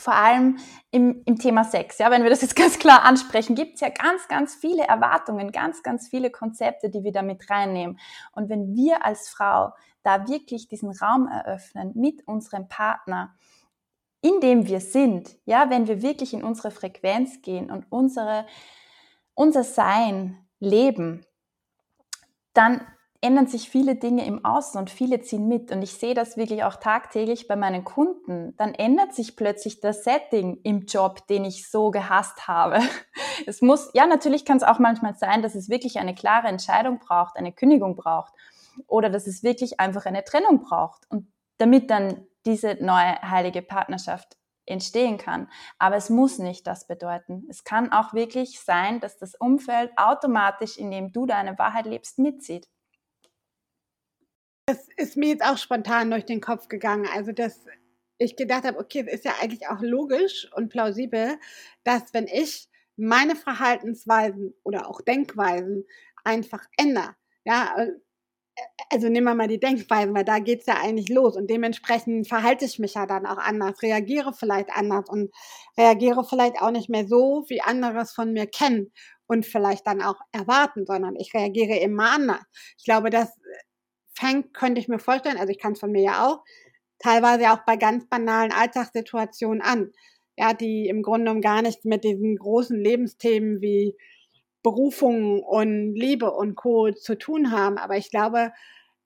vor 0.04 0.16
allem 0.16 0.58
im, 0.92 1.22
im 1.26 1.40
Thema 1.40 1.64
Sex, 1.64 1.98
ja, 1.98 2.12
wenn 2.12 2.24
wir 2.24 2.30
das 2.30 2.42
jetzt 2.42 2.56
ganz 2.58 2.78
klar 2.78 3.04
ansprechen, 3.04 3.56
gibt 3.56 3.76
es 3.76 3.82
ja 3.82 3.90
ganz, 3.90 4.28
ganz 4.28 4.56
viele 4.56 4.84
Erwartungen, 4.84 5.52
ganz, 5.52 5.82
ganz 5.82 6.10
viele 6.10 6.30
Konzepte, 6.30 6.90
die 6.90 7.04
wir 7.04 7.12
da 7.12 7.22
mit 7.22 7.50
reinnehmen. 7.50 7.98
Und 8.34 8.50
wenn 8.50 8.76
wir 8.76 9.06
als 9.06 9.30
Frau 9.30 9.74
da 10.04 10.28
wirklich 10.28 10.68
diesen 10.68 10.92
Raum 10.92 11.28
eröffnen 11.28 11.94
mit 11.96 12.28
unserem 12.28 12.68
Partner, 12.68 13.34
in 14.22 14.40
dem 14.42 14.68
wir 14.68 14.82
sind, 14.82 15.38
ja, 15.46 15.70
wenn 15.70 15.88
wir 15.88 16.02
wirklich 16.02 16.34
in 16.34 16.44
unsere 16.44 16.72
Frequenz 16.72 17.42
gehen 17.42 17.72
und 17.72 17.86
unsere, 17.90 18.46
unser 19.34 19.64
Sein 19.64 20.38
leben, 20.60 21.26
dann 22.54 22.82
ändern 23.24 23.48
sich 23.48 23.70
viele 23.70 23.96
Dinge 23.96 24.26
im 24.26 24.44
Außen 24.44 24.80
und 24.80 24.90
viele 24.90 25.22
ziehen 25.22 25.48
mit. 25.48 25.72
Und 25.72 25.82
ich 25.82 25.94
sehe 25.94 26.14
das 26.14 26.36
wirklich 26.36 26.64
auch 26.66 26.76
tagtäglich 26.76 27.48
bei 27.48 27.56
meinen 27.56 27.84
Kunden. 27.84 28.54
Dann 28.58 28.74
ändert 28.74 29.14
sich 29.14 29.36
plötzlich 29.36 29.80
das 29.80 30.04
Setting 30.04 30.60
im 30.64 30.86
Job, 30.86 31.26
den 31.28 31.46
ich 31.46 31.70
so 31.70 31.92
gehasst 31.92 32.48
habe. 32.48 32.80
Es 33.48 33.62
muss, 33.62 33.90
ja, 33.94 34.06
natürlich 34.06 34.46
kann 34.46 34.58
es 34.58 34.64
auch 34.64 34.78
manchmal 34.78 35.16
sein, 35.16 35.42
dass 35.42 35.56
es 35.56 35.68
wirklich 35.68 35.98
eine 35.98 36.14
klare 36.14 36.48
Entscheidung 36.48 37.00
braucht, 37.00 37.36
eine 37.36 37.52
Kündigung 37.52 37.96
braucht 37.96 38.32
oder 38.88 39.10
dass 39.10 39.26
es 39.26 39.42
wirklich 39.42 39.80
einfach 39.80 40.06
eine 40.06 40.24
Trennung 40.24 40.62
braucht. 40.62 41.10
Und 41.10 41.28
damit 41.58 41.90
dann 41.90 42.28
diese 42.46 42.78
neue 42.80 43.22
heilige 43.22 43.62
Partnerschaft 43.64 44.38
entstehen 44.66 45.18
kann. 45.18 45.50
Aber 45.78 45.96
es 45.96 46.10
muss 46.10 46.38
nicht 46.38 46.68
das 46.68 46.88
bedeuten. 46.88 47.46
Es 47.50 47.64
kann 47.64 47.92
auch 47.92 48.14
wirklich 48.14 48.62
sein, 48.62 49.00
dass 49.00 49.18
das 49.18 49.36
Umfeld 49.36 49.92
automatisch, 49.98 50.78
in 50.78 50.92
dem 50.92 51.12
du 51.12 51.26
deine 51.26 51.58
Wahrheit 51.58 51.86
lebst, 51.86 52.20
mitzieht. 52.20 52.68
Das 54.66 54.88
ist 54.96 55.18
mir 55.18 55.30
jetzt 55.30 55.44
auch 55.44 55.58
spontan 55.58 56.10
durch 56.10 56.26
den 56.26 56.40
Kopf 56.40 56.68
gegangen. 56.70 57.08
Also, 57.14 57.32
dass 57.32 57.66
ich 58.18 58.36
gedacht 58.36 58.64
habe, 58.64 58.80
okay, 58.80 59.04
es 59.08 59.16
ist 59.16 59.26
ja 59.26 59.34
eigentlich 59.42 59.68
auch 59.68 59.82
logisch 59.82 60.50
und 60.56 60.70
plausibel, 60.70 61.38
dass 61.84 62.14
wenn 62.14 62.28
ich 62.28 62.70
meine 62.96 63.36
Verhaltensweisen 63.36 64.54
oder 64.64 64.88
auch 64.90 65.02
Denkweisen 65.02 65.86
einfach 66.24 66.64
ändere, 66.78 67.16
ja, 67.44 67.74
äh, 67.78 67.92
also 68.92 69.10
nehmen 69.10 69.26
wir 69.26 69.36
mal 69.36 69.48
die 69.48 69.60
Denkweisen, 69.60 70.14
weil 70.16 70.24
da 70.26 70.40
geht 70.40 70.62
es 70.62 70.68
ja 70.68 70.76
eigentlich 70.82 71.10
los 71.10 71.36
und 71.36 71.50
dementsprechend 71.50 72.28
verhalte 72.28 72.66
ich 72.66 72.80
mich 72.80 72.94
ja 72.94 73.08
dann 73.08 73.26
auch 73.26 73.38
anders, 73.38 73.82
reagiere 73.82 74.32
vielleicht 74.34 74.70
anders 74.72 75.10
und 75.10 75.32
reagiere 75.78 76.24
vielleicht 76.24 76.62
auch 76.62 76.72
nicht 76.72 76.90
mehr 76.90 77.08
so, 77.08 77.46
wie 77.48 77.62
anderes 77.62 78.14
von 78.14 78.32
mir 78.32 78.46
kennen 78.46 78.94
und 79.26 79.46
vielleicht 79.46 79.88
dann 79.88 80.02
auch 80.04 80.20
erwarten, 80.32 80.86
sondern 80.86 81.16
ich 81.16 81.34
reagiere 81.34 81.80
immer 81.80 82.12
anders. 82.12 82.44
Ich 82.78 82.86
glaube, 82.86 83.10
dass 83.10 83.36
fängt, 84.16 84.54
könnte 84.54 84.80
ich 84.80 84.88
mir 84.88 85.00
vorstellen, 85.00 85.38
also 85.38 85.52
ich 85.52 85.60
kann 85.60 85.74
es 85.74 85.80
von 85.80 85.92
mir 85.92 86.04
ja 86.04 86.28
auch, 86.28 86.44
teilweise 87.00 87.52
auch 87.52 87.66
bei 87.66 87.78
ganz 87.78 88.08
banalen 88.08 88.52
Alltagssituationen 88.52 89.62
an, 89.62 89.92
ja, 90.38 90.54
die 90.54 90.88
im 90.88 91.02
Grunde 91.04 91.26
genommen 91.26 91.42
gar 91.42 91.62
nichts 91.62 91.86
mit 91.86 92.04
diesen 92.04 92.38
großen 92.38 92.80
Lebensthemen 92.80 93.62
wie 93.62 93.96
Berufung 94.64 95.44
und 95.44 95.94
Liebe 95.96 96.32
und 96.32 96.56
Co. 96.56 96.92
zu 96.92 97.18
tun 97.18 97.52
haben. 97.52 97.78
Aber 97.78 97.98
ich 97.98 98.10
glaube, 98.10 98.54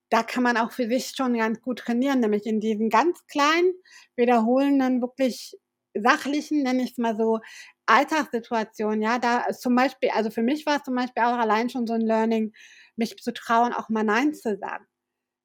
da 0.09 0.23
kann 0.23 0.43
man 0.43 0.57
auch 0.57 0.71
für 0.71 0.87
sich 0.87 1.13
schon 1.15 1.37
ganz 1.37 1.61
gut 1.61 1.79
trainieren, 1.79 2.19
nämlich 2.21 2.45
in 2.45 2.59
diesen 2.61 2.89
ganz 2.89 3.25
kleinen, 3.27 3.73
wiederholenden, 4.15 5.01
wirklich 5.01 5.57
sachlichen, 5.93 6.63
nenne 6.63 6.83
ich 6.83 6.91
es 6.91 6.97
mal 6.97 7.17
so, 7.17 7.39
Alltagssituationen, 7.87 9.01
ja, 9.01 9.19
da 9.19 9.47
zum 9.53 9.75
Beispiel, 9.75 10.09
also 10.11 10.29
für 10.29 10.43
mich 10.43 10.65
war 10.65 10.77
es 10.77 10.83
zum 10.83 10.95
Beispiel 10.95 11.23
auch 11.23 11.37
allein 11.37 11.69
schon 11.69 11.87
so 11.87 11.93
ein 11.93 12.01
Learning, 12.01 12.53
mich 12.95 13.17
zu 13.17 13.33
trauen, 13.33 13.73
auch 13.73 13.89
mal 13.89 14.03
Nein 14.03 14.33
zu 14.33 14.57
sagen. 14.57 14.85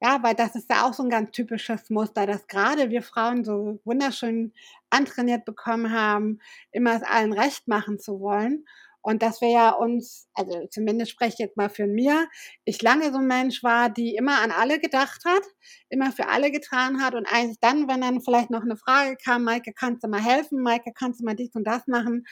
Ja, 0.03 0.21
weil 0.21 0.35
das 0.35 0.55
ist 0.55 0.69
ja 0.69 0.85
auch 0.85 0.93
so 0.93 1.03
ein 1.03 1.09
ganz 1.09 1.31
typisches 1.31 1.89
Muster, 1.89 2.25
dass 2.27 2.47
gerade 2.47 2.89
wir 2.89 3.01
Frauen 3.01 3.45
so 3.45 3.79
wunderschön 3.85 4.53
antrainiert 4.89 5.45
bekommen 5.45 5.91
haben, 5.93 6.39
immer 6.71 6.93
es 6.95 7.03
allen 7.03 7.31
recht 7.31 7.67
machen 7.69 7.99
zu 7.99 8.19
wollen. 8.19 8.65
Und 9.01 9.21
dass 9.21 9.39
wir 9.41 9.49
ja 9.49 9.69
uns, 9.71 10.27
also 10.33 10.67
zumindest 10.69 11.11
spreche 11.11 11.33
ich 11.33 11.39
jetzt 11.39 11.57
mal 11.57 11.69
für 11.69 11.87
mir, 11.87 12.27
ich 12.65 12.81
lange 12.81 13.11
so 13.11 13.17
ein 13.19 13.27
Mensch 13.27 13.63
war, 13.63 13.89
die 13.89 14.15
immer 14.15 14.41
an 14.41 14.51
alle 14.51 14.79
gedacht 14.79 15.23
hat, 15.25 15.43
immer 15.89 16.11
für 16.11 16.27
alle 16.27 16.51
getan 16.51 17.01
hat 17.01 17.13
und 17.15 17.25
eigentlich 17.25 17.59
dann, 17.61 17.87
wenn 17.89 18.01
dann 18.01 18.21
vielleicht 18.21 18.49
noch 18.49 18.61
eine 18.63 18.77
Frage 18.77 19.15
kam, 19.17 19.43
Maike, 19.45 19.73
kannst 19.73 20.03
du 20.03 20.07
mal 20.09 20.21
helfen, 20.23 20.61
Maike, 20.61 20.91
kannst 20.93 21.19
du 21.21 21.25
mal 21.25 21.35
dies 21.35 21.53
und 21.55 21.65
das 21.65 21.87
machen? 21.87 22.25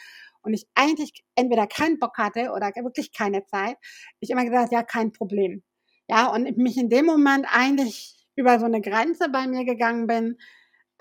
Und 0.44 0.54
ich 0.54 0.66
eigentlich 0.76 1.24
entweder 1.36 1.68
keinen 1.68 2.00
Bock 2.00 2.18
hatte 2.18 2.52
oder 2.52 2.68
wirklich 2.84 3.14
keine 3.14 3.46
Zeit, 3.46 3.78
ich 4.22 4.30
immer 4.30 4.46
gesagt, 4.46 4.72
ja, 4.74 4.84
kein 4.84 5.12
Problem. 5.12 5.64
Ja, 6.12 6.28
und 6.28 6.58
mich 6.58 6.76
in 6.78 6.90
dem 6.90 7.06
Moment 7.06 7.46
eigentlich 7.50 8.18
über 8.36 8.60
so 8.60 8.66
eine 8.66 8.82
Grenze 8.82 9.30
bei 9.30 9.48
mir 9.48 9.64
gegangen 9.64 10.08
bin, 10.08 10.38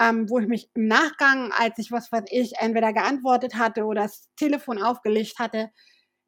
ähm, 0.00 0.30
wo 0.30 0.38
ich 0.38 0.46
mich 0.46 0.70
im 0.74 0.86
Nachgang, 0.86 1.50
als 1.52 1.78
ich 1.78 1.90
was 1.90 2.12
weiß 2.12 2.26
ich, 2.30 2.52
entweder 2.60 2.92
geantwortet 2.92 3.56
hatte 3.56 3.86
oder 3.86 4.02
das 4.02 4.28
Telefon 4.36 4.80
aufgelegt 4.80 5.40
hatte, 5.40 5.70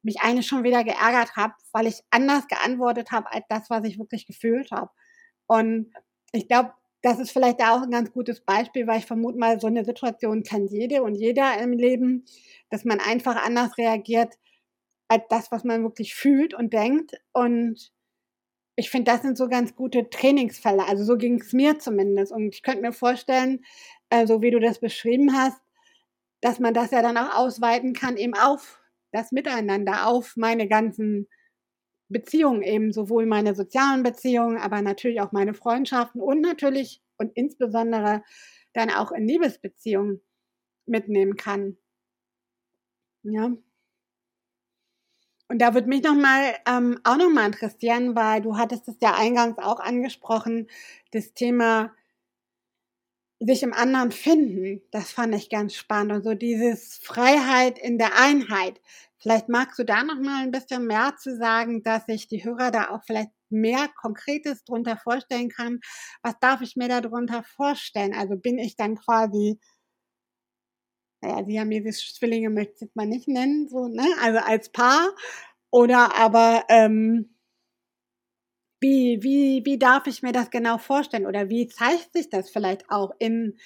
mich 0.01 0.19
eigentlich 0.21 0.47
schon 0.47 0.65
wieder 0.65 0.83
geärgert 0.83 1.37
habe, 1.37 1.53
weil 1.71 1.87
ich 1.87 2.01
anders 2.11 2.47
geantwortet 2.49 3.11
habe 3.11 3.31
als 3.31 3.45
das, 3.47 3.69
was 3.69 3.85
ich 3.85 3.99
wirklich 3.99 4.27
gefühlt 4.27 4.69
habe. 4.71 4.91
Und 5.47 5.93
ich 6.33 6.49
glaube, 6.49 6.73
das 7.01 7.19
ist 7.19 7.31
vielleicht 7.31 7.61
auch 7.61 7.83
ein 7.83 7.91
ganz 7.91 8.11
gutes 8.11 8.41
Beispiel, 8.41 8.85
weil 8.85 8.99
ich 8.99 9.05
vermute 9.05 9.37
mal, 9.37 9.61
so 9.61 9.67
eine 9.67 9.85
Situation 9.85 10.43
kennt 10.43 10.71
jede 10.71 11.03
und 11.03 11.15
jeder 11.15 11.57
im 11.59 11.71
Leben, 11.71 12.25
dass 12.69 12.83
man 12.83 12.99
einfach 12.99 13.37
anders 13.45 13.77
reagiert 13.77 14.33
als 15.07 15.23
das, 15.29 15.51
was 15.51 15.63
man 15.63 15.83
wirklich 15.83 16.15
fühlt 16.15 16.53
und 16.53 16.73
denkt. 16.73 17.13
Und 17.33 17.91
ich 18.75 18.89
finde, 18.89 19.11
das 19.11 19.21
sind 19.21 19.37
so 19.37 19.47
ganz 19.47 19.75
gute 19.75 20.09
Trainingsfälle. 20.09 20.85
Also 20.87 21.03
so 21.03 21.17
ging 21.17 21.39
es 21.39 21.53
mir 21.53 21.79
zumindest. 21.79 22.31
Und 22.31 22.55
ich 22.55 22.63
könnte 22.63 22.81
mir 22.81 22.93
vorstellen, 22.93 23.63
äh, 24.09 24.25
so 24.27 24.41
wie 24.41 24.51
du 24.51 24.59
das 24.59 24.79
beschrieben 24.79 25.33
hast, 25.37 25.61
dass 26.41 26.59
man 26.59 26.73
das 26.73 26.91
ja 26.91 27.01
dann 27.01 27.17
auch 27.17 27.35
ausweiten 27.35 27.93
kann, 27.93 28.17
eben 28.17 28.33
auf 28.35 28.79
das 29.11 29.31
Miteinander, 29.31 30.07
auf 30.07 30.35
meine 30.37 30.67
ganzen 30.67 31.27
Beziehungen 32.09 32.61
eben, 32.63 32.91
sowohl 32.93 33.25
meine 33.25 33.55
sozialen 33.55 34.03
Beziehungen, 34.03 34.57
aber 34.57 34.81
natürlich 34.81 35.21
auch 35.21 35.31
meine 35.31 35.53
Freundschaften 35.53 36.21
und 36.21 36.41
natürlich 36.41 37.01
und 37.17 37.31
insbesondere 37.35 38.23
dann 38.73 38.89
auch 38.91 39.11
in 39.11 39.27
Liebesbeziehungen 39.27 40.21
mitnehmen 40.85 41.35
kann. 41.37 41.77
Ja. 43.23 43.53
Und 45.53 45.59
da 45.59 45.75
würde 45.75 45.87
mich 45.87 46.01
noch 46.01 46.15
mal 46.15 46.55
ähm, 46.67 46.99
auch 47.03 47.15
noch 47.15 47.29
mal 47.29 47.45
interessieren, 47.45 48.15
weil 48.15 48.41
du 48.41 48.57
hattest 48.57 48.87
es 48.87 48.95
ja 49.01 49.13
eingangs 49.13 49.59
auch 49.59 49.79
angesprochen, 49.79 50.65
das 51.11 51.35
Thema 51.35 51.93
sich 53.39 53.61
im 53.61 53.71
anderen 53.71 54.11
finden. 54.11 54.81
Das 54.89 55.11
fand 55.11 55.35
ich 55.35 55.51
ganz 55.51 55.75
spannend 55.75 56.11
und 56.11 56.23
so 56.23 56.33
dieses 56.33 56.97
Freiheit 57.03 57.77
in 57.77 57.99
der 57.99 58.17
Einheit. 58.17 58.81
Vielleicht 59.19 59.47
magst 59.47 59.77
du 59.77 59.83
da 59.83 60.03
noch 60.03 60.19
mal 60.19 60.41
ein 60.41 60.49
bisschen 60.49 60.87
mehr 60.87 61.17
zu 61.19 61.37
sagen, 61.37 61.83
dass 61.83 62.07
sich 62.07 62.27
die 62.27 62.43
Hörer 62.43 62.71
da 62.71 62.89
auch 62.89 63.03
vielleicht 63.05 63.29
mehr 63.51 63.89
Konkretes 64.01 64.63
drunter 64.63 64.97
vorstellen 64.97 65.49
kann. 65.49 65.81
Was 66.23 66.33
darf 66.39 66.61
ich 66.61 66.77
mir 66.77 66.87
darunter 66.87 67.43
vorstellen? 67.43 68.15
Also 68.15 68.37
bin 68.37 68.57
ich 68.57 68.75
dann 68.75 68.95
quasi 68.95 69.59
naja, 71.23 71.45
siamesische 71.45 72.13
Zwillinge 72.13 72.49
möchte 72.49 72.89
man 72.95 73.09
nicht 73.09 73.27
nennen, 73.27 73.67
so, 73.69 73.87
ne? 73.87 74.05
Also 74.21 74.39
als 74.39 74.69
Paar. 74.69 75.15
Oder 75.71 76.15
aber, 76.15 76.65
ähm, 76.69 77.35
wie, 78.81 79.19
wie, 79.23 79.61
wie 79.65 79.79
darf 79.79 80.07
ich 80.07 80.21
mir 80.21 80.33
das 80.33 80.49
genau 80.51 80.77
vorstellen? 80.77 81.25
Oder 81.25 81.49
wie 81.49 81.67
zeigt 81.67 82.11
sich 82.13 82.29
das 82.29 82.49
vielleicht 82.49 82.89
auch 82.89 83.11
in 83.19 83.57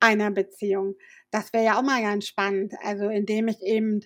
einer 0.00 0.32
Beziehung? 0.32 0.96
Das 1.30 1.52
wäre 1.52 1.64
ja 1.64 1.78
auch 1.78 1.82
mal 1.82 2.02
ganz 2.02 2.26
spannend. 2.26 2.74
Also 2.82 3.08
indem 3.08 3.48
ich 3.48 3.62
eben 3.62 4.00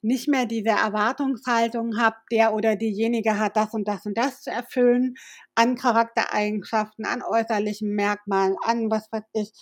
nicht 0.00 0.28
mehr 0.28 0.46
diese 0.46 0.70
Erwartungshaltung 0.70 1.98
habe, 1.98 2.16
der 2.30 2.54
oder 2.54 2.76
diejenige 2.76 3.38
hat 3.38 3.56
das 3.56 3.74
und 3.74 3.86
das 3.86 4.06
und 4.06 4.16
das 4.16 4.42
zu 4.42 4.50
erfüllen, 4.50 5.14
an 5.54 5.76
Charaktereigenschaften, 5.76 7.04
an 7.06 7.22
äußerlichen 7.22 7.90
Merkmalen, 7.90 8.56
an 8.64 8.90
was 8.90 9.08
weiß 9.12 9.24
ich, 9.34 9.52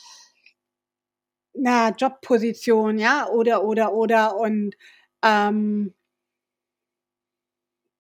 einer 1.57 1.95
Jobposition, 1.97 2.99
ja, 2.99 3.29
oder, 3.29 3.65
oder, 3.65 3.93
oder, 3.95 4.37
und, 4.37 4.75
ähm, 5.25 5.95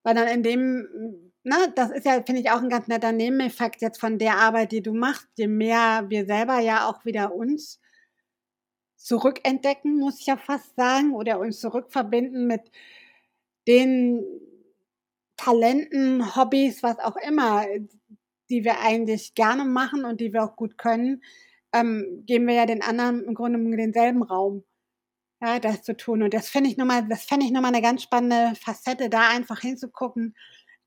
weil 0.02 0.14
dann 0.14 0.28
in 0.28 0.42
dem, 0.42 1.32
na, 1.44 1.66
das 1.68 1.90
ist 1.90 2.06
ja, 2.06 2.22
finde 2.22 2.40
ich, 2.42 2.50
auch 2.50 2.62
ein 2.62 2.68
ganz 2.68 2.88
netter 2.88 3.12
Nebeneffekt 3.12 3.82
jetzt 3.82 4.00
von 4.00 4.18
der 4.18 4.36
Arbeit, 4.38 4.72
die 4.72 4.82
du 4.82 4.92
machst, 4.94 5.28
je 5.36 5.48
mehr 5.48 6.04
wir 6.08 6.26
selber 6.26 6.60
ja 6.60 6.88
auch 6.88 7.04
wieder 7.04 7.34
uns 7.34 7.80
zurückentdecken, 8.96 9.98
muss 9.98 10.20
ich 10.20 10.26
ja 10.26 10.36
fast 10.36 10.76
sagen, 10.76 11.14
oder 11.14 11.40
uns 11.40 11.60
zurückverbinden 11.60 12.46
mit 12.46 12.62
den 13.66 14.24
Talenten, 15.36 16.36
Hobbys, 16.36 16.82
was 16.82 16.98
auch 17.00 17.16
immer, 17.16 17.64
die 18.48 18.64
wir 18.64 18.80
eigentlich 18.80 19.34
gerne 19.34 19.64
machen 19.64 20.04
und 20.04 20.20
die 20.20 20.32
wir 20.32 20.44
auch 20.44 20.56
gut 20.56 20.78
können, 20.78 21.22
ähm, 21.72 22.24
geben 22.26 22.46
wir 22.46 22.54
ja 22.54 22.66
den 22.66 22.82
anderen 22.82 23.24
im 23.24 23.35
Grunde 23.35 23.76
denselben 23.76 24.22
Raum, 24.22 24.64
ja, 25.42 25.58
das 25.58 25.82
zu 25.82 25.96
tun. 25.96 26.22
Und 26.22 26.35
das 26.35 26.48
finde 26.48 26.70
ich 26.70 26.76
nochmal, 26.76 27.06
das 27.08 27.24
fände 27.24 27.46
ich 27.46 27.52
nochmal 27.52 27.72
eine 27.72 27.82
ganz 27.82 28.02
spannende 28.02 28.54
Facette, 28.56 29.11
da 29.11 29.30
einfach 29.30 29.61
hinzugucken, 29.61 30.35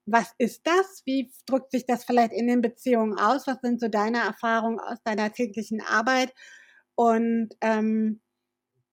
was 0.05 0.33
ist 0.37 0.67
das? 0.67 1.01
Wie 1.05 1.31
drückt 1.47 1.71
sich 1.71 1.85
das 1.85 2.05
vielleicht 2.05 2.31
in 2.31 2.47
den 2.47 2.61
Beziehungen 2.61 3.17
aus? 3.17 3.47
Was 3.47 3.59
sind 3.61 3.79
so 3.79 3.87
deine 3.87 4.19
Erfahrungen 4.19 4.79
aus 4.79 5.01
deiner 5.03 5.31
täglichen 5.33 5.81
Arbeit? 5.81 6.33
Und 6.93 7.49
ähm, 7.61 8.21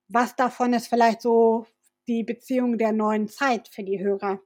was 0.09 0.37
davon 0.37 0.73
ist 0.73 0.89
vielleicht 0.89 1.23
so 1.23 1.67
die 2.09 2.25
Beziehung 2.25 2.79
der 2.79 2.93
neuen 2.93 3.29
Zeit 3.29 3.69
für 3.69 3.85
die 3.85 4.01
Hörer? 4.01 4.41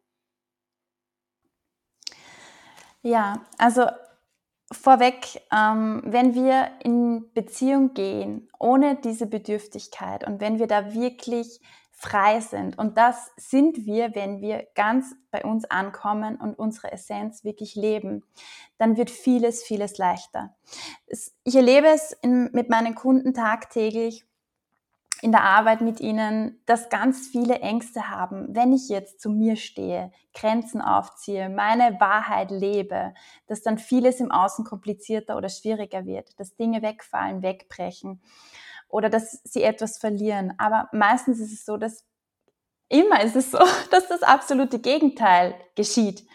Ja, 3.03 3.47
also 3.59 3.87
Vorweg, 4.73 5.43
ähm, 5.53 6.03
wenn 6.05 6.35
wir 6.35 6.71
in 6.83 7.33
Beziehung 7.35 7.95
gehen 7.95 8.49
ohne 8.59 8.97
diese 8.97 9.27
Bedürftigkeit 9.27 10.27
und 10.27 10.41
wenn 10.41 10.59
wir 10.59 10.67
da 10.67 10.93
wirklich 10.93 11.61
frei 11.93 12.41
sind, 12.41 12.77
und 12.77 12.99
das 12.99 13.31
sind 13.37 13.87
wir, 13.87 14.15
wenn 14.15 14.41
wir 14.41 14.67
ganz 14.75 15.15
bei 15.31 15.45
uns 15.45 15.65
ankommen 15.71 16.37
und 16.37 16.59
unsere 16.59 16.93
Essenz 16.93 17.45
wirklich 17.45 17.75
leben, 17.75 18.23
dann 18.77 18.97
wird 18.97 19.09
vieles, 19.09 19.63
vieles 19.63 19.99
leichter. 19.99 20.55
Ich 21.07 21.55
erlebe 21.55 21.87
es 21.87 22.13
in, 22.13 22.51
mit 22.53 22.69
meinen 22.69 22.95
Kunden 22.95 23.35
tagtäglich, 23.35 24.27
in 25.23 25.33
der 25.33 25.45
Arbeit 25.45 25.81
mit 25.81 26.01
ihnen, 26.01 26.61
dass 26.67 26.91
ganz 26.91 27.29
viele 27.29 27.61
Ängste 27.61 28.11
haben, 28.11 28.55
wenn 28.55 28.73
ich 28.73 28.89
jetzt 28.89 29.21
zu 29.21 29.31
mir 29.31 29.57
stehe, 29.57 30.13
Grenzen 30.35 30.81
aufziehe, 30.81 31.49
meine 31.49 31.99
Wahrheit 32.01 32.51
lebe, 32.51 33.15
dass 33.47 33.63
dann 33.63 33.79
vieles 33.79 34.21
im 34.21 34.31
Außen 34.31 34.65
komplizierter 34.65 35.37
oder 35.37 35.49
schwieriger 35.49 36.05
wird, 36.05 36.39
dass 36.39 36.57
Dinge 36.57 36.83
wegfallen, 36.83 37.43
wegbrechen 37.43 38.21
oder 38.89 39.09
dass 39.09 39.41
sie 39.45 39.63
etwas 39.63 39.99
verlieren. 39.99 40.55
Aber 40.59 40.89
meistens 40.93 41.41
ist 41.41 41.53
es 41.53 41.65
so, 41.65 41.77
dass 41.77 42.05
immer 42.89 43.23
ist 43.23 43.37
es 43.37 43.51
so, 43.51 43.59
dass 43.91 44.09
das 44.09 44.23
absolute 44.23 44.79
Gegenteil 44.79 45.55
geschieht. 45.75 46.27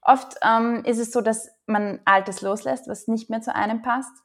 Oft 0.00 0.36
ähm, 0.42 0.84
ist 0.84 0.98
es 0.98 1.12
so, 1.12 1.20
dass 1.20 1.50
man 1.66 2.00
Altes 2.04 2.40
loslässt, 2.40 2.88
was 2.88 3.08
nicht 3.08 3.30
mehr 3.30 3.40
zu 3.40 3.54
einem 3.54 3.82
passt 3.82 4.22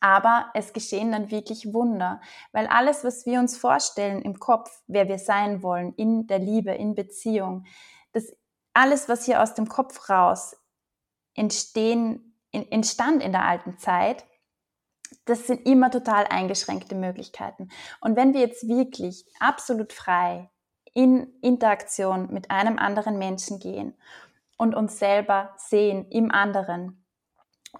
aber 0.00 0.50
es 0.54 0.72
geschehen 0.72 1.12
dann 1.12 1.30
wirklich 1.30 1.72
Wunder, 1.72 2.20
weil 2.52 2.66
alles, 2.66 3.04
was 3.04 3.26
wir 3.26 3.38
uns 3.38 3.56
vorstellen 3.56 4.22
im 4.22 4.38
Kopf, 4.38 4.70
wer 4.86 5.08
wir 5.08 5.18
sein 5.18 5.62
wollen, 5.62 5.94
in 5.94 6.26
der 6.26 6.38
Liebe, 6.38 6.72
in 6.72 6.94
Beziehung, 6.94 7.64
das 8.12 8.32
alles, 8.72 9.08
was 9.08 9.24
hier 9.24 9.42
aus 9.42 9.54
dem 9.54 9.68
Kopf 9.68 10.08
raus 10.08 10.56
entstehen, 11.34 12.38
entstand 12.52 13.22
in 13.22 13.32
der 13.32 13.44
alten 13.44 13.78
Zeit, 13.78 14.24
das 15.26 15.46
sind 15.46 15.66
immer 15.66 15.90
total 15.90 16.26
eingeschränkte 16.26 16.94
Möglichkeiten. 16.94 17.68
Und 18.00 18.16
wenn 18.16 18.34
wir 18.34 18.40
jetzt 18.40 18.68
wirklich 18.68 19.24
absolut 19.40 19.92
frei 19.92 20.50
in 20.92 21.32
Interaktion 21.40 22.32
mit 22.32 22.50
einem 22.50 22.78
anderen 22.78 23.18
Menschen 23.18 23.58
gehen 23.58 23.94
und 24.58 24.74
uns 24.74 24.98
selber 24.98 25.54
sehen 25.56 26.06
im 26.10 26.30
anderen, 26.30 27.03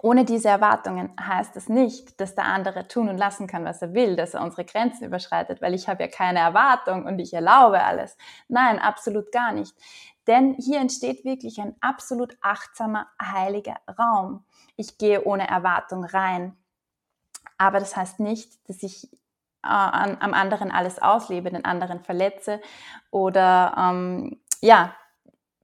ohne 0.01 0.25
diese 0.25 0.49
Erwartungen 0.49 1.11
heißt 1.19 1.55
es 1.57 1.69
nicht, 1.69 2.19
dass 2.19 2.35
der 2.35 2.45
andere 2.45 2.87
tun 2.87 3.09
und 3.09 3.17
lassen 3.17 3.47
kann, 3.47 3.65
was 3.65 3.81
er 3.81 3.93
will, 3.93 4.15
dass 4.15 4.33
er 4.33 4.41
unsere 4.41 4.65
Grenzen 4.65 5.05
überschreitet, 5.05 5.61
weil 5.61 5.73
ich 5.73 5.87
habe 5.87 6.03
ja 6.03 6.09
keine 6.09 6.39
Erwartung 6.39 7.05
und 7.05 7.19
ich 7.19 7.33
erlaube 7.33 7.83
alles. 7.83 8.17
Nein, 8.47 8.79
absolut 8.79 9.31
gar 9.31 9.51
nicht. 9.51 9.75
Denn 10.27 10.55
hier 10.55 10.79
entsteht 10.79 11.23
wirklich 11.23 11.59
ein 11.59 11.75
absolut 11.81 12.37
achtsamer, 12.41 13.07
heiliger 13.21 13.77
Raum. 13.99 14.43
Ich 14.75 14.97
gehe 14.97 15.23
ohne 15.23 15.47
Erwartung 15.47 16.03
rein. 16.03 16.57
Aber 17.57 17.79
das 17.79 17.95
heißt 17.95 18.19
nicht, 18.19 18.67
dass 18.67 18.83
ich 18.83 19.11
äh, 19.63 19.67
an, 19.67 20.17
am 20.19 20.33
anderen 20.33 20.71
alles 20.71 20.99
auslebe, 20.99 21.51
den 21.51 21.65
anderen 21.65 22.01
verletze 22.01 22.59
oder 23.11 23.75
ähm, 23.77 24.41
ja, 24.61 24.95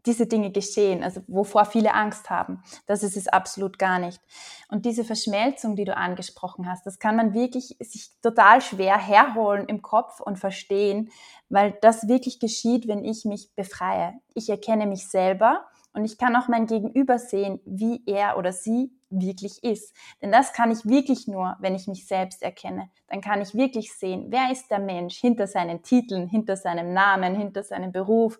diese 0.05 0.25
Dinge 0.25 0.51
geschehen, 0.51 1.03
also 1.03 1.21
wovor 1.27 1.65
viele 1.65 1.93
Angst 1.93 2.29
haben. 2.29 2.63
Das 2.87 3.03
ist 3.03 3.17
es 3.17 3.27
absolut 3.27 3.77
gar 3.77 3.99
nicht. 3.99 4.21
Und 4.69 4.85
diese 4.85 5.03
Verschmelzung, 5.03 5.75
die 5.75 5.85
du 5.85 5.95
angesprochen 5.95 6.69
hast, 6.69 6.85
das 6.85 6.99
kann 6.99 7.15
man 7.15 7.33
wirklich 7.33 7.77
sich 7.79 8.09
total 8.21 8.61
schwer 8.61 8.97
herholen 8.97 9.67
im 9.67 9.81
Kopf 9.81 10.19
und 10.19 10.39
verstehen, 10.39 11.11
weil 11.49 11.77
das 11.81 12.07
wirklich 12.07 12.39
geschieht, 12.39 12.87
wenn 12.87 13.03
ich 13.03 13.25
mich 13.25 13.53
befreie. 13.55 14.13
Ich 14.33 14.49
erkenne 14.49 14.87
mich 14.87 15.07
selber 15.07 15.65
und 15.93 16.05
ich 16.05 16.17
kann 16.17 16.35
auch 16.35 16.47
mein 16.47 16.67
Gegenüber 16.67 17.19
sehen, 17.19 17.59
wie 17.65 18.01
er 18.05 18.37
oder 18.37 18.53
sie 18.53 18.91
wirklich 19.09 19.61
ist. 19.63 19.93
Denn 20.21 20.31
das 20.31 20.53
kann 20.53 20.71
ich 20.71 20.85
wirklich 20.85 21.27
nur, 21.27 21.57
wenn 21.59 21.75
ich 21.75 21.87
mich 21.87 22.07
selbst 22.07 22.41
erkenne. 22.41 22.89
Dann 23.07 23.19
kann 23.19 23.41
ich 23.41 23.53
wirklich 23.53 23.93
sehen, 23.93 24.27
wer 24.29 24.51
ist 24.51 24.71
der 24.71 24.79
Mensch 24.79 25.17
hinter 25.17 25.47
seinen 25.47 25.83
Titeln, 25.83 26.27
hinter 26.27 26.55
seinem 26.55 26.93
Namen, 26.93 27.35
hinter 27.35 27.63
seinem 27.63 27.91
Beruf, 27.91 28.39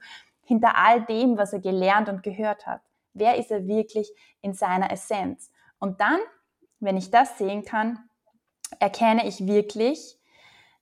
hinter 0.52 0.76
all 0.76 1.06
dem, 1.06 1.38
was 1.38 1.54
er 1.54 1.62
gelernt 1.62 2.10
und 2.10 2.24
gehört 2.24 2.68
hat. 2.68 2.82
Wer 3.14 3.38
ist 3.38 3.52
er 3.52 3.68
wirklich 3.68 4.12
in 4.42 4.54
seiner 4.54 4.92
Essenz? 4.92 5.50
Und 5.80 6.02
dann, 6.02 6.20
wenn 6.82 6.98
ich 6.98 7.10
das 7.10 7.38
sehen 7.38 7.64
kann, 7.64 8.00
erkenne 8.78 9.26
ich 9.26 9.48
wirklich, 9.48 10.20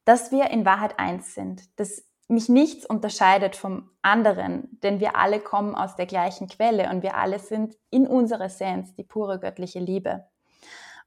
dass 0.05 0.31
wir 0.31 0.49
in 0.49 0.65
Wahrheit 0.65 0.97
eins 0.97 1.35
sind, 1.35 1.61
dass 1.79 2.03
mich 2.27 2.49
nichts 2.49 2.83
unterscheidet 2.83 3.55
vom 3.55 3.91
anderen, 4.01 4.79
denn 4.81 4.99
wir 4.99 5.15
alle 5.15 5.39
kommen 5.39 5.75
aus 5.75 5.95
der 5.95 6.07
gleichen 6.07 6.47
Quelle 6.47 6.89
und 6.89 7.03
wir 7.03 7.15
alle 7.15 7.37
sind 7.37 7.77
in 7.91 8.07
unserer 8.07 8.45
Essenz 8.45 8.95
die 8.95 9.03
pure 9.03 9.39
göttliche 9.39 9.79
Liebe. 9.79 10.25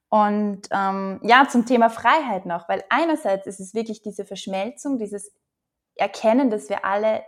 Und 0.09 0.68
ähm, 0.70 1.18
ja, 1.25 1.48
zum 1.48 1.66
Thema 1.66 1.90
Freiheit 1.90 2.46
noch, 2.46 2.68
weil 2.68 2.85
einerseits 2.90 3.48
ist 3.48 3.59
es 3.59 3.75
wirklich 3.75 4.03
diese 4.03 4.25
Verschmelzung, 4.25 4.98
dieses 4.98 5.33
Erkennen, 5.96 6.48
dass 6.48 6.68
wir 6.68 6.85
alle 6.85 7.25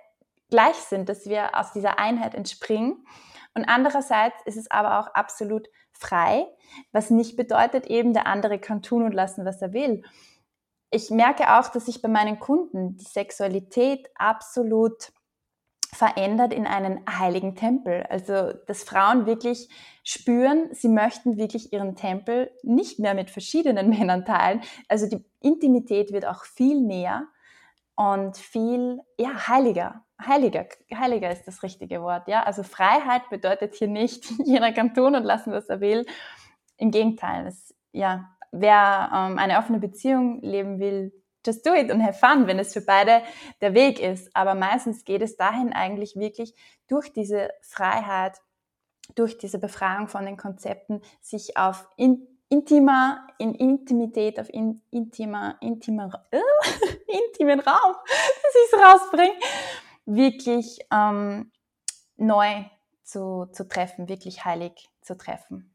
gleich 0.51 0.77
sind, 0.77 1.09
dass 1.09 1.27
wir 1.27 1.59
aus 1.59 1.73
dieser 1.73 1.99
Einheit 1.99 2.35
entspringen. 2.35 3.07
Und 3.55 3.65
andererseits 3.65 4.37
ist 4.45 4.57
es 4.57 4.71
aber 4.71 4.99
auch 5.01 5.09
absolut 5.15 5.69
frei, 5.93 6.47
was 6.93 7.11
nicht 7.11 7.37
bedeutet 7.37 7.87
eben, 7.87 8.13
der 8.13 8.27
andere 8.27 8.59
kann 8.59 8.83
tun 8.83 9.05
und 9.05 9.13
lassen, 9.13 9.45
was 9.45 9.63
er 9.63 9.73
will. 9.73 10.03
Ich 10.91 11.11
merke 11.11 11.59
auch, 11.59 11.69
dass 11.69 11.89
ich 11.89 12.03
bei 12.03 12.09
meinen 12.09 12.39
Kunden 12.39 12.97
die 12.97 13.05
Sexualität 13.05 14.09
absolut 14.15 15.13
verändert 15.95 16.53
in 16.53 16.67
einen 16.67 17.01
heiligen 17.09 17.55
Tempel. 17.55 18.05
Also, 18.09 18.53
dass 18.67 18.83
Frauen 18.83 19.27
wirklich 19.27 19.69
spüren, 20.03 20.69
sie 20.73 20.89
möchten 20.89 21.37
wirklich 21.37 21.73
ihren 21.73 21.95
Tempel 21.95 22.51
nicht 22.63 22.99
mehr 22.99 23.15
mit 23.15 23.31
verschiedenen 23.31 23.89
Männern 23.97 24.25
teilen. 24.25 24.61
Also 24.89 25.09
die 25.09 25.25
Intimität 25.41 26.13
wird 26.13 26.27
auch 26.27 26.45
viel 26.45 26.81
näher 26.81 27.29
und 27.97 28.37
viel 28.37 29.01
ja, 29.19 29.49
heiliger. 29.49 30.05
Heiliger, 30.25 30.67
heiliger 30.95 31.31
ist 31.31 31.45
das 31.47 31.63
richtige 31.63 32.01
Wort. 32.01 32.29
Ja? 32.29 32.45
Also 32.45 32.63
Freiheit 32.63 33.29
bedeutet 33.31 33.75
hier 33.75 33.89
nicht, 33.89 34.25
jeder 34.45 34.73
kann 34.73 34.95
tun 34.95 35.15
und 35.15 35.25
lassen, 35.25 35.53
was 35.53 35.69
er 35.69 35.81
will. 35.81 36.07
Im 36.77 36.91
Gegenteil, 36.91 37.47
es, 37.47 37.75
ja, 37.93 38.31
wer 38.53 39.11
ähm, 39.13 39.39
eine 39.39 39.59
offene 39.59 39.79
Beziehung 39.79 40.41
leben 40.41 40.79
will, 40.79 41.13
just 41.47 41.67
do 41.67 41.75
it 41.75 41.91
und 41.91 42.03
have 42.03 42.19
fun, 42.19 42.47
wenn 42.47 42.59
es 42.59 42.73
für 42.73 42.81
beide 42.81 43.23
der 43.61 43.75
Weg 43.75 44.01
ist. 44.01 44.35
Aber 44.35 44.55
meistens 44.55 45.05
geht 45.05 45.23
es 45.23 45.37
dahin 45.37 45.73
eigentlich 45.73 46.17
wirklich 46.17 46.55
durch 46.89 47.13
diese 47.13 47.51
Freiheit, 47.61 48.41
durch 49.15 49.37
diese 49.37 49.59
Befreiung 49.59 50.09
von 50.09 50.25
den 50.25 50.37
Konzepten, 50.37 51.03
sich 51.21 51.57
auf 51.57 51.89
in, 51.97 52.27
intimer, 52.49 53.27
in 53.39 53.55
Intimität, 53.55 54.39
auf 54.39 54.49
in, 54.53 54.83
intimer, 54.91 55.57
intimer, 55.61 56.27
äh, 56.31 56.41
intimen 57.27 57.61
Raum, 57.61 57.95
dass 58.07 58.55
ich 58.55 58.73
es 58.73 58.81
rausbringe, 58.81 59.39
wirklich 60.07 60.79
ähm, 60.93 61.51
neu 62.17 62.65
zu, 63.03 63.47
zu 63.53 63.69
treffen, 63.69 64.09
wirklich 64.09 64.45
heilig 64.45 64.89
zu 65.03 65.17
treffen. 65.17 65.75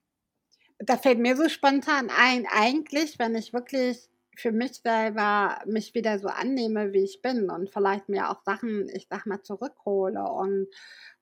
Da 0.80 0.98
fällt 0.98 1.20
mir 1.20 1.36
so 1.36 1.50
spontan 1.50 2.10
ein, 2.10 2.48
eigentlich, 2.50 3.20
wenn 3.20 3.36
ich 3.36 3.54
wirklich 3.54 4.09
für 4.40 4.52
mich 4.52 4.74
selber 4.82 5.60
mich 5.66 5.94
wieder 5.96 6.20
so 6.20 6.28
annehme, 6.28 6.94
wie 6.94 7.04
ich 7.04 7.22
bin 7.22 7.50
und 7.50 7.70
vielleicht 7.72 8.10
mir 8.10 8.30
auch 8.30 8.42
Sachen, 8.44 8.88
ich 8.90 9.08
sag 9.10 9.26
mal, 9.26 9.42
zurückhole 9.44 10.24
und, 10.24 10.68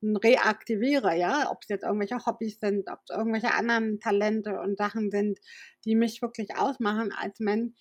reaktiviere, 0.03 1.17
ja, 1.17 1.49
ob 1.51 1.63
es 1.63 1.69
jetzt 1.69 1.84
irgendwelche 1.84 2.23
Hobbys 2.25 2.60
sind, 2.60 2.88
ob 2.89 2.99
es 3.10 3.15
irgendwelche 3.15 3.53
anderen 3.53 3.99
Talente 3.99 4.60
und 4.60 4.77
Sachen 4.77 5.10
sind, 5.12 5.39
die 5.86 5.95
mich 5.95 6.21
wirklich 6.21 6.56
ausmachen 6.56 7.12
als 7.12 7.39
Mensch, 7.39 7.73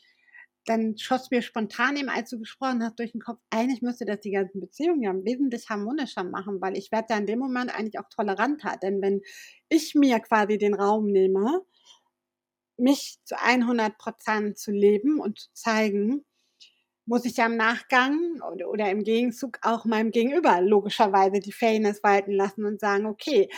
dann 0.64 0.98
schoss 0.98 1.30
mir 1.30 1.42
spontan 1.42 1.96
eben, 1.96 2.08
als 2.08 2.30
du 2.30 2.38
gesprochen 2.40 2.82
hast, 2.82 2.98
durch 2.98 3.12
den 3.12 3.20
Kopf, 3.20 3.38
eigentlich 3.50 3.82
müsste 3.82 4.04
das 4.04 4.20
die 4.20 4.32
ganzen 4.32 4.60
Beziehungen 4.60 5.02
ja 5.02 5.12
wesentlich 5.24 5.68
harmonischer 5.70 6.24
machen, 6.24 6.60
weil 6.60 6.76
ich 6.76 6.90
werde 6.90 7.08
ja 7.14 7.18
in 7.18 7.26
dem 7.26 7.38
Moment 7.38 7.72
eigentlich 7.74 7.98
auch 8.00 8.08
toleranter. 8.08 8.76
Denn 8.82 9.00
wenn 9.00 9.22
ich 9.68 9.94
mir 9.94 10.18
quasi 10.20 10.58
den 10.58 10.74
Raum 10.74 11.06
nehme, 11.12 11.62
mich 12.78 13.18
zu 13.24 13.38
100 13.40 13.98
Prozent 13.98 14.58
zu 14.58 14.70
leben 14.70 15.20
und 15.20 15.38
zu 15.38 15.52
zeigen, 15.54 16.24
muss 17.06 17.24
ich 17.24 17.36
ja 17.36 17.46
im 17.46 17.56
Nachgang 17.56 18.40
oder, 18.42 18.90
im 18.90 19.04
Gegenzug 19.04 19.58
auch 19.62 19.84
meinem 19.84 20.10
Gegenüber 20.10 20.60
logischerweise 20.60 21.40
die 21.40 21.52
Fairness 21.52 22.02
walten 22.02 22.32
lassen 22.32 22.64
und 22.64 22.80
sagen, 22.80 23.06
okay, 23.06 23.48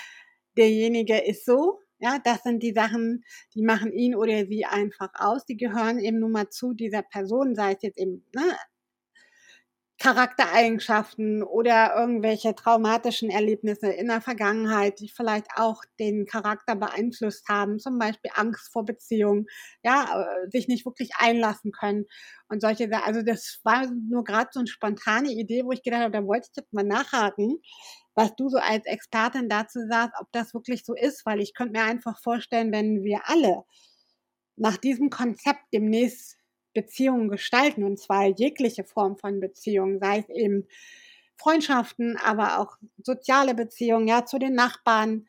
derjenige 0.57 1.19
ist 1.19 1.47
so, 1.47 1.81
ja, 1.99 2.19
das 2.23 2.43
sind 2.43 2.63
die 2.63 2.73
Sachen, 2.73 3.25
die 3.55 3.63
machen 3.63 3.93
ihn 3.93 4.15
oder 4.15 4.47
sie 4.47 4.65
einfach 4.65 5.11
aus. 5.15 5.45
Die 5.47 5.57
gehören 5.57 5.99
eben 5.99 6.21
nun 6.21 6.33
mal 6.33 6.49
zu 6.51 6.75
dieser 6.75 7.03
Person, 7.03 7.55
sei 7.55 7.73
es 7.73 7.83
jetzt 7.83 7.99
eben 7.99 8.25
ne, 8.35 8.57
Charaktereigenschaften 9.99 11.43
oder 11.43 11.97
irgendwelche 11.97 12.55
traumatischen 12.55 13.31
Erlebnisse 13.31 13.89
in 13.89 14.07
der 14.07 14.21
Vergangenheit, 14.21 15.01
die 15.01 15.09
vielleicht 15.09 15.49
auch 15.57 15.83
den 15.99 16.25
Charakter 16.25 16.77
beeinflusst 16.77 17.49
haben, 17.49 17.81
zum 17.81 17.99
Beispiel 17.99 18.31
Angst 18.35 18.73
vor 18.73 18.85
Beziehungen, 18.85 19.47
ja, 19.83 20.25
äh, 20.45 20.51
sich 20.51 20.69
nicht 20.69 20.87
wirklich 20.87 21.11
einlassen 21.19 21.73
können 21.73 22.07
und 22.49 22.61
solche, 22.63 22.89
also 23.05 23.23
das 23.23 23.61
war 23.65 23.87
nur 24.09 24.23
gerade 24.23 24.51
so 24.53 24.61
eine 24.61 24.69
spontane 24.69 25.31
Idee, 25.33 25.65
wo 25.65 25.73
ich 25.73 25.83
gedacht 25.83 26.03
habe, 26.03 26.13
da 26.13 26.25
wollte 26.25 26.49
ich 26.51 26.57
jetzt 26.57 26.73
mal 26.73 26.85
nachhaken, 26.85 27.61
was 28.15 28.35
du 28.37 28.49
so 28.49 28.59
als 28.59 28.87
Expertin 28.87 29.49
dazu 29.49 29.81
sagst, 29.89 30.15
ob 30.21 30.29
das 30.33 30.55
wirklich 30.55 30.85
so 30.85 30.95
ist, 30.95 31.27
weil 31.27 31.41
ich 31.41 31.55
könnte 31.55 31.73
mir 31.79 31.85
einfach 31.85 32.19
vorstellen, 32.21 32.73
wenn 32.73 33.03
wir 33.03 33.23
alle 33.25 33.65
nach 34.57 34.77
diesem 34.77 35.11
Konzept 35.11 35.61
demnächst 35.73 36.38
Beziehungen 36.75 37.29
gestalten, 37.29 37.85
und 37.85 37.99
zwar 37.99 38.27
jegliche 38.27 38.85
Form 38.85 39.17
von 39.17 39.41
Beziehungen, 39.41 39.99
sei 40.01 40.19
es 40.21 40.29
eben 40.29 40.67
Freundschaften, 41.37 42.17
aber 42.17 42.59
auch 42.59 42.77
soziale 43.03 43.55
Beziehungen, 43.55 44.09
ja, 44.09 44.25
zu 44.27 44.39
den 44.39 44.55
Nachbarn, 44.55 45.27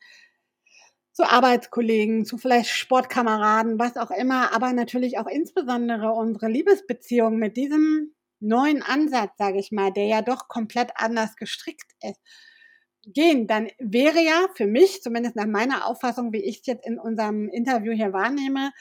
zu 1.12 1.24
Arbeitskollegen, 1.24 2.24
zu 2.24 2.38
vielleicht 2.38 2.70
Sportkameraden, 2.70 3.78
was 3.78 3.96
auch 3.96 4.10
immer, 4.10 4.54
aber 4.54 4.72
natürlich 4.72 5.18
auch 5.18 5.26
insbesondere 5.26 6.12
unsere 6.12 6.48
Liebesbeziehungen 6.48 7.38
mit 7.38 7.56
diesem 7.56 8.14
neuen 8.40 8.82
Ansatz, 8.82 9.32
sage 9.36 9.58
ich 9.58 9.70
mal, 9.72 9.92
der 9.92 10.06
ja 10.06 10.22
doch 10.22 10.48
komplett 10.48 10.92
anders 10.94 11.36
gestrickt 11.36 11.92
ist, 12.02 12.20
gehen, 13.04 13.46
dann 13.46 13.68
wäre 13.78 14.20
ja 14.22 14.46
für 14.54 14.66
mich, 14.66 15.02
zumindest 15.02 15.36
nach 15.36 15.46
meiner 15.46 15.86
Auffassung, 15.86 16.32
wie 16.32 16.44
ich 16.44 16.60
es 16.60 16.66
jetzt 16.66 16.86
in 16.86 16.98
unserem 16.98 17.48
Interview 17.48 17.92
hier 17.92 18.12
wahrnehme, 18.12 18.72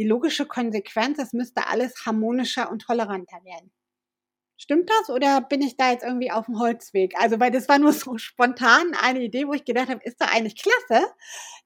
die 0.00 0.06
logische 0.06 0.46
Konsequenz, 0.46 1.18
es 1.18 1.34
müsste 1.34 1.66
alles 1.66 2.06
harmonischer 2.06 2.70
und 2.70 2.80
toleranter 2.80 3.44
werden. 3.44 3.70
Stimmt 4.56 4.88
das 4.88 5.10
oder 5.10 5.42
bin 5.42 5.60
ich 5.60 5.76
da 5.76 5.90
jetzt 5.90 6.04
irgendwie 6.04 6.30
auf 6.30 6.46
dem 6.46 6.58
Holzweg? 6.58 7.12
Also, 7.18 7.38
weil 7.38 7.50
das 7.50 7.68
war 7.68 7.78
nur 7.78 7.92
so 7.92 8.16
spontan 8.16 8.94
eine 8.98 9.22
Idee, 9.22 9.46
wo 9.46 9.52
ich 9.52 9.66
gedacht 9.66 9.90
habe, 9.90 10.02
ist 10.04 10.20
doch 10.20 10.32
eigentlich 10.32 10.56
klasse, 10.56 11.06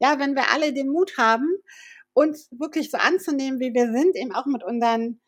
ja, 0.01 0.19
wenn 0.19 0.35
wir 0.35 0.51
alle 0.53 0.73
den 0.73 0.89
Mut 0.89 1.17
haben, 1.17 1.49
uns 2.13 2.49
wirklich 2.51 2.91
so 2.91 2.99
anzunehmen, 2.99 3.61
wie 3.61 3.73
wir 3.73 3.93
sind, 3.93 4.17
eben 4.17 4.35
auch 4.35 4.47
mit 4.47 4.65
unseren 4.65 5.21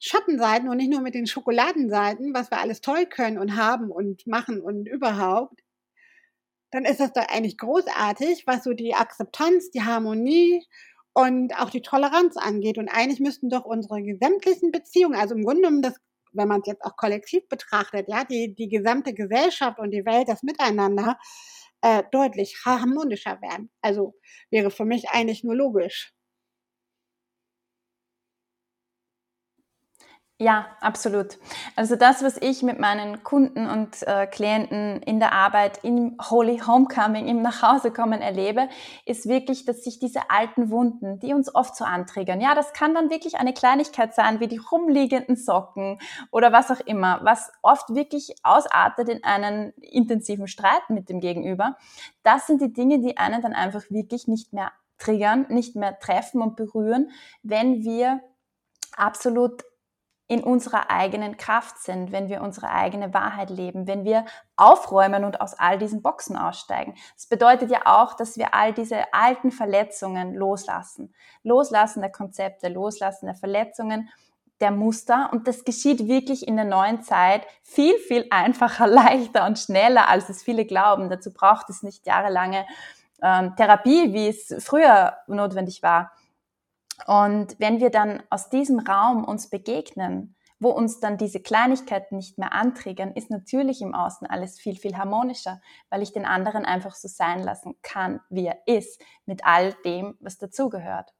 Schattenseiten 0.00 0.68
und 0.68 0.78
nicht 0.78 0.90
nur 0.90 1.00
mit 1.00 1.14
den 1.14 1.26
Schokoladenseiten, 1.28 2.34
was 2.34 2.50
wir 2.50 2.58
alles 2.58 2.80
toll 2.80 3.06
können 3.06 3.38
und 3.38 3.54
haben 3.56 3.92
und 3.92 4.26
machen 4.26 4.60
und 4.60 4.88
überhaupt, 4.88 5.60
dann 6.72 6.84
ist 6.84 6.98
das 6.98 7.12
doch 7.12 7.26
eigentlich 7.28 7.58
großartig, 7.58 8.46
was 8.46 8.64
so 8.64 8.72
die 8.72 8.94
Akzeptanz, 8.94 9.70
die 9.70 9.82
Harmonie 9.82 10.64
und 11.14 11.54
auch 11.58 11.70
die 11.70 11.82
Toleranz 11.82 12.36
angeht. 12.36 12.78
Und 12.78 12.88
eigentlich 12.88 13.20
müssten 13.20 13.50
doch 13.50 13.64
unsere 13.64 14.02
gesamtlichen 14.02 14.70
Beziehungen, 14.72 15.18
also 15.18 15.34
im 15.34 15.44
Grunde 15.44 15.62
genommen 15.62 15.82
das 15.82 15.94
wenn 16.32 16.48
man 16.48 16.60
es 16.60 16.66
jetzt 16.66 16.84
auch 16.84 16.96
kollektiv 16.96 17.48
betrachtet, 17.48 18.06
ja, 18.08 18.24
die, 18.24 18.54
die 18.54 18.68
gesamte 18.68 19.14
Gesellschaft 19.14 19.78
und 19.78 19.90
die 19.90 20.04
Welt, 20.04 20.28
das 20.28 20.42
Miteinander, 20.42 21.18
äh, 21.82 22.02
deutlich 22.10 22.62
harmonischer 22.64 23.40
werden. 23.40 23.70
Also 23.82 24.14
wäre 24.50 24.70
für 24.70 24.84
mich 24.84 25.10
eigentlich 25.10 25.44
nur 25.44 25.56
logisch. 25.56 26.12
Ja, 30.40 30.66
absolut. 30.80 31.36
Also 31.74 31.96
das, 31.96 32.22
was 32.22 32.36
ich 32.40 32.62
mit 32.62 32.78
meinen 32.78 33.24
Kunden 33.24 33.68
und 33.68 34.06
äh, 34.06 34.24
Klienten 34.28 35.02
in 35.02 35.18
der 35.18 35.32
Arbeit, 35.32 35.80
im 35.82 36.16
Holy 36.30 36.58
Homecoming, 36.64 37.26
im 37.26 37.42
Nachhausekommen 37.42 38.20
erlebe, 38.20 38.68
ist 39.04 39.28
wirklich, 39.28 39.64
dass 39.64 39.82
sich 39.82 39.98
diese 39.98 40.30
alten 40.30 40.70
Wunden, 40.70 41.18
die 41.18 41.34
uns 41.34 41.52
oft 41.52 41.74
so 41.74 41.84
antriggern, 41.84 42.40
ja, 42.40 42.54
das 42.54 42.72
kann 42.72 42.94
dann 42.94 43.10
wirklich 43.10 43.34
eine 43.34 43.52
Kleinigkeit 43.52 44.14
sein, 44.14 44.38
wie 44.38 44.46
die 44.46 44.58
rumliegenden 44.58 45.34
Socken 45.34 45.98
oder 46.30 46.52
was 46.52 46.70
auch 46.70 46.86
immer, 46.86 47.18
was 47.24 47.50
oft 47.62 47.92
wirklich 47.96 48.36
ausartet 48.44 49.08
in 49.08 49.24
einen 49.24 49.72
intensiven 49.80 50.46
Streit 50.46 50.88
mit 50.88 51.08
dem 51.08 51.18
Gegenüber. 51.18 51.76
Das 52.22 52.46
sind 52.46 52.62
die 52.62 52.72
Dinge, 52.72 53.00
die 53.00 53.16
einen 53.16 53.42
dann 53.42 53.54
einfach 53.54 53.90
wirklich 53.90 54.28
nicht 54.28 54.52
mehr 54.52 54.70
triggern, 54.98 55.46
nicht 55.48 55.74
mehr 55.74 55.98
treffen 55.98 56.42
und 56.42 56.54
berühren, 56.54 57.10
wenn 57.42 57.82
wir 57.82 58.20
absolut 58.96 59.64
in 60.28 60.44
unserer 60.44 60.90
eigenen 60.90 61.38
Kraft 61.38 61.78
sind, 61.78 62.12
wenn 62.12 62.28
wir 62.28 62.42
unsere 62.42 62.70
eigene 62.70 63.14
Wahrheit 63.14 63.48
leben, 63.48 63.86
wenn 63.86 64.04
wir 64.04 64.26
aufräumen 64.56 65.24
und 65.24 65.40
aus 65.40 65.54
all 65.54 65.78
diesen 65.78 66.02
Boxen 66.02 66.36
aussteigen. 66.36 66.94
Das 67.14 67.26
bedeutet 67.26 67.70
ja 67.70 67.80
auch, 67.86 68.14
dass 68.14 68.36
wir 68.36 68.52
all 68.52 68.74
diese 68.74 69.12
alten 69.14 69.50
Verletzungen 69.50 70.34
loslassen. 70.34 71.14
Loslassen 71.42 72.02
der 72.02 72.12
Konzepte, 72.12 72.68
loslassen 72.68 73.24
der 73.24 73.34
Verletzungen, 73.34 74.10
der 74.60 74.70
Muster. 74.70 75.30
Und 75.32 75.48
das 75.48 75.64
geschieht 75.64 76.06
wirklich 76.08 76.46
in 76.46 76.56
der 76.56 76.66
neuen 76.66 77.02
Zeit 77.02 77.46
viel, 77.62 77.96
viel 77.96 78.26
einfacher, 78.30 78.86
leichter 78.86 79.46
und 79.46 79.58
schneller, 79.58 80.08
als 80.08 80.28
es 80.28 80.42
viele 80.42 80.66
glauben. 80.66 81.08
Dazu 81.08 81.32
braucht 81.32 81.70
es 81.70 81.82
nicht 81.82 82.06
jahrelange 82.06 82.66
ähm, 83.22 83.54
Therapie, 83.56 84.12
wie 84.12 84.28
es 84.28 84.54
früher 84.62 85.16
notwendig 85.26 85.82
war. 85.82 86.12
Und 87.06 87.58
wenn 87.58 87.80
wir 87.80 87.90
dann 87.90 88.22
aus 88.30 88.50
diesem 88.50 88.80
Raum 88.80 89.24
uns 89.24 89.50
begegnen, 89.50 90.34
wo 90.60 90.70
uns 90.70 91.00
dann 91.00 91.18
diese 91.18 91.40
Kleinigkeiten 91.40 92.16
nicht 92.16 92.38
mehr 92.38 92.52
antriggern, 92.52 93.12
ist 93.14 93.30
natürlich 93.30 93.80
im 93.80 93.94
Außen 93.94 94.26
alles 94.26 94.58
viel, 94.58 94.76
viel 94.76 94.96
harmonischer, 94.96 95.60
weil 95.88 96.02
ich 96.02 96.12
den 96.12 96.24
anderen 96.24 96.64
einfach 96.64 96.94
so 96.94 97.06
sein 97.08 97.42
lassen 97.42 97.76
kann, 97.82 98.20
wie 98.28 98.46
er 98.46 98.58
ist, 98.66 99.00
mit 99.24 99.44
all 99.44 99.74
dem, 99.84 100.16
was 100.20 100.38
dazugehört. 100.38 101.14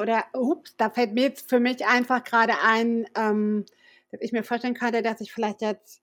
Oder, 0.00 0.24
ups, 0.32 0.76
da 0.76 0.90
fällt 0.90 1.12
mir 1.12 1.22
jetzt 1.22 1.48
für 1.48 1.60
mich 1.60 1.86
einfach 1.86 2.24
gerade 2.24 2.54
ein, 2.64 3.06
ähm, 3.16 3.64
dass 4.10 4.20
ich 4.22 4.32
mir 4.32 4.42
vorstellen 4.42 4.74
könnte, 4.74 5.02
dass 5.02 5.20
ich 5.20 5.32
vielleicht 5.32 5.60
jetzt 5.62 6.02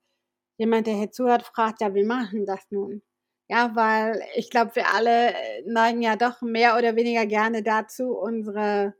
jemand, 0.57 0.87
der 0.87 0.95
hier 0.95 1.11
zuhört, 1.11 1.43
fragt, 1.43 1.81
ja, 1.81 1.93
wie 1.93 2.03
machen 2.05 2.45
das 2.45 2.61
nun? 2.69 3.01
Ja, 3.51 3.75
weil 3.75 4.21
ich 4.35 4.51
glaube, 4.51 4.75
wir 4.75 4.93
alle 4.93 5.33
neigen 5.65 6.03
ja 6.03 6.15
doch 6.15 6.41
mehr 6.43 6.77
oder 6.77 6.95
weniger 6.95 7.25
gerne 7.25 7.63
dazu, 7.63 8.11
unsere 8.15 8.93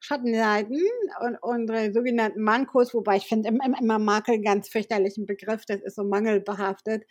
Schattenseiten 0.00 0.80
und 1.20 1.36
unsere 1.42 1.92
sogenannten 1.92 2.42
Mankos, 2.42 2.94
wobei 2.94 3.16
ich 3.16 3.26
finde 3.28 3.48
immer 3.50 3.98
Makel 3.98 4.34
einen 4.34 4.44
ganz 4.44 4.68
fürchterlichen 4.68 5.26
Begriff, 5.26 5.64
das 5.66 5.80
ist 5.82 5.96
so 5.96 6.04
mangelbehaftet. 6.04 7.04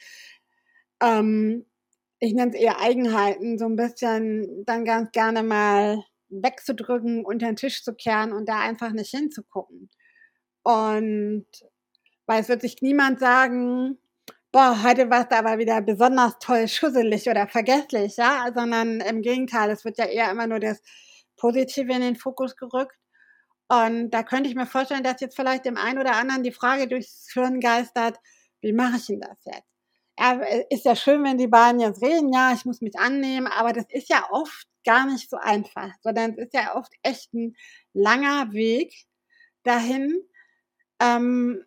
Ähm, 1.02 1.66
ich 2.20 2.34
nenne 2.34 2.52
es 2.54 2.60
eher 2.60 2.80
Eigenheiten, 2.80 3.58
so 3.60 3.66
ein 3.66 3.76
bisschen 3.76 4.64
dann 4.66 4.86
ganz 4.86 5.12
gerne 5.12 5.44
mal 5.44 6.04
wegzudrücken, 6.30 7.26
unter 7.26 7.48
den 7.48 7.56
Tisch 7.56 7.84
zu 7.84 7.94
kehren 7.96 8.34
und 8.34 8.48
da 8.50 8.60
einfach 8.62 8.92
nicht 8.92 9.12
hinzugucken. 9.12 9.90
Und 10.64 11.48
weil 12.28 12.42
es 12.42 12.50
wird 12.50 12.62
sich 12.62 12.82
niemand 12.82 13.20
sagen, 13.20 13.98
boah, 14.52 14.84
heute 14.84 15.10
war 15.10 15.28
es 15.30 15.38
aber 15.38 15.58
wieder 15.58 15.82
besonders 15.82 16.38
toll 16.40 16.68
schusselig 16.68 17.30
oder 17.30 17.48
vergesslich, 17.48 18.18
ja, 18.18 18.52
sondern 18.56 19.02
im 19.02 19.22
Gegenteil, 19.22 19.70
es 19.72 19.86
wird 19.86 19.98
ja 19.98 20.06
eher 20.06 20.32
immer 20.32 20.48
nur 20.48 20.60
das 20.60 20.82
Positive 21.38 21.92
in 21.94 22.02
den 22.02 22.16
Fokus 22.16 22.56
gerückt. 22.56 22.96
Und 23.70 24.12
da 24.12 24.24
könnte 24.24 24.50
ich 24.50 24.56
mir 24.56 24.66
vorstellen, 24.66 25.04
dass 25.04 25.22
jetzt 25.22 25.36
vielleicht 25.36 25.66
dem 25.66 25.78
einen 25.78 26.00
oder 26.00 26.16
anderen 26.16 26.44
die 26.44 26.52
Frage 26.54 26.88
durchs 26.88 27.30
Hirn 27.34 27.60
geistert, 27.60 28.18
wie 28.62 28.74
mache 28.74 28.98
ich 28.98 29.08
denn 29.08 29.22
das 29.22 29.38
jetzt? 29.46 29.68
Ja, 30.20 30.42
ist 30.70 30.86
ja 30.86 30.96
schön, 30.96 31.24
wenn 31.24 31.38
die 31.38 31.48
beiden 31.48 31.80
jetzt 31.80 32.02
reden, 32.02 32.34
ja, 32.34 32.54
ich 32.54 32.66
muss 32.66 32.82
mich 32.82 32.98
annehmen, 32.98 33.48
aber 33.48 33.74
das 33.74 33.86
ist 33.90 34.10
ja 34.10 34.26
oft 34.32 34.68
gar 34.86 35.06
nicht 35.06 35.30
so 35.30 35.38
einfach, 35.38 35.92
sondern 36.02 36.32
es 36.32 36.48
ist 36.48 36.54
ja 36.54 36.76
oft 36.76 36.92
echt 37.04 37.34
ein 37.34 37.56
langer 37.94 38.52
Weg 38.54 38.94
dahin. 39.64 40.22
Ähm, 41.00 41.64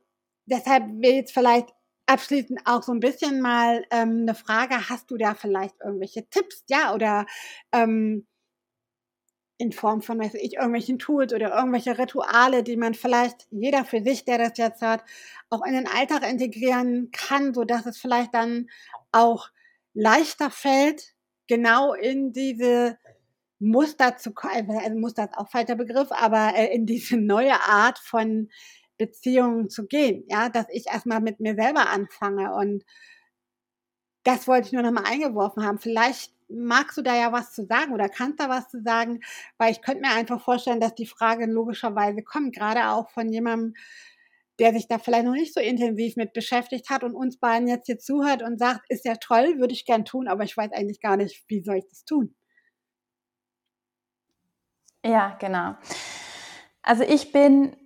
deshalb 0.46 0.84
will 1.00 1.12
jetzt 1.12 1.32
vielleicht 1.32 1.68
abschließend 2.10 2.60
auch 2.64 2.82
so 2.82 2.92
ein 2.92 3.00
bisschen 3.00 3.40
mal 3.40 3.84
ähm, 3.90 4.22
eine 4.22 4.34
Frage, 4.34 4.88
hast 4.88 5.10
du 5.10 5.16
da 5.16 5.34
vielleicht 5.34 5.76
irgendwelche 5.80 6.28
Tipps, 6.28 6.64
ja, 6.68 6.92
oder 6.92 7.24
ähm, 7.72 8.26
in 9.58 9.72
Form 9.72 10.02
von, 10.02 10.18
weiß 10.18 10.34
ich, 10.34 10.54
irgendwelchen 10.54 10.98
Tools 10.98 11.32
oder 11.32 11.54
irgendwelche 11.54 11.98
Rituale, 11.98 12.64
die 12.64 12.76
man 12.76 12.94
vielleicht 12.94 13.46
jeder 13.50 13.84
für 13.84 14.02
sich, 14.02 14.24
der 14.24 14.38
das 14.38 14.56
jetzt 14.56 14.82
hat, 14.82 15.04
auch 15.50 15.64
in 15.64 15.74
den 15.74 15.86
Alltag 15.86 16.28
integrieren 16.28 17.10
kann, 17.12 17.54
so 17.54 17.64
dass 17.64 17.86
es 17.86 17.98
vielleicht 17.98 18.34
dann 18.34 18.68
auch 19.12 19.50
leichter 19.94 20.50
fällt, 20.50 21.14
genau 21.46 21.92
in 21.92 22.32
diese 22.32 22.98
Muster 23.60 24.16
zu 24.16 24.32
kommen, 24.32 24.70
also 24.70 24.98
Muster 24.98 25.24
ist 25.24 25.36
auch 25.36 25.50
falscher 25.50 25.76
Begriff, 25.76 26.08
aber 26.10 26.54
äh, 26.56 26.74
in 26.74 26.86
diese 26.86 27.18
neue 27.18 27.60
Art 27.60 27.98
von 27.98 28.48
Beziehungen 29.00 29.70
zu 29.70 29.86
gehen, 29.86 30.24
ja, 30.28 30.50
dass 30.50 30.66
ich 30.70 30.86
erstmal 30.86 31.20
mit 31.20 31.40
mir 31.40 31.54
selber 31.54 31.88
anfange 31.88 32.54
und 32.54 32.84
das 34.24 34.46
wollte 34.46 34.66
ich 34.66 34.72
nur 34.72 34.82
noch 34.82 34.92
mal 34.92 35.04
eingeworfen 35.04 35.64
haben. 35.64 35.78
Vielleicht 35.78 36.34
magst 36.50 36.98
du 36.98 37.02
da 37.02 37.16
ja 37.16 37.32
was 37.32 37.52
zu 37.52 37.64
sagen 37.64 37.94
oder 37.94 38.10
kannst 38.10 38.38
da 38.40 38.50
was 38.50 38.68
zu 38.68 38.82
sagen, 38.82 39.20
weil 39.56 39.72
ich 39.72 39.80
könnte 39.80 40.02
mir 40.02 40.12
einfach 40.14 40.42
vorstellen, 40.42 40.80
dass 40.80 40.94
die 40.94 41.06
Frage 41.06 41.46
logischerweise 41.46 42.22
kommt, 42.22 42.54
gerade 42.54 42.90
auch 42.90 43.08
von 43.10 43.32
jemandem, 43.32 43.74
der 44.58 44.74
sich 44.74 44.88
da 44.88 44.98
vielleicht 44.98 45.24
noch 45.24 45.32
nicht 45.32 45.54
so 45.54 45.60
intensiv 45.60 46.16
mit 46.16 46.34
beschäftigt 46.34 46.90
hat 46.90 47.02
und 47.02 47.14
uns 47.14 47.38
beiden 47.38 47.66
jetzt 47.66 47.86
hier 47.86 47.98
zuhört 47.98 48.42
und 48.42 48.58
sagt, 48.58 48.82
ist 48.90 49.06
ja 49.06 49.14
toll, 49.16 49.58
würde 49.58 49.72
ich 49.72 49.86
gern 49.86 50.04
tun, 50.04 50.28
aber 50.28 50.44
ich 50.44 50.54
weiß 50.56 50.72
eigentlich 50.72 51.00
gar 51.00 51.16
nicht, 51.16 51.44
wie 51.48 51.62
soll 51.62 51.76
ich 51.76 51.88
das 51.88 52.04
tun? 52.04 52.34
Ja, 55.04 55.36
genau. 55.40 55.76
Also 56.82 57.04
ich 57.04 57.32
bin 57.32 57.76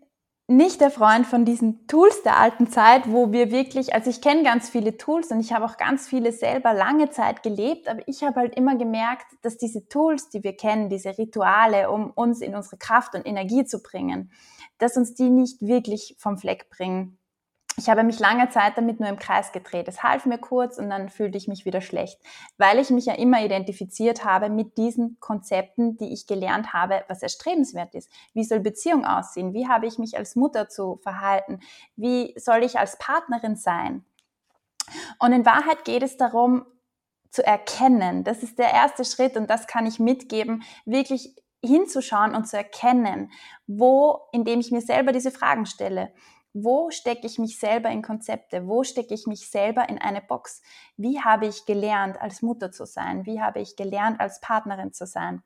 nicht 0.47 0.83
der 0.83 0.91
Freund 0.91 1.27
von 1.27 1.47
diesen 1.47 1.87
Tools 1.87 2.23
der 2.23 2.37
alten 2.39 2.69
Zeit, 2.69 3.11
wo 3.11 3.33
wir 3.33 3.51
wirklich, 3.51 3.95
also 3.95 4.11
ich 4.11 4.21
kenne 4.21 4.43
ganz 4.43 4.69
viele 4.69 4.99
Tools 4.99 5.31
und 5.31 5.41
ich 5.41 5.55
habe 5.55 5.65
auch 5.65 5.79
ganz 5.79 6.07
viele 6.07 6.33
selber 6.33 6.75
lange 6.75 7.09
Zeit 7.09 7.43
gelebt, 7.43 7.89
aber 7.89 8.07
ich 8.07 8.23
habe 8.23 8.41
halt 8.41 8.55
immer 8.55 8.77
gemerkt, 8.77 9.27
dass 9.41 9.57
diese 9.57 9.89
Tools, 9.89 10.29
die 10.29 10.45
wir 10.45 10.55
kennen, 10.55 10.91
diese 10.91 11.17
Rituale, 11.17 11.91
um 11.91 12.11
uns 12.11 12.43
in 12.43 12.55
unsere 12.55 12.77
Kraft 12.77 13.15
und 13.15 13.27
Energie 13.27 13.65
zu 13.65 13.83
bringen, 13.83 14.33
dass 14.77 14.99
uns 14.99 15.15
die 15.15 15.31
nicht 15.31 15.63
wirklich 15.63 16.17
vom 16.19 16.37
Fleck 16.37 16.69
bringen 16.69 17.19
ich 17.77 17.89
habe 17.89 18.05
mich 18.05 18.21
lange 18.21 18.49
Zeit 18.51 18.77
damit 18.77 19.01
nur 19.01 19.09
im 19.09 19.19
Kreis 19.19 19.51
gedreht. 19.53 19.89
Es 19.89 20.03
half 20.03 20.27
mir 20.27 20.39
kurz 20.39 20.79
und 20.79 20.91
dann 20.91 21.09
fühlte 21.09 21.37
ich 21.37 21.49
mich 21.49 21.65
wieder 21.65 21.81
schlecht, 21.81 22.21
weil 22.57 22.79
ich 22.79 22.91
mich 22.91 23.07
ja 23.07 23.15
immer 23.15 23.45
identifiziert 23.45 24.25
habe 24.25 24.49
mit 24.49 24.79
diesen 24.79 25.19
Konzepten, 25.21 25.97
die 25.97 26.13
ich 26.13 26.27
gelernt 26.27 26.73
habe, 26.73 27.05
was 27.09 27.23
erstrebenswert 27.23 27.95
ist. 27.95 28.11
Wie 28.33 28.45
soll 28.45 28.61
Beziehung 28.61 29.05
aussehen? 29.05 29.55
Wie 29.55 29.69
habe 29.69 29.87
ich 29.87 29.99
mich 29.99 30.17
als 30.17 30.37
Mutter 30.37 30.69
zu 30.69 31.01
verhalten? 31.03 31.61
Wie 31.97 32.35
soll 32.37 32.63
ich 32.63 32.79
als 32.79 32.99
Partnerin 32.99 33.57
sein? 33.57 34.05
Und 35.19 35.33
in 35.33 35.47
Wahrheit 35.47 35.85
geht 35.85 36.03
es 36.03 36.17
darum, 36.17 36.67
zu 37.31 37.45
erkennen. 37.45 38.23
Das 38.23 38.45
ist 38.45 38.61
der 38.61 38.73
erste 38.73 39.05
Schritt 39.05 39.37
und 39.37 39.51
das 39.51 39.67
kann 39.67 39.87
ich 39.87 39.99
mitgeben, 39.99 40.63
wirklich 40.85 41.35
hinzuschauen 41.65 42.35
und 42.35 42.47
zu 42.47 42.57
erkennen, 42.57 43.33
wo, 43.67 44.21
indem 44.33 44.61
ich 44.61 44.71
mir 44.71 44.83
selber 44.83 45.11
diese 45.11 45.33
Fragen 45.33 45.67
stelle 45.67 46.13
wo 46.55 46.91
stecke 46.91 47.27
ich 47.27 47.39
mich 47.39 47.59
selber 47.59 47.91
in 47.91 48.01
Konzepte? 48.01 48.67
Wo 48.67 48.85
stecke 48.85 49.13
ich 49.13 49.27
mich 49.27 49.51
selber 49.51 49.89
in 49.89 49.99
eine 49.99 50.23
Box? 50.23 50.63
Wie 50.97 51.21
habe 51.21 51.47
ich 51.47 51.67
gelernt, 51.67 52.21
als 52.21 52.43
Mutter 52.43 52.71
zu 52.71 52.87
sein? 52.87 53.27
Wie 53.27 53.41
habe 53.41 53.61
ich 53.61 53.77
gelernt, 53.77 54.21
als 54.21 54.41
Partnerin 54.41 54.93
zu 54.93 55.05
sein? 55.05 55.43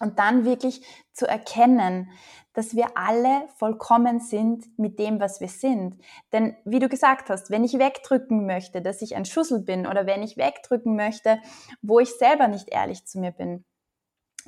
Und 0.00 0.18
dann 0.18 0.44
wirklich 0.44 0.84
zu 1.12 1.28
erkennen, 1.28 2.10
dass 2.54 2.74
wir 2.74 2.96
alle 2.96 3.46
vollkommen 3.58 4.20
sind 4.20 4.66
mit 4.78 4.98
dem, 4.98 5.20
was 5.20 5.40
wir 5.40 5.48
sind. 5.48 6.02
Denn 6.32 6.56
wie 6.64 6.80
du 6.80 6.88
gesagt 6.88 7.30
hast, 7.30 7.50
wenn 7.50 7.62
ich 7.62 7.78
wegdrücken 7.78 8.46
möchte, 8.46 8.82
dass 8.82 9.02
ich 9.02 9.14
ein 9.14 9.26
Schussel 9.26 9.60
bin 9.60 9.86
oder 9.86 10.06
wenn 10.06 10.22
ich 10.22 10.36
wegdrücken 10.38 10.96
möchte, 10.96 11.40
wo 11.82 12.00
ich 12.00 12.10
selber 12.14 12.48
nicht 12.48 12.70
ehrlich 12.70 13.06
zu 13.06 13.20
mir 13.20 13.30
bin, 13.30 13.64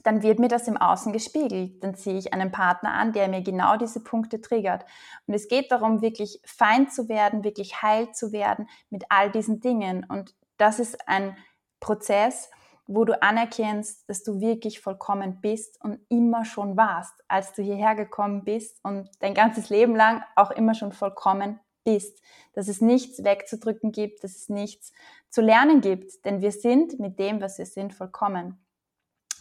dann 0.03 0.23
wird 0.23 0.39
mir 0.39 0.49
das 0.49 0.69
im 0.69 0.77
Außen 0.77 1.13
gespiegelt. 1.13 1.83
Dann 1.83 1.95
ziehe 1.95 2.19
ich 2.19 2.35
einen 2.35 2.51
Partner 2.51 2.93
an, 2.95 3.13
der 3.13 3.29
mir 3.29 3.43
genau 3.43 3.77
diese 3.77 4.03
Punkte 4.03 4.41
triggert. 4.41 4.85
Und 5.27 5.35
es 5.35 5.49
geht 5.49 5.71
darum, 5.71 6.03
wirklich 6.03 6.41
fein 6.45 6.91
zu 6.91 7.09
werden, 7.09 7.45
wirklich 7.45 7.83
heil 7.83 8.13
zu 8.13 8.33
werden 8.33 8.69
mit 8.91 9.05
all 9.09 9.31
diesen 9.31 9.61
Dingen. 9.61 10.05
Und 10.09 10.35
das 10.57 10.79
ist 10.79 11.09
ein 11.09 11.37
Prozess, 11.81 12.51
wo 12.87 13.05
du 13.05 13.21
anerkennst, 13.23 14.09
dass 14.09 14.23
du 14.23 14.41
wirklich 14.41 14.81
vollkommen 14.81 15.41
bist 15.41 15.83
und 15.83 16.01
immer 16.09 16.45
schon 16.45 16.77
warst, 16.77 17.15
als 17.29 17.53
du 17.53 17.63
hierher 17.63 17.95
gekommen 17.95 18.45
bist 18.45 18.79
und 18.83 19.09
dein 19.21 19.35
ganzes 19.35 19.71
Leben 19.71 19.97
lang 19.97 20.23
auch 20.37 20.51
immer 20.51 20.75
schon 20.75 20.93
vollkommen 20.93 21.61
bist. 21.85 22.21
Dass 22.53 22.69
es 22.69 22.81
nichts 22.81 23.25
wegzudrücken 23.25 23.93
gibt, 23.93 24.25
dass 24.25 24.37
es 24.37 24.49
nichts 24.49 24.93
zu 25.31 25.41
lernen 25.41 25.81
gibt. 25.81 26.25
Denn 26.25 26.41
wir 26.41 26.53
sind 26.53 26.99
mit 27.01 27.19
dem, 27.19 27.41
was 27.41 27.59
wir 27.59 27.67
sind, 27.67 27.95
vollkommen. 27.95 28.64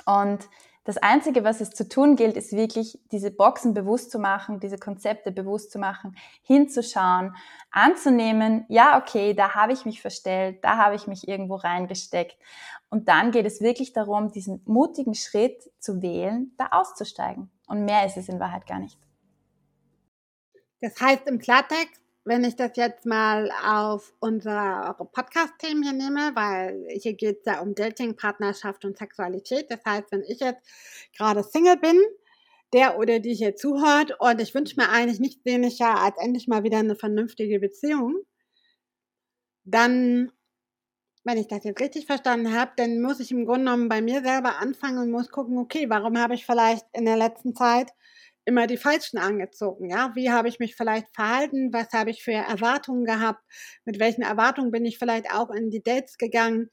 Und 0.06 0.48
das 0.86 0.98
Einzige, 0.98 1.46
was 1.46 1.62
es 1.62 1.70
zu 1.70 1.88
tun 1.88 2.18
gilt, 2.18 2.36
ist 2.36 2.52
wirklich 2.52 3.00
diese 3.12 3.32
Boxen 3.32 3.74
bewusst 3.74 4.12
zu 4.12 4.20
machen, 4.20 4.60
diese 4.60 4.78
Konzepte 4.78 5.32
bewusst 5.32 5.72
zu 5.72 5.80
machen, 5.80 6.18
hinzuschauen, 6.42 7.36
anzunehmen, 7.72 8.66
ja, 8.68 8.98
okay, 8.98 9.34
da 9.34 9.56
habe 9.56 9.72
ich 9.72 9.86
mich 9.86 10.02
verstellt, 10.02 10.62
da 10.62 10.76
habe 10.78 10.96
ich 10.96 11.08
mich 11.08 11.28
irgendwo 11.28 11.56
reingesteckt. 11.56 12.38
Und 12.90 13.08
dann 13.08 13.32
geht 13.32 13.46
es 13.46 13.62
wirklich 13.62 13.94
darum, 13.94 14.32
diesen 14.32 14.62
mutigen 14.66 15.16
Schritt 15.16 15.72
zu 15.80 16.02
wählen, 16.02 16.54
da 16.58 16.68
auszusteigen. 16.72 17.50
Und 17.68 17.86
mehr 17.86 18.06
ist 18.06 18.18
es 18.18 18.28
in 18.28 18.42
Wahrheit 18.42 18.68
gar 18.68 18.80
nicht. 18.80 19.00
Das 20.82 21.00
heißt 21.00 21.28
im 21.28 21.40
Klartext, 21.40 22.03
wenn 22.26 22.44
ich 22.44 22.56
das 22.56 22.72
jetzt 22.76 23.06
mal 23.06 23.52
auf 23.66 24.14
unsere 24.20 24.96
Podcast-Themen 25.12 25.84
hier 25.84 25.94
nehme, 25.94 26.32
weil 26.36 26.88
hier 26.90 27.14
geht 27.14 27.40
es 27.40 27.46
ja 27.46 27.62
um 27.62 27.76
Dating, 27.76 28.16
Partnerschaft 28.16 28.86
und 28.86 28.98
Sexualität. 28.98 29.70
Das 29.70 29.80
heißt, 29.86 30.12
wenn 30.12 30.24
ich 30.24 30.40
jetzt 30.40 30.66
gerade 31.18 31.44
Single 31.44 31.78
bin, 31.78 32.00
der 32.72 32.98
oder 32.98 33.20
die 33.20 33.36
hier 33.36 33.56
zuhört 33.56 34.16
und 34.20 34.42
ich 34.42 34.56
wünsche 34.56 34.80
mir 34.80 34.90
eigentlich 34.90 35.20
nichts 35.20 35.46
weniger 35.46 36.00
als 36.00 36.18
endlich 36.18 36.48
mal 36.48 36.64
wieder 36.64 36.80
eine 36.80 36.96
vernünftige 36.96 37.60
Beziehung, 37.60 38.16
dann, 39.66 40.32
wenn 41.24 41.38
ich 41.38 41.48
das 41.48 41.64
jetzt 41.66 41.82
richtig 41.82 42.06
verstanden 42.06 42.54
habe, 42.54 42.72
dann 42.78 43.02
muss 43.02 43.20
ich 43.20 43.32
im 43.32 43.46
Grunde 43.46 43.66
genommen 43.66 43.90
bei 43.90 44.02
mir 44.02 44.24
selber 44.24 44.60
anfangen 44.60 44.98
und 44.98 45.12
muss 45.12 45.30
gucken, 45.30 45.58
okay, 45.58 45.90
warum 45.90 46.18
habe 46.18 46.36
ich 46.36 46.46
vielleicht 46.46 46.86
in 46.94 47.06
der 47.06 47.18
letzten 47.18 47.54
Zeit 47.54 47.94
immer 48.46 48.68
die 48.68 48.78
falschen 48.78 49.18
angezogen. 49.18 49.90
Ja, 49.90 50.12
wie 50.16 50.32
habe 50.32 50.48
ich 50.48 50.60
mich 50.60 50.76
vielleicht 50.76 51.08
verhalten? 51.14 51.72
Was 51.74 51.92
habe 51.94 52.12
ich 52.12 52.24
für 52.24 52.34
Erwartungen 52.34 53.06
gehabt? 53.06 53.42
Mit 53.86 54.00
welchen 54.00 54.22
Erwartungen 54.24 54.72
bin 54.72 54.86
ich 54.86 54.98
vielleicht 54.98 55.32
auch 55.32 55.50
in 55.50 55.70
die 55.70 55.84
Dates 55.84 56.18
gegangen? 56.18 56.70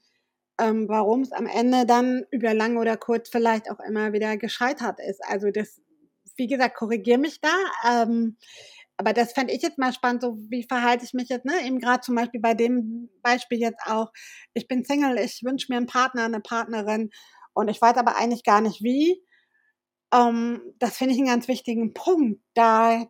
Ähm, 0.59 0.87
Warum 0.89 1.21
es 1.21 1.31
am 1.31 1.47
Ende 1.47 1.85
dann 1.85 2.25
über 2.31 2.53
lang 2.53 2.77
oder 2.77 2.97
kurz 2.97 3.29
vielleicht 3.29 3.71
auch 3.71 3.79
immer 3.79 4.13
wieder 4.13 4.37
gescheitert 4.37 4.99
ist. 4.99 5.21
Also 5.25 5.49
das, 5.51 5.81
wie 6.37 6.47
gesagt, 6.47 6.75
korrigiere 6.75 7.19
mich 7.19 7.39
da. 7.41 7.55
Ähm, 7.89 8.37
aber 8.97 9.13
das 9.13 9.33
fände 9.33 9.53
ich 9.53 9.63
jetzt 9.63 9.79
mal 9.79 9.93
spannend, 9.93 10.21
so 10.21 10.37
wie 10.49 10.63
verhalte 10.63 11.05
ich 11.05 11.13
mich 11.13 11.29
jetzt, 11.29 11.45
ne? 11.45 11.53
Eben 11.65 11.79
gerade 11.79 12.01
zum 12.01 12.13
Beispiel 12.15 12.39
bei 12.39 12.53
dem 12.53 13.09
Beispiel 13.23 13.59
jetzt 13.59 13.81
auch, 13.87 14.11
ich 14.53 14.67
bin 14.67 14.85
Single, 14.85 15.17
ich 15.17 15.41
wünsche 15.43 15.67
mir 15.71 15.77
einen 15.77 15.87
Partner, 15.87 16.25
eine 16.25 16.39
Partnerin 16.39 17.09
und 17.53 17.67
ich 17.67 17.81
weiß 17.81 17.97
aber 17.97 18.15
eigentlich 18.15 18.43
gar 18.43 18.61
nicht 18.61 18.83
wie 18.83 19.23
ähm, 20.13 20.61
das 20.79 20.97
finde 20.97 21.13
ich 21.13 21.19
einen 21.19 21.27
ganz 21.29 21.47
wichtigen 21.47 21.93
Punkt, 21.93 22.41
da, 22.53 23.05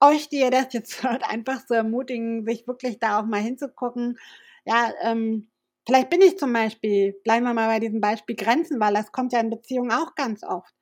euch, 0.00 0.28
die 0.28 0.38
ihr 0.40 0.50
das 0.50 0.72
jetzt 0.72 1.02
hört, 1.02 1.24
einfach 1.28 1.64
zu 1.66 1.74
ermutigen, 1.74 2.44
sich 2.46 2.66
wirklich 2.66 2.98
da 2.98 3.20
auch 3.20 3.26
mal 3.26 3.40
hinzugucken. 3.40 4.18
Ja, 4.64 4.92
ähm, 5.02 5.50
vielleicht 5.86 6.10
bin 6.10 6.20
ich 6.22 6.38
zum 6.38 6.52
Beispiel, 6.52 7.14
bleiben 7.24 7.44
wir 7.44 7.54
mal 7.54 7.68
bei 7.68 7.80
diesem 7.80 8.00
Beispiel 8.00 8.36
Grenzen, 8.36 8.80
weil 8.80 8.94
das 8.94 9.12
kommt 9.12 9.32
ja 9.32 9.40
in 9.40 9.50
Beziehungen 9.50 9.92
auch 9.92 10.14
ganz 10.14 10.42
oft. 10.44 10.72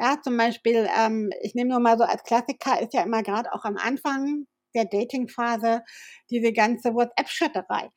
Ja, 0.00 0.20
zum 0.22 0.36
Beispiel, 0.36 0.88
ähm, 0.98 1.30
ich 1.42 1.54
nehme 1.54 1.70
nur 1.70 1.80
mal 1.80 1.98
so 1.98 2.04
als 2.04 2.22
Klassiker, 2.22 2.80
ist 2.80 2.94
ja 2.94 3.02
immer 3.02 3.22
gerade 3.22 3.52
auch 3.52 3.64
am 3.64 3.76
Anfang 3.76 4.46
der 4.74 4.84
Datingphase 4.84 5.82
diese 6.30 6.52
ganze 6.52 6.94
WhatsApp-Schütterei. 6.94 7.90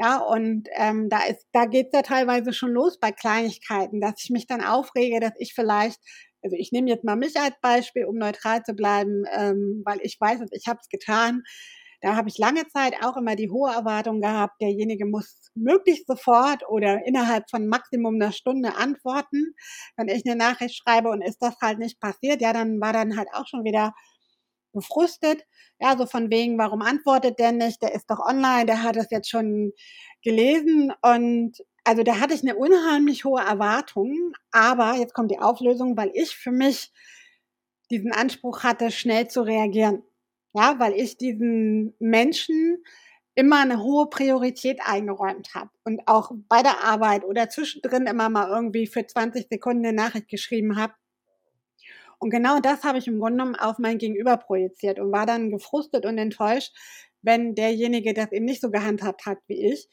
Ja, 0.00 0.18
und 0.18 0.68
ähm, 0.76 1.08
da 1.08 1.24
ist, 1.24 1.44
da 1.52 1.64
geht's 1.66 1.90
ja 1.92 2.02
teilweise 2.02 2.52
schon 2.52 2.70
los 2.70 3.00
bei 3.00 3.10
Kleinigkeiten, 3.10 4.00
dass 4.00 4.14
ich 4.22 4.30
mich 4.30 4.46
dann 4.46 4.62
aufrege, 4.62 5.18
dass 5.18 5.32
ich 5.38 5.54
vielleicht, 5.54 5.98
also 6.40 6.54
ich 6.56 6.70
nehme 6.70 6.88
jetzt 6.88 7.02
mal 7.04 7.16
mich 7.16 7.36
als 7.38 7.56
Beispiel, 7.60 8.04
um 8.04 8.16
neutral 8.16 8.62
zu 8.62 8.74
bleiben, 8.74 9.24
ähm, 9.36 9.82
weil 9.84 9.98
ich 10.02 10.16
weiß, 10.20 10.38
dass 10.38 10.50
ich 10.52 10.68
habe 10.68 10.78
es 10.80 10.88
getan. 10.88 11.42
Da 12.00 12.14
habe 12.14 12.28
ich 12.28 12.38
lange 12.38 12.64
Zeit 12.68 12.94
auch 13.02 13.16
immer 13.16 13.34
die 13.34 13.50
hohe 13.50 13.72
Erwartung 13.72 14.20
gehabt, 14.20 14.60
derjenige 14.60 15.04
muss 15.04 15.50
möglichst 15.56 16.06
sofort 16.06 16.62
oder 16.68 17.04
innerhalb 17.04 17.50
von 17.50 17.66
Maximum 17.66 18.14
einer 18.14 18.30
Stunde 18.30 18.76
antworten. 18.76 19.52
Wenn 19.96 20.08
ich 20.08 20.22
eine 20.24 20.36
Nachricht 20.36 20.76
schreibe 20.76 21.08
und 21.10 21.22
ist 21.22 21.38
das 21.42 21.56
halt 21.60 21.80
nicht 21.80 21.98
passiert, 21.98 22.40
ja, 22.40 22.52
dann 22.52 22.80
war 22.80 22.92
dann 22.92 23.16
halt 23.16 23.28
auch 23.32 23.48
schon 23.48 23.64
wieder 23.64 23.92
befrustet. 24.72 25.44
Ja, 25.80 25.96
so 25.96 26.06
von 26.06 26.30
wegen, 26.30 26.58
warum 26.58 26.82
antwortet 26.82 27.38
der 27.38 27.52
nicht? 27.52 27.82
Der 27.82 27.94
ist 27.94 28.10
doch 28.10 28.20
online, 28.20 28.66
der 28.66 28.82
hat 28.82 28.96
es 28.96 29.10
jetzt 29.10 29.30
schon 29.30 29.72
gelesen 30.22 30.92
und 31.02 31.58
also 31.84 32.02
da 32.02 32.20
hatte 32.20 32.34
ich 32.34 32.42
eine 32.42 32.56
unheimlich 32.56 33.24
hohe 33.24 33.40
Erwartung, 33.40 34.34
aber 34.50 34.94
jetzt 34.96 35.14
kommt 35.14 35.30
die 35.30 35.38
Auflösung, 35.38 35.96
weil 35.96 36.10
ich 36.12 36.36
für 36.36 36.50
mich 36.50 36.92
diesen 37.90 38.12
Anspruch 38.12 38.62
hatte, 38.62 38.90
schnell 38.90 39.28
zu 39.28 39.42
reagieren. 39.42 40.02
Ja, 40.54 40.78
weil 40.78 40.94
ich 40.94 41.16
diesen 41.16 41.94
Menschen 41.98 42.82
immer 43.34 43.60
eine 43.60 43.82
hohe 43.82 44.08
Priorität 44.10 44.80
eingeräumt 44.84 45.54
habe 45.54 45.70
und 45.84 46.02
auch 46.06 46.32
bei 46.48 46.62
der 46.62 46.82
Arbeit 46.84 47.24
oder 47.24 47.48
zwischendrin 47.48 48.06
immer 48.06 48.28
mal 48.28 48.48
irgendwie 48.48 48.86
für 48.86 49.06
20 49.06 49.46
Sekunden 49.50 49.86
eine 49.86 49.96
Nachricht 49.96 50.28
geschrieben 50.28 50.76
habe 50.76 50.94
und 52.18 52.30
genau 52.30 52.60
das 52.60 52.82
habe 52.82 52.98
ich 52.98 53.06
im 53.06 53.18
Grunde 53.18 53.38
genommen 53.38 53.56
auf 53.56 53.78
mein 53.78 53.98
Gegenüber 53.98 54.36
projiziert 54.36 54.98
und 54.98 55.12
war 55.12 55.26
dann 55.26 55.50
gefrustet 55.50 56.04
und 56.04 56.18
enttäuscht, 56.18 56.74
wenn 57.22 57.54
derjenige 57.54 58.14
das 58.14 58.32
eben 58.32 58.44
nicht 58.44 58.60
so 58.60 58.70
gehandhabt 58.70 59.26
hat 59.26 59.38
wie 59.46 59.72
ich. 59.72 59.88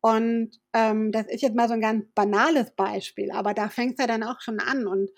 Und 0.00 0.58
ähm, 0.72 1.12
das 1.12 1.26
ist 1.26 1.42
jetzt 1.42 1.54
mal 1.54 1.68
so 1.68 1.74
ein 1.74 1.80
ganz 1.80 2.06
banales 2.14 2.70
Beispiel, 2.74 3.30
aber 3.32 3.54
da 3.54 3.68
fängt 3.68 3.92
es 3.92 3.98
ja 3.98 4.06
dann 4.06 4.22
auch 4.22 4.40
schon 4.40 4.58
an. 4.58 4.86
Und 4.86 5.10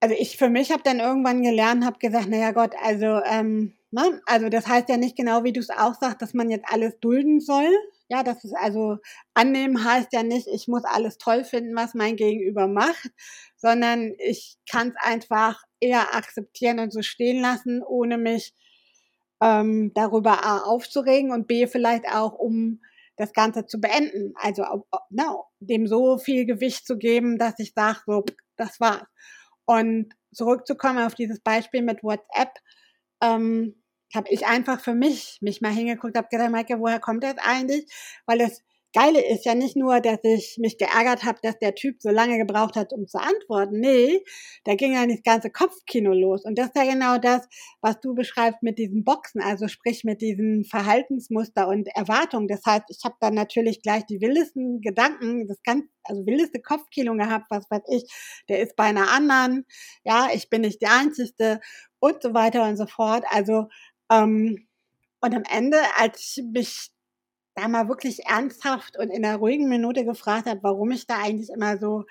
also 0.00 0.14
ich 0.18 0.36
für 0.36 0.50
mich 0.50 0.70
habe 0.70 0.82
dann 0.84 1.00
irgendwann 1.00 1.42
gelernt, 1.42 1.84
habe 1.84 1.98
gesagt, 1.98 2.28
naja 2.28 2.52
Gott, 2.52 2.74
also 2.82 3.20
ähm, 3.24 3.72
ne? 3.90 4.20
also 4.26 4.48
das 4.50 4.66
heißt 4.66 4.88
ja 4.90 4.98
nicht 4.98 5.16
genau, 5.16 5.42
wie 5.44 5.52
du 5.52 5.60
es 5.60 5.70
auch 5.70 5.94
sagst, 5.94 6.20
dass 6.20 6.34
man 6.34 6.50
jetzt 6.50 6.66
alles 6.70 7.00
dulden 7.00 7.40
soll, 7.40 7.70
ja, 8.08 8.22
das 8.22 8.44
ist 8.44 8.54
also 8.54 8.98
annehmen 9.34 9.84
heißt 9.84 10.12
ja 10.12 10.22
nicht, 10.22 10.46
ich 10.48 10.68
muss 10.68 10.84
alles 10.84 11.18
toll 11.18 11.44
finden, 11.44 11.74
was 11.74 11.94
mein 11.94 12.16
Gegenüber 12.16 12.66
macht, 12.68 13.10
sondern 13.56 14.14
ich 14.18 14.56
kann 14.70 14.88
es 14.88 14.94
einfach 14.98 15.62
eher 15.80 16.14
akzeptieren 16.14 16.78
und 16.80 16.92
so 16.92 17.02
stehen 17.02 17.40
lassen, 17.40 17.82
ohne 17.82 18.18
mich 18.18 18.52
ähm, 19.42 19.92
darüber 19.94 20.44
A 20.44 20.58
aufzuregen 20.58 21.32
und 21.32 21.46
B 21.46 21.66
vielleicht 21.66 22.06
auch, 22.08 22.34
um 22.34 22.80
das 23.16 23.32
Ganze 23.32 23.66
zu 23.66 23.80
beenden. 23.80 24.34
Also 24.36 24.64
ne, 25.10 25.24
dem 25.60 25.86
so 25.86 26.18
viel 26.18 26.46
Gewicht 26.46 26.86
zu 26.86 26.98
geben, 26.98 27.38
dass 27.38 27.58
ich 27.58 27.72
sage, 27.74 28.00
so, 28.06 28.24
das 28.56 28.80
war's. 28.80 29.06
Und 29.66 30.14
zurückzukommen 30.32 30.98
auf 30.98 31.14
dieses 31.14 31.40
Beispiel 31.40 31.82
mit 31.82 32.02
WhatsApp, 32.02 32.50
ähm, 33.22 33.82
habe 34.14 34.28
ich 34.30 34.46
einfach 34.46 34.80
für 34.80 34.94
mich 34.94 35.38
mich 35.40 35.60
mal 35.60 35.72
hingeguckt, 35.72 36.16
habe 36.16 36.28
gedacht, 36.30 36.50
Maike, 36.50 36.80
woher 36.80 37.00
kommt 37.00 37.24
das 37.24 37.36
eigentlich? 37.38 37.86
Weil 38.26 38.38
das 38.38 38.62
Geile 38.94 39.20
ist 39.26 39.44
ja 39.44 39.56
nicht 39.56 39.74
nur, 39.74 40.00
dass 40.00 40.20
ich 40.22 40.56
mich 40.60 40.78
geärgert 40.78 41.24
habe, 41.24 41.40
dass 41.42 41.58
der 41.58 41.74
Typ 41.74 42.00
so 42.00 42.10
lange 42.10 42.38
gebraucht 42.38 42.76
hat, 42.76 42.92
um 42.92 43.08
zu 43.08 43.18
antworten. 43.18 43.80
Nee, 43.80 44.22
da 44.62 44.76
ging 44.76 44.94
ja 44.94 45.04
das 45.04 45.24
ganze 45.24 45.50
Kopfkino 45.50 46.12
los. 46.12 46.44
Und 46.44 46.56
das 46.56 46.66
ist 46.66 46.76
ja 46.76 46.84
genau 46.84 47.18
das, 47.18 47.48
was 47.80 47.98
du 48.00 48.14
beschreibst 48.14 48.62
mit 48.62 48.78
diesen 48.78 49.02
Boxen, 49.02 49.42
also 49.42 49.66
sprich 49.66 50.04
mit 50.04 50.22
diesen 50.22 50.64
Verhaltensmuster 50.64 51.66
und 51.66 51.88
Erwartungen. 51.88 52.46
Das 52.46 52.64
heißt, 52.64 52.84
ich 52.88 53.00
habe 53.04 53.16
dann 53.18 53.34
natürlich 53.34 53.82
gleich 53.82 54.06
die 54.06 54.20
wildesten 54.20 54.80
Gedanken, 54.80 55.48
das 55.48 55.60
ganz, 55.64 55.86
also 56.04 56.24
wildeste 56.24 56.60
Kopfkino 56.60 57.16
gehabt, 57.16 57.46
was 57.50 57.68
weiß 57.68 57.82
ich, 57.88 58.04
der 58.48 58.60
ist 58.60 58.76
bei 58.76 58.84
einer 58.84 59.10
anderen, 59.10 59.66
ja, 60.04 60.28
ich 60.32 60.50
bin 60.50 60.60
nicht 60.60 60.80
die 60.80 60.86
Einzige 60.86 61.58
und 61.98 62.22
so 62.22 62.32
weiter 62.32 62.62
und 62.68 62.76
so 62.76 62.86
fort. 62.86 63.24
Also 63.30 63.66
ähm, 64.10 64.66
und 65.20 65.34
am 65.34 65.44
Ende, 65.50 65.78
als 65.96 66.36
ich 66.36 66.44
mich 66.44 66.90
da 67.54 67.68
mal 67.68 67.88
wirklich 67.88 68.26
ernsthaft 68.26 68.98
und 68.98 69.10
in 69.10 69.24
einer 69.24 69.36
ruhigen 69.36 69.68
Minute 69.68 70.04
gefragt 70.04 70.46
habe, 70.46 70.62
warum 70.62 70.90
ich 70.90 71.06
da 71.06 71.18
eigentlich 71.18 71.50
immer 71.50 71.78
so 71.78 72.04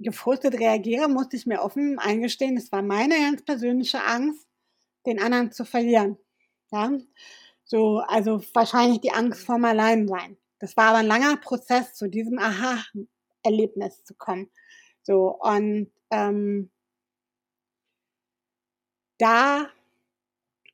gefrustet 0.00 0.54
reagiere, 0.54 1.08
musste 1.08 1.36
ich 1.36 1.46
mir 1.46 1.62
offen 1.62 1.98
eingestehen, 1.98 2.56
es 2.56 2.70
war 2.70 2.82
meine 2.82 3.16
ganz 3.16 3.44
persönliche 3.44 4.04
Angst, 4.04 4.46
den 5.06 5.20
anderen 5.20 5.52
zu 5.52 5.64
verlieren. 5.64 6.18
Ja, 6.70 6.92
so, 7.64 7.98
also 8.06 8.42
wahrscheinlich 8.54 9.00
die 9.00 9.12
Angst 9.12 9.44
vorm 9.44 9.64
Alleinsein. 9.64 10.36
Das 10.58 10.76
war 10.76 10.86
aber 10.86 10.98
ein 10.98 11.06
langer 11.06 11.36
Prozess, 11.36 11.94
zu 11.94 12.08
diesem 12.08 12.38
Aha-Erlebnis 12.38 14.04
zu 14.04 14.14
kommen. 14.14 14.50
So, 15.02 15.38
und 15.40 15.90
ähm, 16.10 16.70
da 19.18 19.68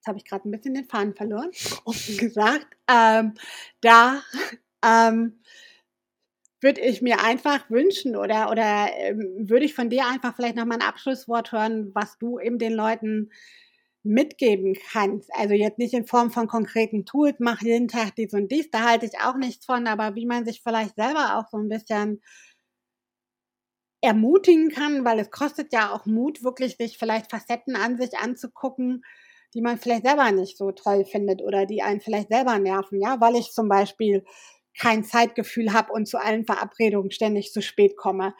jetzt 0.04 0.08
habe 0.08 0.18
ich 0.18 0.24
gerade 0.24 0.48
ein 0.48 0.50
bisschen 0.50 0.74
den 0.74 0.84
Faden 0.84 1.14
verloren, 1.14 1.50
offen 1.84 2.16
gesagt, 2.16 2.66
ähm, 2.90 3.34
da 3.80 4.22
ähm, 4.84 5.40
würde 6.60 6.80
ich 6.80 7.02
mir 7.02 7.22
einfach 7.22 7.68
wünschen 7.70 8.16
oder, 8.16 8.50
oder 8.50 8.88
ähm, 8.96 9.48
würde 9.48 9.64
ich 9.64 9.74
von 9.74 9.90
dir 9.90 10.06
einfach 10.06 10.34
vielleicht 10.36 10.56
noch 10.56 10.66
mal 10.66 10.76
ein 10.76 10.88
Abschlusswort 10.88 11.52
hören, 11.52 11.94
was 11.94 12.18
du 12.18 12.38
eben 12.38 12.58
den 12.58 12.72
Leuten 12.72 13.30
mitgeben 14.02 14.76
kannst. 14.92 15.30
Also 15.34 15.54
jetzt 15.54 15.78
nicht 15.78 15.94
in 15.94 16.06
Form 16.06 16.30
von 16.30 16.46
konkreten 16.46 17.06
Tools, 17.06 17.36
mach 17.38 17.62
jeden 17.62 17.88
Tag 17.88 18.14
dies 18.16 18.34
und 18.34 18.52
dies, 18.52 18.70
da 18.70 18.80
halte 18.86 19.06
ich 19.06 19.18
auch 19.20 19.36
nichts 19.36 19.64
von, 19.64 19.86
aber 19.86 20.14
wie 20.14 20.26
man 20.26 20.44
sich 20.44 20.62
vielleicht 20.62 20.96
selber 20.96 21.38
auch 21.38 21.48
so 21.50 21.56
ein 21.56 21.68
bisschen 21.68 22.20
ermutigen 24.02 24.68
kann, 24.68 25.06
weil 25.06 25.18
es 25.18 25.30
kostet 25.30 25.72
ja 25.72 25.90
auch 25.90 26.04
Mut, 26.04 26.44
wirklich 26.44 26.76
sich 26.76 26.98
vielleicht 26.98 27.30
Facetten 27.30 27.74
an 27.74 27.96
sich 27.96 28.18
anzugucken, 28.18 29.02
die 29.54 29.62
man 29.62 29.78
vielleicht 29.78 30.04
selber 30.06 30.30
nicht 30.32 30.58
so 30.58 30.72
toll 30.72 31.04
findet 31.04 31.42
oder 31.42 31.66
die 31.66 31.82
einen 31.82 32.00
vielleicht 32.00 32.28
selber 32.28 32.58
nerven, 32.58 33.00
ja, 33.00 33.20
weil 33.20 33.36
ich 33.36 33.52
zum 33.52 33.68
Beispiel 33.68 34.24
kein 34.78 35.04
Zeitgefühl 35.04 35.72
habe 35.72 35.92
und 35.92 36.06
zu 36.08 36.18
allen 36.18 36.44
Verabredungen 36.44 37.10
ständig 37.12 37.52
zu 37.52 37.62
spät 37.62 37.96
komme, 37.96 38.34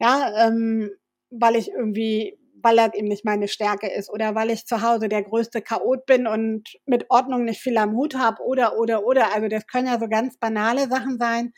ja, 0.00 0.46
ähm, 0.46 0.90
weil 1.30 1.56
ich 1.56 1.70
irgendwie, 1.70 2.38
weil 2.62 2.76
das 2.76 2.94
eben 2.94 3.08
nicht 3.08 3.24
meine 3.24 3.48
Stärke 3.48 3.88
ist 3.88 4.10
oder 4.10 4.34
weil 4.34 4.50
ich 4.50 4.66
zu 4.66 4.82
Hause 4.82 5.08
der 5.08 5.22
größte 5.22 5.62
Chaot 5.62 6.04
bin 6.06 6.26
und 6.26 6.68
mit 6.86 7.06
Ordnung 7.10 7.44
nicht 7.44 7.60
viel 7.60 7.78
am 7.78 7.94
Hut 7.96 8.14
habe 8.16 8.42
oder 8.42 8.78
oder 8.78 9.04
oder, 9.06 9.34
also 9.34 9.48
das 9.48 9.66
können 9.66 9.86
ja 9.86 9.98
so 9.98 10.08
ganz 10.08 10.38
banale 10.38 10.88
Sachen 10.88 11.18
sein, 11.18 11.52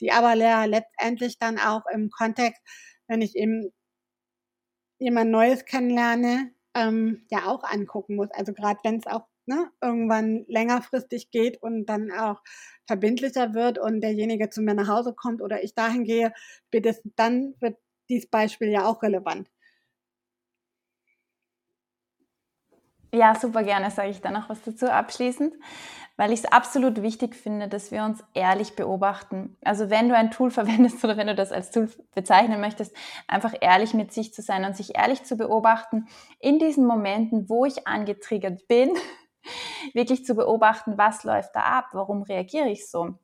die 0.00 0.12
aber 0.12 0.34
letztendlich 0.66 1.38
dann 1.38 1.58
auch 1.58 1.82
im 1.92 2.10
Kontext, 2.10 2.62
wenn 3.08 3.20
ich 3.22 3.36
eben 3.36 3.70
jemand 4.98 5.30
Neues 5.30 5.64
kennenlerne, 5.64 6.53
ähm, 6.74 7.26
ja 7.30 7.46
auch 7.46 7.64
angucken 7.64 8.16
muss. 8.16 8.30
Also 8.32 8.52
gerade 8.52 8.78
wenn 8.84 8.96
es 8.98 9.06
auch 9.06 9.26
ne, 9.46 9.70
irgendwann 9.80 10.44
längerfristig 10.48 11.30
geht 11.30 11.62
und 11.62 11.86
dann 11.86 12.10
auch 12.12 12.42
verbindlicher 12.86 13.54
wird 13.54 13.78
und 13.78 14.00
derjenige 14.00 14.50
zu 14.50 14.62
mir 14.62 14.74
nach 14.74 14.88
Hause 14.88 15.14
kommt 15.14 15.42
oder 15.42 15.62
ich 15.62 15.74
dahin 15.74 16.04
gehe, 16.04 16.32
dann 17.16 17.54
wird 17.60 17.78
dieses 18.08 18.28
Beispiel 18.28 18.68
ja 18.68 18.86
auch 18.86 19.02
relevant. 19.02 19.48
Ja, 23.12 23.34
super 23.38 23.62
gerne 23.62 23.90
sage 23.92 24.10
ich 24.10 24.20
da 24.20 24.30
noch 24.32 24.48
was 24.48 24.62
dazu 24.62 24.90
abschließend 24.90 25.54
weil 26.16 26.32
ich 26.32 26.40
es 26.40 26.52
absolut 26.52 27.02
wichtig 27.02 27.34
finde, 27.34 27.68
dass 27.68 27.90
wir 27.90 28.04
uns 28.04 28.22
ehrlich 28.34 28.76
beobachten. 28.76 29.56
Also 29.64 29.90
wenn 29.90 30.08
du 30.08 30.16
ein 30.16 30.30
Tool 30.30 30.50
verwendest 30.52 31.04
oder 31.04 31.16
wenn 31.16 31.26
du 31.26 31.34
das 31.34 31.52
als 31.52 31.70
Tool 31.70 31.90
bezeichnen 32.14 32.60
möchtest, 32.60 32.96
einfach 33.26 33.54
ehrlich 33.60 33.94
mit 33.94 34.12
sich 34.12 34.32
zu 34.32 34.42
sein 34.42 34.64
und 34.64 34.76
sich 34.76 34.96
ehrlich 34.96 35.24
zu 35.24 35.36
beobachten 35.36 36.06
in 36.38 36.58
diesen 36.58 36.86
Momenten, 36.86 37.48
wo 37.48 37.64
ich 37.64 37.86
angetriggert 37.86 38.66
bin, 38.68 38.90
wirklich 39.92 40.24
zu 40.24 40.34
beobachten, 40.34 40.96
was 40.96 41.24
läuft 41.24 41.54
da 41.54 41.60
ab, 41.60 41.88
warum 41.92 42.22
reagiere 42.22 42.70
ich 42.70 42.88
so. 42.88 43.14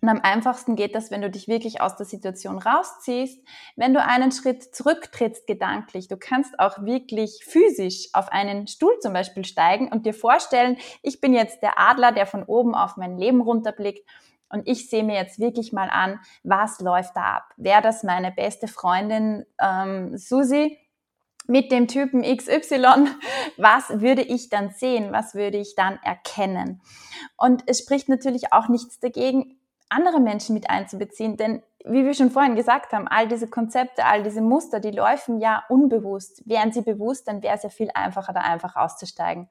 Und 0.00 0.08
am 0.08 0.20
einfachsten 0.22 0.76
geht 0.76 0.94
das, 0.94 1.10
wenn 1.10 1.22
du 1.22 1.30
dich 1.30 1.48
wirklich 1.48 1.80
aus 1.80 1.96
der 1.96 2.06
Situation 2.06 2.58
rausziehst, 2.58 3.44
wenn 3.74 3.94
du 3.94 4.02
einen 4.02 4.30
Schritt 4.30 4.62
zurücktrittst 4.74 5.46
gedanklich. 5.46 6.06
Du 6.06 6.16
kannst 6.16 6.58
auch 6.60 6.84
wirklich 6.84 7.44
physisch 7.44 8.08
auf 8.12 8.28
einen 8.28 8.68
Stuhl 8.68 8.96
zum 9.00 9.12
Beispiel 9.12 9.44
steigen 9.44 9.88
und 9.88 10.06
dir 10.06 10.14
vorstellen, 10.14 10.76
ich 11.02 11.20
bin 11.20 11.34
jetzt 11.34 11.62
der 11.62 11.80
Adler, 11.80 12.12
der 12.12 12.26
von 12.26 12.44
oben 12.44 12.76
auf 12.76 12.96
mein 12.96 13.18
Leben 13.18 13.40
runterblickt 13.40 14.08
und 14.50 14.68
ich 14.68 14.88
sehe 14.88 15.02
mir 15.02 15.16
jetzt 15.16 15.40
wirklich 15.40 15.72
mal 15.72 15.90
an, 15.90 16.20
was 16.44 16.80
läuft 16.80 17.16
da 17.16 17.36
ab. 17.36 17.52
Wäre 17.56 17.82
das 17.82 18.04
meine 18.04 18.30
beste 18.30 18.68
Freundin 18.68 19.44
ähm, 19.60 20.16
Susi, 20.16 20.78
mit 21.48 21.72
dem 21.72 21.88
Typen 21.88 22.22
XY, 22.22 23.08
was 23.56 24.00
würde 24.00 24.22
ich 24.22 24.50
dann 24.50 24.70
sehen, 24.70 25.12
was 25.12 25.34
würde 25.34 25.58
ich 25.58 25.74
dann 25.74 25.98
erkennen? 26.02 26.82
Und 27.36 27.62
es 27.66 27.80
spricht 27.80 28.08
natürlich 28.08 28.52
auch 28.52 28.68
nichts 28.68 29.00
dagegen, 29.00 29.57
andere 29.88 30.20
Menschen 30.20 30.54
mit 30.54 30.68
einzubeziehen, 30.70 31.36
denn 31.36 31.62
wie 31.84 32.04
wir 32.04 32.14
schon 32.14 32.30
vorhin 32.30 32.56
gesagt 32.56 32.92
haben, 32.92 33.08
all 33.08 33.28
diese 33.28 33.48
Konzepte, 33.48 34.04
all 34.04 34.22
diese 34.22 34.42
Muster, 34.42 34.80
die 34.80 34.90
laufen 34.90 35.40
ja 35.40 35.64
unbewusst. 35.68 36.42
Wären 36.46 36.72
sie 36.72 36.82
bewusst, 36.82 37.28
dann 37.28 37.42
wäre 37.42 37.56
es 37.56 37.62
ja 37.62 37.70
viel 37.70 37.90
einfacher, 37.94 38.32
da 38.32 38.40
einfach 38.40 38.76
auszusteigen. 38.76 39.48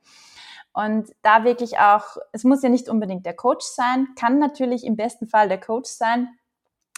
Und 0.73 1.09
da 1.23 1.43
wirklich 1.43 1.79
auch, 1.79 2.17
es 2.33 2.43
muss 2.43 2.61
ja 2.61 2.69
nicht 2.69 2.89
unbedingt 2.89 3.25
der 3.25 3.35
Coach 3.35 3.65
sein, 3.65 4.09
kann 4.19 4.37
natürlich 4.37 4.85
im 4.85 4.95
besten 4.95 5.25
Fall 5.25 5.47
der 5.47 5.59
Coach 5.59 5.89
sein, 5.89 6.29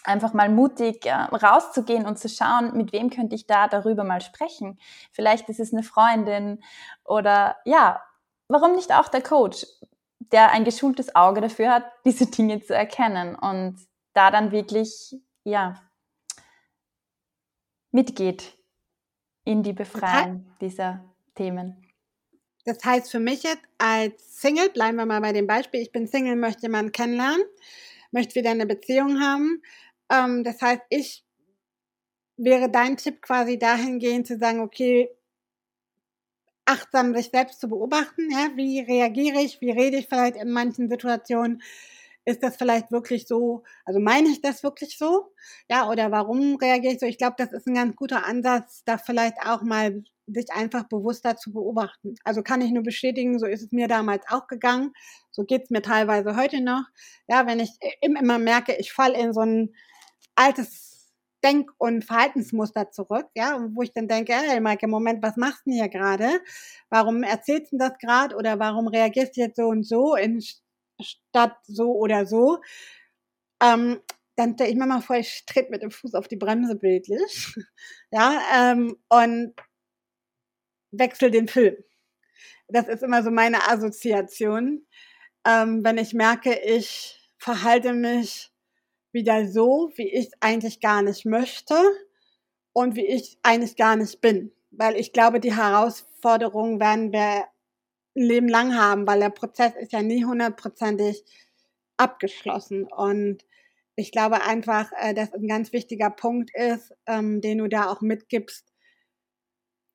einfach 0.03 0.33
mal 0.33 0.49
mutig 0.49 1.05
äh, 1.05 1.13
rauszugehen 1.13 2.05
und 2.05 2.19
zu 2.19 2.27
schauen, 2.29 2.75
mit 2.75 2.91
wem 2.91 3.09
könnte 3.09 3.35
ich 3.35 3.47
da 3.47 3.67
darüber 3.67 4.03
mal 4.03 4.21
sprechen. 4.21 4.79
Vielleicht 5.11 5.49
ist 5.49 5.59
es 5.59 5.73
eine 5.73 5.83
Freundin 5.83 6.61
oder 7.05 7.57
ja, 7.65 8.01
warum 8.47 8.73
nicht 8.73 8.93
auch 8.93 9.07
der 9.07 9.21
Coach, 9.21 9.65
der 10.31 10.51
ein 10.51 10.63
geschultes 10.63 11.15
Auge 11.15 11.41
dafür 11.41 11.73
hat, 11.73 11.91
diese 12.05 12.27
Dinge 12.27 12.61
zu 12.61 12.75
erkennen 12.75 13.35
und 13.35 13.77
da 14.13 14.31
dann 14.31 14.51
wirklich, 14.51 15.15
ja, 15.43 15.81
mitgeht 17.91 18.57
in 19.45 19.63
die 19.63 19.73
Befreiung 19.73 20.45
dieser 20.61 21.03
Themen. 21.35 21.89
Das 22.65 22.83
heißt 22.83 23.09
für 23.09 23.19
mich 23.19 23.43
jetzt 23.43 23.63
als 23.77 24.41
Single, 24.41 24.69
bleiben 24.69 24.97
wir 24.97 25.05
mal 25.05 25.21
bei 25.21 25.33
dem 25.33 25.47
Beispiel, 25.47 25.81
ich 25.81 25.91
bin 25.91 26.07
Single, 26.07 26.35
möchte 26.35 26.63
jemanden 26.63 26.91
kennenlernen, 26.91 27.41
möchte 28.11 28.35
wieder 28.35 28.51
eine 28.51 28.65
Beziehung 28.65 29.19
haben. 29.19 29.63
Ähm, 30.09 30.43
das 30.43 30.61
heißt, 30.61 30.81
ich 30.89 31.25
wäre 32.37 32.69
dein 32.69 32.97
Tipp 32.97 33.21
quasi 33.21 33.57
dahingehend 33.57 34.27
zu 34.27 34.37
sagen, 34.37 34.59
okay, 34.59 35.09
achtsam 36.69 37.15
sich 37.15 37.29
selbst 37.31 37.59
zu 37.59 37.67
beobachten, 37.67 38.29
ja, 38.31 38.49
wie 38.55 38.79
reagiere 38.79 39.41
ich, 39.41 39.59
wie 39.61 39.71
rede 39.71 39.97
ich 39.97 40.07
vielleicht 40.07 40.35
in 40.35 40.51
manchen 40.51 40.89
Situationen, 40.89 41.61
ist 42.25 42.43
das 42.43 42.57
vielleicht 42.57 42.91
wirklich 42.91 43.27
so, 43.27 43.63
also 43.85 43.99
meine 43.99 44.29
ich 44.29 44.41
das 44.41 44.61
wirklich 44.63 44.97
so, 44.97 45.33
ja, 45.69 45.89
oder 45.89 46.11
warum 46.11 46.57
reagiere 46.57 46.93
ich 46.93 46.99
so? 46.99 47.07
Ich 47.07 47.17
glaube, 47.17 47.35
das 47.37 47.51
ist 47.53 47.67
ein 47.67 47.73
ganz 47.73 47.95
guter 47.95 48.25
Ansatz, 48.25 48.83
da 48.85 48.97
vielleicht 48.97 49.37
auch 49.43 49.63
mal 49.63 50.03
sich 50.27 50.51
einfach 50.51 50.83
bewusster 50.83 51.37
zu 51.37 51.51
beobachten. 51.51 52.13
Also 52.23 52.43
kann 52.43 52.61
ich 52.61 52.71
nur 52.71 52.83
bestätigen, 52.83 53.39
so 53.39 53.47
ist 53.47 53.63
es 53.63 53.71
mir 53.71 53.87
damals 53.87 54.25
auch 54.29 54.45
gegangen, 54.45 54.93
so 55.31 55.43
geht's 55.43 55.71
mir 55.71 55.81
teilweise 55.81 56.35
heute 56.35 56.61
noch. 56.61 56.83
Ja, 57.27 57.47
wenn 57.47 57.59
ich 57.59 57.71
immer 58.01 58.37
merke, 58.37 58.75
ich 58.75 58.93
falle 58.93 59.17
in 59.19 59.33
so 59.33 59.41
ein 59.41 59.73
altes 60.35 60.88
Denk- 61.43 61.71
und 61.77 62.03
Verhaltensmuster 62.03 62.91
zurück, 62.91 63.27
ja, 63.35 63.65
wo 63.73 63.81
ich 63.81 63.93
dann 63.93 64.07
denke, 64.07 64.33
hey 64.33 64.59
Maike, 64.59 64.87
Moment, 64.87 65.23
was 65.23 65.37
machst 65.37 65.65
du 65.65 65.71
denn 65.71 65.79
hier 65.79 65.89
gerade? 65.89 66.41
Warum 66.89 67.23
erzählst 67.23 67.71
du 67.71 67.77
das 67.77 67.97
gerade 67.99 68.35
oder 68.35 68.59
warum 68.59 68.87
reagierst 68.87 69.37
du 69.37 69.41
jetzt 69.41 69.55
so 69.57 69.67
und 69.67 69.83
so 69.83 70.15
in 70.15 70.41
statt 71.01 71.55
so 71.63 71.93
oder 71.93 72.25
so? 72.25 72.59
Ähm, 73.61 73.99
dann 74.35 74.53
stelle 74.53 74.69
ich 74.69 74.75
mir 74.77 74.85
mal 74.85 75.01
vor, 75.01 75.17
ich 75.17 75.45
trete 75.45 75.71
mit 75.71 75.81
dem 75.81 75.91
Fuß 75.91 76.13
auf 76.15 76.27
die 76.27 76.37
Bremse 76.37 76.75
bildlich, 76.75 77.53
ja, 78.11 78.41
ähm, 78.55 78.95
und 79.09 79.53
wechsle 80.91 81.31
den 81.31 81.47
Film. 81.47 81.75
Das 82.67 82.87
ist 82.87 83.03
immer 83.03 83.23
so 83.23 83.31
meine 83.31 83.67
Assoziation, 83.69 84.85
ähm, 85.45 85.83
wenn 85.83 85.97
ich 85.97 86.13
merke, 86.13 86.59
ich 86.59 87.19
verhalte 87.37 87.93
mich 87.93 88.51
wieder 89.11 89.47
so, 89.47 89.91
wie 89.95 90.09
ich 90.09 90.31
eigentlich 90.39 90.79
gar 90.79 91.01
nicht 91.01 91.25
möchte 91.25 91.75
und 92.73 92.95
wie 92.95 93.05
ich 93.05 93.37
eigentlich 93.43 93.75
gar 93.75 93.95
nicht 93.95 94.21
bin. 94.21 94.51
Weil 94.71 94.95
ich 94.95 95.13
glaube, 95.13 95.39
die 95.39 95.55
Herausforderungen 95.55 96.79
werden 96.79 97.11
wir 97.11 97.45
ein 98.15 98.23
Leben 98.23 98.47
lang 98.47 98.75
haben, 98.77 99.07
weil 99.07 99.19
der 99.19 99.29
Prozess 99.29 99.75
ist 99.75 99.91
ja 99.91 100.01
nie 100.01 100.25
hundertprozentig 100.25 101.23
abgeschlossen. 101.97 102.85
Und 102.85 103.45
ich 103.95 104.11
glaube 104.11 104.43
einfach, 104.43 104.91
äh, 104.97 105.13
dass 105.13 105.33
ein 105.33 105.47
ganz 105.47 105.73
wichtiger 105.73 106.09
Punkt 106.09 106.51
ist, 106.55 106.93
ähm, 107.05 107.41
den 107.41 107.57
du 107.57 107.67
da 107.67 107.89
auch 107.89 108.01
mitgibst, 108.01 108.65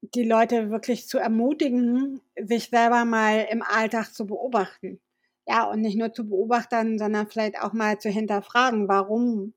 die 0.03 0.25
Leute 0.25 0.71
wirklich 0.71 1.09
zu 1.09 1.19
ermutigen, 1.19 2.21
sich 2.37 2.69
selber 2.69 3.05
mal 3.05 3.47
im 3.51 3.63
Alltag 3.63 4.13
zu 4.13 4.27
beobachten. 4.27 5.01
Ja, 5.47 5.65
und 5.71 5.81
nicht 5.83 5.97
nur 5.99 6.13
zu 6.13 6.27
beobachten, 6.29 6.99
sondern 6.99 7.29
vielleicht 7.29 7.61
auch 7.61 7.73
mal 7.75 7.99
zu 7.99 8.09
hinterfragen, 8.09 8.89
warum 8.89 9.55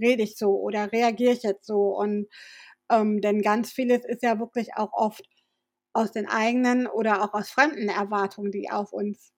rede 0.00 0.22
ich 0.22 0.36
so 0.36 0.56
oder 0.60 0.92
reagiere 0.92 1.32
ich 1.32 1.42
jetzt 1.42 1.66
so? 1.66 1.96
Und 1.96 2.28
ähm, 2.90 3.20
denn 3.20 3.42
ganz 3.42 3.72
vieles 3.72 4.04
ist 4.04 4.22
ja 4.22 4.38
wirklich 4.38 4.76
auch 4.76 4.92
oft 4.92 5.24
aus 5.94 6.12
den 6.12 6.28
eigenen 6.28 6.86
oder 6.86 7.22
auch 7.24 7.34
aus 7.34 7.50
fremden 7.50 7.88
Erwartungen, 7.88 8.52
die 8.52 8.70
auf 8.70 8.92
uns 8.92 9.32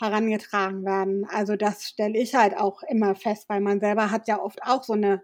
herangetragen 0.00 0.84
werden. 0.84 1.26
Also 1.30 1.56
das 1.56 1.84
stelle 1.84 2.18
ich 2.18 2.34
halt 2.34 2.56
auch 2.56 2.82
immer 2.84 3.14
fest, 3.14 3.48
weil 3.48 3.60
man 3.60 3.80
selber 3.80 4.10
hat 4.10 4.28
ja 4.28 4.40
oft 4.40 4.62
auch 4.62 4.84
so 4.84 4.92
eine 4.94 5.22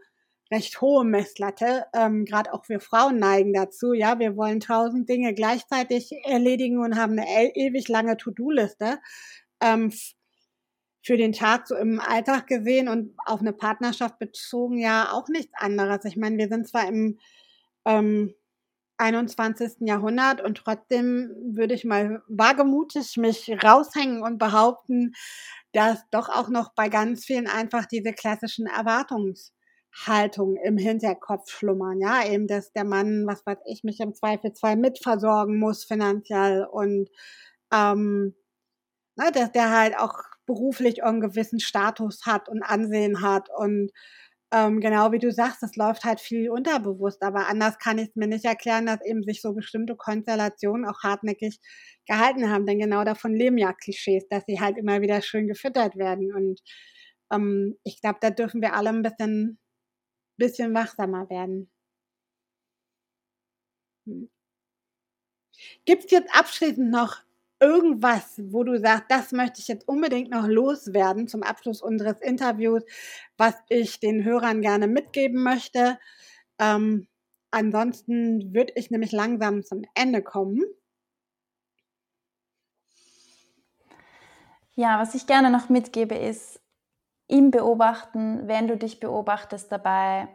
recht 0.52 0.80
hohe 0.80 1.04
Messlatte. 1.04 1.86
Ähm, 1.94 2.24
Gerade 2.24 2.52
auch 2.52 2.68
wir 2.68 2.80
Frauen 2.80 3.18
neigen 3.18 3.52
dazu. 3.54 3.92
Ja, 3.94 4.18
wir 4.18 4.36
wollen 4.36 4.60
tausend 4.60 5.08
Dinge 5.08 5.34
gleichzeitig 5.34 6.12
erledigen 6.24 6.78
und 6.78 6.96
haben 6.96 7.12
eine 7.18 7.26
e-, 7.28 7.52
ewig 7.68 7.88
lange 7.88 8.16
To-Do-Liste 8.16 8.98
ähm, 9.60 9.92
für 11.02 11.16
den 11.18 11.32
Tag 11.32 11.68
so 11.68 11.76
im 11.76 12.00
Alltag 12.00 12.46
gesehen 12.46 12.88
und 12.88 13.14
auf 13.26 13.40
eine 13.40 13.52
Partnerschaft 13.52 14.18
bezogen 14.18 14.78
ja 14.78 15.12
auch 15.12 15.28
nichts 15.28 15.52
anderes. 15.54 16.04
Ich 16.06 16.16
meine, 16.16 16.38
wir 16.38 16.48
sind 16.48 16.66
zwar 16.66 16.88
im 16.88 17.18
ähm, 17.84 18.34
21. 18.96 19.80
Jahrhundert 19.80 20.40
und 20.40 20.56
trotzdem 20.56 21.30
würde 21.54 21.74
ich 21.74 21.84
mal 21.84 22.22
wagemutig 22.28 23.16
mich 23.16 23.50
raushängen 23.62 24.22
und 24.22 24.38
behaupten, 24.38 25.12
dass 25.72 26.08
doch 26.10 26.28
auch 26.28 26.48
noch 26.48 26.72
bei 26.74 26.88
ganz 26.88 27.24
vielen 27.24 27.48
einfach 27.48 27.86
diese 27.86 28.12
klassischen 28.12 28.66
Erwartungshaltungen 28.66 30.56
im 30.64 30.78
Hinterkopf 30.78 31.50
schlummern. 31.50 32.00
Ja, 32.00 32.24
eben, 32.26 32.46
dass 32.46 32.72
der 32.72 32.84
Mann, 32.84 33.26
was 33.26 33.44
weiß 33.44 33.58
ich, 33.66 33.82
mich 33.84 34.00
im 34.00 34.14
Zweifelsfall 34.14 34.76
mitversorgen 34.76 35.58
muss 35.58 35.84
finanziell 35.84 36.64
und 36.64 37.10
ähm, 37.72 38.34
ne, 39.16 39.30
dass 39.32 39.52
der 39.52 39.70
halt 39.70 39.98
auch 39.98 40.14
beruflich 40.46 41.04
einen 41.04 41.20
gewissen 41.20 41.60
Status 41.60 42.20
hat 42.26 42.48
und 42.48 42.62
Ansehen 42.62 43.22
hat 43.22 43.48
und 43.56 43.90
ähm, 44.52 44.80
genau 44.80 45.10
wie 45.12 45.18
du 45.18 45.32
sagst, 45.32 45.62
das 45.62 45.76
läuft 45.76 46.04
halt 46.04 46.20
viel 46.20 46.50
unterbewusst, 46.50 47.22
aber 47.22 47.48
anders 47.48 47.78
kann 47.78 47.98
ich 47.98 48.10
es 48.10 48.16
mir 48.16 48.28
nicht 48.28 48.44
erklären, 48.44 48.86
dass 48.86 49.04
eben 49.04 49.22
sich 49.24 49.40
so 49.42 49.52
bestimmte 49.54 49.96
Konstellationen 49.96 50.86
auch 50.86 51.02
hartnäckig 51.02 51.58
gehalten 52.06 52.50
haben, 52.50 52.66
denn 52.66 52.78
genau 52.78 53.04
davon 53.04 53.34
leben 53.34 53.58
ja 53.58 53.72
Klischees, 53.72 54.28
dass 54.28 54.44
sie 54.46 54.60
halt 54.60 54.78
immer 54.78 55.00
wieder 55.00 55.22
schön 55.22 55.48
gefüttert 55.48 55.96
werden 55.96 56.32
und 56.34 56.60
ähm, 57.32 57.76
ich 57.84 58.00
glaube, 58.00 58.18
da 58.20 58.30
dürfen 58.30 58.60
wir 58.62 58.74
alle 58.74 58.90
ein 58.90 59.02
bisschen, 59.02 59.58
bisschen 60.38 60.74
wachsamer 60.74 61.28
werden. 61.30 61.70
Hm. 64.06 64.28
Gibt 65.86 66.04
es 66.06 66.10
jetzt 66.10 66.34
abschließend 66.34 66.90
noch 66.90 67.22
irgendwas, 67.64 68.40
wo 68.50 68.62
du 68.62 68.78
sagst, 68.78 69.04
das 69.08 69.32
möchte 69.32 69.60
ich 69.60 69.68
jetzt 69.68 69.88
unbedingt 69.88 70.30
noch 70.30 70.46
loswerden 70.46 71.28
zum 71.28 71.42
Abschluss 71.42 71.80
unseres 71.80 72.20
Interviews, 72.20 72.82
was 73.38 73.54
ich 73.70 74.00
den 74.00 74.22
Hörern 74.22 74.60
gerne 74.60 74.86
mitgeben 74.86 75.42
möchte? 75.42 75.98
Ähm, 76.58 77.08
ansonsten 77.50 78.54
würde 78.54 78.74
ich 78.76 78.90
nämlich 78.90 79.12
langsam 79.12 79.64
zum 79.64 79.82
Ende 79.94 80.22
kommen. 80.22 80.62
Ja, 84.74 85.00
was 85.00 85.14
ich 85.14 85.26
gerne 85.26 85.50
noch 85.50 85.68
mitgebe, 85.70 86.16
ist 86.16 86.60
im 87.28 87.50
Beobachten, 87.50 88.46
wenn 88.46 88.68
du 88.68 88.76
dich 88.76 89.00
beobachtest 89.00 89.72
dabei, 89.72 90.28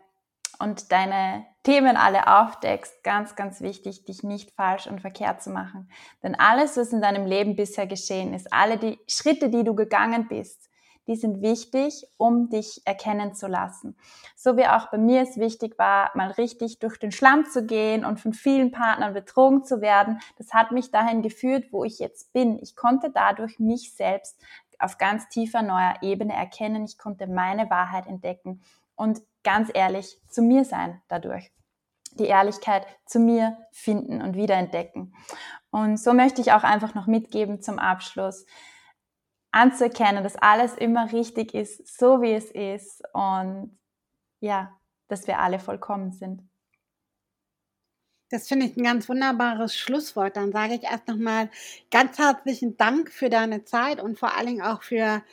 und 0.60 0.92
deine 0.92 1.46
Themen 1.64 1.98
alle 1.98 2.28
aufdeckst, 2.28 3.04
ganz, 3.04 3.36
ganz 3.36 3.62
wichtig, 3.62 4.06
dich 4.06 4.24
nicht 4.24 4.52
falsch 4.52 4.88
und 4.88 5.02
verkehrt 5.02 5.44
zu 5.44 5.50
machen. 5.50 5.90
Denn 6.24 6.36
alles, 6.36 6.78
was 6.78 6.94
in 6.94 7.02
deinem 7.02 7.26
Leben 7.26 7.56
bisher 7.56 7.86
geschehen 7.86 8.34
ist, 8.34 8.52
alle 8.54 8.78
die 8.78 8.98
Schritte, 9.08 9.50
die 9.50 9.64
du 9.64 9.76
gegangen 9.76 10.28
bist, 10.30 10.70
die 11.10 11.16
sind 11.16 11.42
wichtig, 11.42 12.06
um 12.18 12.50
dich 12.50 12.84
erkennen 12.86 13.34
zu 13.34 13.48
lassen. 13.48 13.98
So 14.36 14.58
wie 14.58 14.68
auch 14.68 14.92
bei 14.92 15.00
mir 15.00 15.24
es 15.24 15.38
wichtig 15.38 15.80
war, 15.80 16.12
mal 16.14 16.30
richtig 16.32 16.78
durch 16.78 16.98
den 16.98 17.12
Schlamm 17.12 17.46
zu 17.46 17.66
gehen 17.66 18.06
und 18.06 18.20
von 18.20 18.32
vielen 18.32 18.72
Partnern 18.72 19.14
betrogen 19.14 19.64
zu 19.64 19.82
werden. 19.82 20.20
Das 20.38 20.54
hat 20.54 20.72
mich 20.72 20.92
dahin 20.92 21.24
geführt, 21.24 21.66
wo 21.72 21.84
ich 21.84 21.98
jetzt 21.98 22.32
bin. 22.32 22.60
Ich 22.62 22.76
konnte 22.76 23.10
dadurch 23.10 23.58
mich 23.58 23.96
selbst 23.96 24.40
auf 24.78 25.00
ganz 25.00 25.28
tiefer 25.30 25.64
neuer 25.64 25.96
Ebene 26.02 26.34
erkennen. 26.34 26.86
Ich 26.86 27.00
konnte 27.00 27.26
meine 27.26 27.70
Wahrheit 27.72 28.06
entdecken. 28.06 28.62
Und 29.00 29.22
ganz 29.44 29.72
ehrlich 29.74 30.20
zu 30.28 30.42
mir 30.42 30.66
sein 30.66 31.02
dadurch. 31.08 31.54
Die 32.12 32.26
Ehrlichkeit 32.26 32.86
zu 33.06 33.20
mir 33.20 33.58
finden 33.72 34.22
und 34.22 34.36
wiederentdecken. 34.36 35.16
Und 35.70 35.98
so 35.98 36.14
möchte 36.14 36.42
ich 36.42 36.52
auch 36.52 36.64
einfach 36.64 36.96
noch 36.96 37.08
mitgeben 37.08 37.62
zum 37.62 37.80
Abschluss, 37.80 38.46
anzuerkennen, 39.52 40.22
dass 40.22 40.36
alles 40.36 40.74
immer 40.76 41.14
richtig 41.14 41.54
ist, 41.54 41.98
so 41.98 42.22
wie 42.22 42.34
es 42.34 42.52
ist 42.52 43.02
und 43.14 43.80
ja, 44.42 44.78
dass 45.08 45.28
wir 45.28 45.40
alle 45.40 45.60
vollkommen 45.60 46.12
sind. 46.12 46.44
Das 48.30 48.50
finde 48.50 48.66
ich 48.66 48.76
ein 48.76 48.84
ganz 48.84 49.08
wunderbares 49.08 49.78
Schlusswort. 49.78 50.36
Dann 50.36 50.52
sage 50.52 50.76
ich 50.76 50.84
erst 50.84 51.08
nochmal 51.08 51.50
ganz 51.90 52.20
herzlichen 52.20 52.76
Dank 52.76 53.14
für 53.14 53.30
deine 53.30 53.64
Zeit 53.64 54.02
und 54.02 54.20
vor 54.20 54.36
allen 54.36 54.48
Dingen 54.48 54.62
auch 54.62 54.84
für 54.84 55.24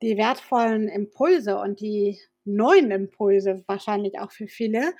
die 0.00 0.16
wertvollen 0.16 0.88
Impulse 0.88 1.58
und 1.58 1.80
die 1.80 2.20
neuen 2.46 2.90
Impulse, 2.90 3.64
wahrscheinlich 3.66 4.18
auch 4.18 4.32
für 4.32 4.48
viele. 4.48 4.94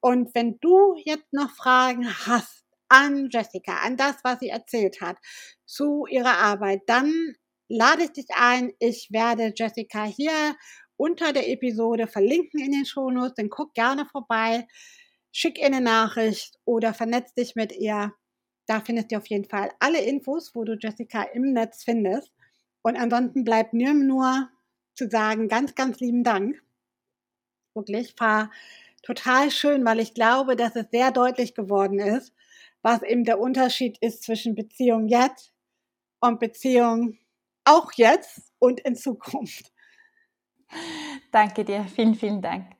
Und 0.00 0.34
wenn 0.34 0.58
du 0.60 0.94
jetzt 1.04 1.32
noch 1.32 1.50
Fragen 1.50 2.08
hast 2.26 2.64
an 2.88 3.28
Jessica, 3.30 3.78
an 3.84 3.96
das, 3.96 4.16
was 4.24 4.40
sie 4.40 4.48
erzählt 4.48 5.00
hat, 5.00 5.16
zu 5.64 6.06
ihrer 6.06 6.38
Arbeit, 6.38 6.82
dann 6.86 7.34
lade 7.68 8.04
ich 8.04 8.12
dich 8.12 8.26
ein. 8.30 8.72
Ich 8.78 9.08
werde 9.10 9.52
Jessica 9.54 10.04
hier 10.04 10.56
unter 10.96 11.32
der 11.32 11.48
Episode 11.48 12.06
verlinken 12.06 12.60
in 12.60 12.72
den 12.72 12.84
Shownotes. 12.84 13.34
Dann 13.36 13.48
guck 13.48 13.74
gerne 13.74 14.06
vorbei, 14.06 14.66
schick 15.32 15.58
ihr 15.58 15.66
eine 15.66 15.80
Nachricht 15.80 16.58
oder 16.64 16.92
vernetz 16.92 17.32
dich 17.34 17.54
mit 17.54 17.72
ihr. 17.72 18.12
Da 18.66 18.80
findest 18.80 19.12
du 19.12 19.16
auf 19.16 19.26
jeden 19.26 19.46
Fall 19.46 19.70
alle 19.78 20.00
Infos, 20.00 20.54
wo 20.54 20.64
du 20.64 20.76
Jessica 20.78 21.22
im 21.22 21.52
Netz 21.52 21.84
findest. 21.84 22.32
Und 22.82 22.96
ansonsten 22.96 23.44
bleibt 23.44 23.72
mir 23.72 23.94
nur 23.94 24.48
zu 24.94 25.08
sagen, 25.08 25.48
ganz, 25.48 25.74
ganz 25.74 26.00
lieben 26.00 26.24
Dank. 26.24 26.62
Wirklich, 27.74 28.14
war 28.18 28.50
total 29.02 29.50
schön, 29.50 29.84
weil 29.84 30.00
ich 30.00 30.14
glaube, 30.14 30.56
dass 30.56 30.76
es 30.76 30.86
sehr 30.90 31.10
deutlich 31.10 31.54
geworden 31.54 31.98
ist, 31.98 32.32
was 32.82 33.02
eben 33.02 33.24
der 33.24 33.40
Unterschied 33.40 33.98
ist 34.00 34.22
zwischen 34.22 34.54
Beziehung 34.54 35.08
jetzt 35.08 35.52
und 36.20 36.40
Beziehung 36.40 37.18
auch 37.64 37.92
jetzt 37.92 38.52
und 38.58 38.80
in 38.80 38.96
Zukunft. 38.96 39.72
Danke 41.32 41.64
dir, 41.64 41.84
vielen, 41.84 42.14
vielen 42.14 42.42
Dank. 42.42 42.79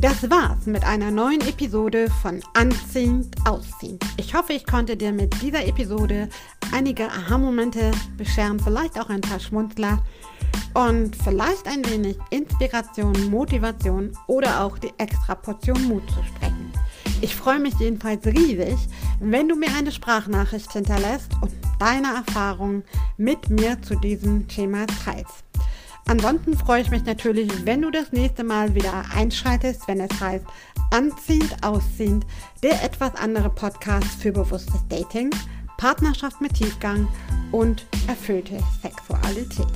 Das 0.00 0.30
war's 0.30 0.66
mit 0.66 0.84
einer 0.84 1.10
neuen 1.10 1.40
Episode 1.40 2.06
von 2.22 2.40
Anziehend 2.54 3.34
Ausziehend. 3.48 4.04
Ich 4.16 4.32
hoffe, 4.32 4.52
ich 4.52 4.64
konnte 4.64 4.96
dir 4.96 5.10
mit 5.10 5.42
dieser 5.42 5.66
Episode 5.66 6.28
einige 6.72 7.08
Aha-Momente 7.08 7.90
bescheren, 8.16 8.60
vielleicht 8.60 8.96
auch 9.00 9.08
ein 9.08 9.20
paar 9.20 9.40
Schmunzler 9.40 10.04
und 10.74 11.16
vielleicht 11.16 11.66
ein 11.66 11.84
wenig 11.90 12.16
Inspiration, 12.30 13.28
Motivation 13.28 14.16
oder 14.28 14.62
auch 14.62 14.78
die 14.78 14.92
extra 14.98 15.34
Portion 15.34 15.88
Mut 15.88 16.08
zu 16.10 16.22
sprechen. 16.22 16.72
Ich 17.20 17.34
freue 17.34 17.58
mich 17.58 17.74
jedenfalls 17.80 18.24
riesig, 18.24 18.78
wenn 19.18 19.48
du 19.48 19.56
mir 19.56 19.74
eine 19.76 19.90
Sprachnachricht 19.90 20.72
hinterlässt 20.72 21.32
und 21.40 21.50
deine 21.80 22.14
Erfahrungen 22.14 22.84
mit 23.16 23.50
mir 23.50 23.82
zu 23.82 23.96
diesem 23.96 24.46
Thema 24.46 24.86
teilst. 25.04 25.47
Ansonsten 26.08 26.56
freue 26.56 26.82
ich 26.82 26.90
mich 26.90 27.04
natürlich, 27.04 27.50
wenn 27.64 27.82
du 27.82 27.90
das 27.90 28.12
nächste 28.12 28.42
Mal 28.42 28.74
wieder 28.74 29.04
einschaltest, 29.14 29.86
wenn 29.86 30.00
es 30.00 30.20
heißt 30.20 30.44
Anziehend, 30.90 31.54
Ausziehend, 31.62 32.26
der 32.62 32.82
etwas 32.82 33.14
andere 33.14 33.50
Podcast 33.50 34.20
für 34.20 34.32
bewusstes 34.32 34.80
Dating, 34.88 35.30
Partnerschaft 35.76 36.40
mit 36.40 36.54
Tiefgang 36.54 37.06
und 37.52 37.86
erfüllte 38.08 38.58
Sexualität. 38.82 39.68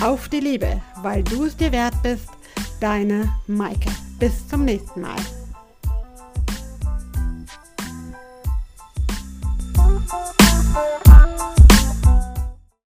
Auf 0.00 0.28
die 0.28 0.40
Liebe, 0.40 0.80
weil 1.02 1.22
du 1.24 1.44
es 1.44 1.56
dir 1.56 1.72
wert 1.72 2.00
bist, 2.02 2.28
deine 2.80 3.28
Maike. 3.46 3.90
Bis 4.18 4.48
zum 4.48 4.64
nächsten 4.64 5.02
Mal. 5.02 5.16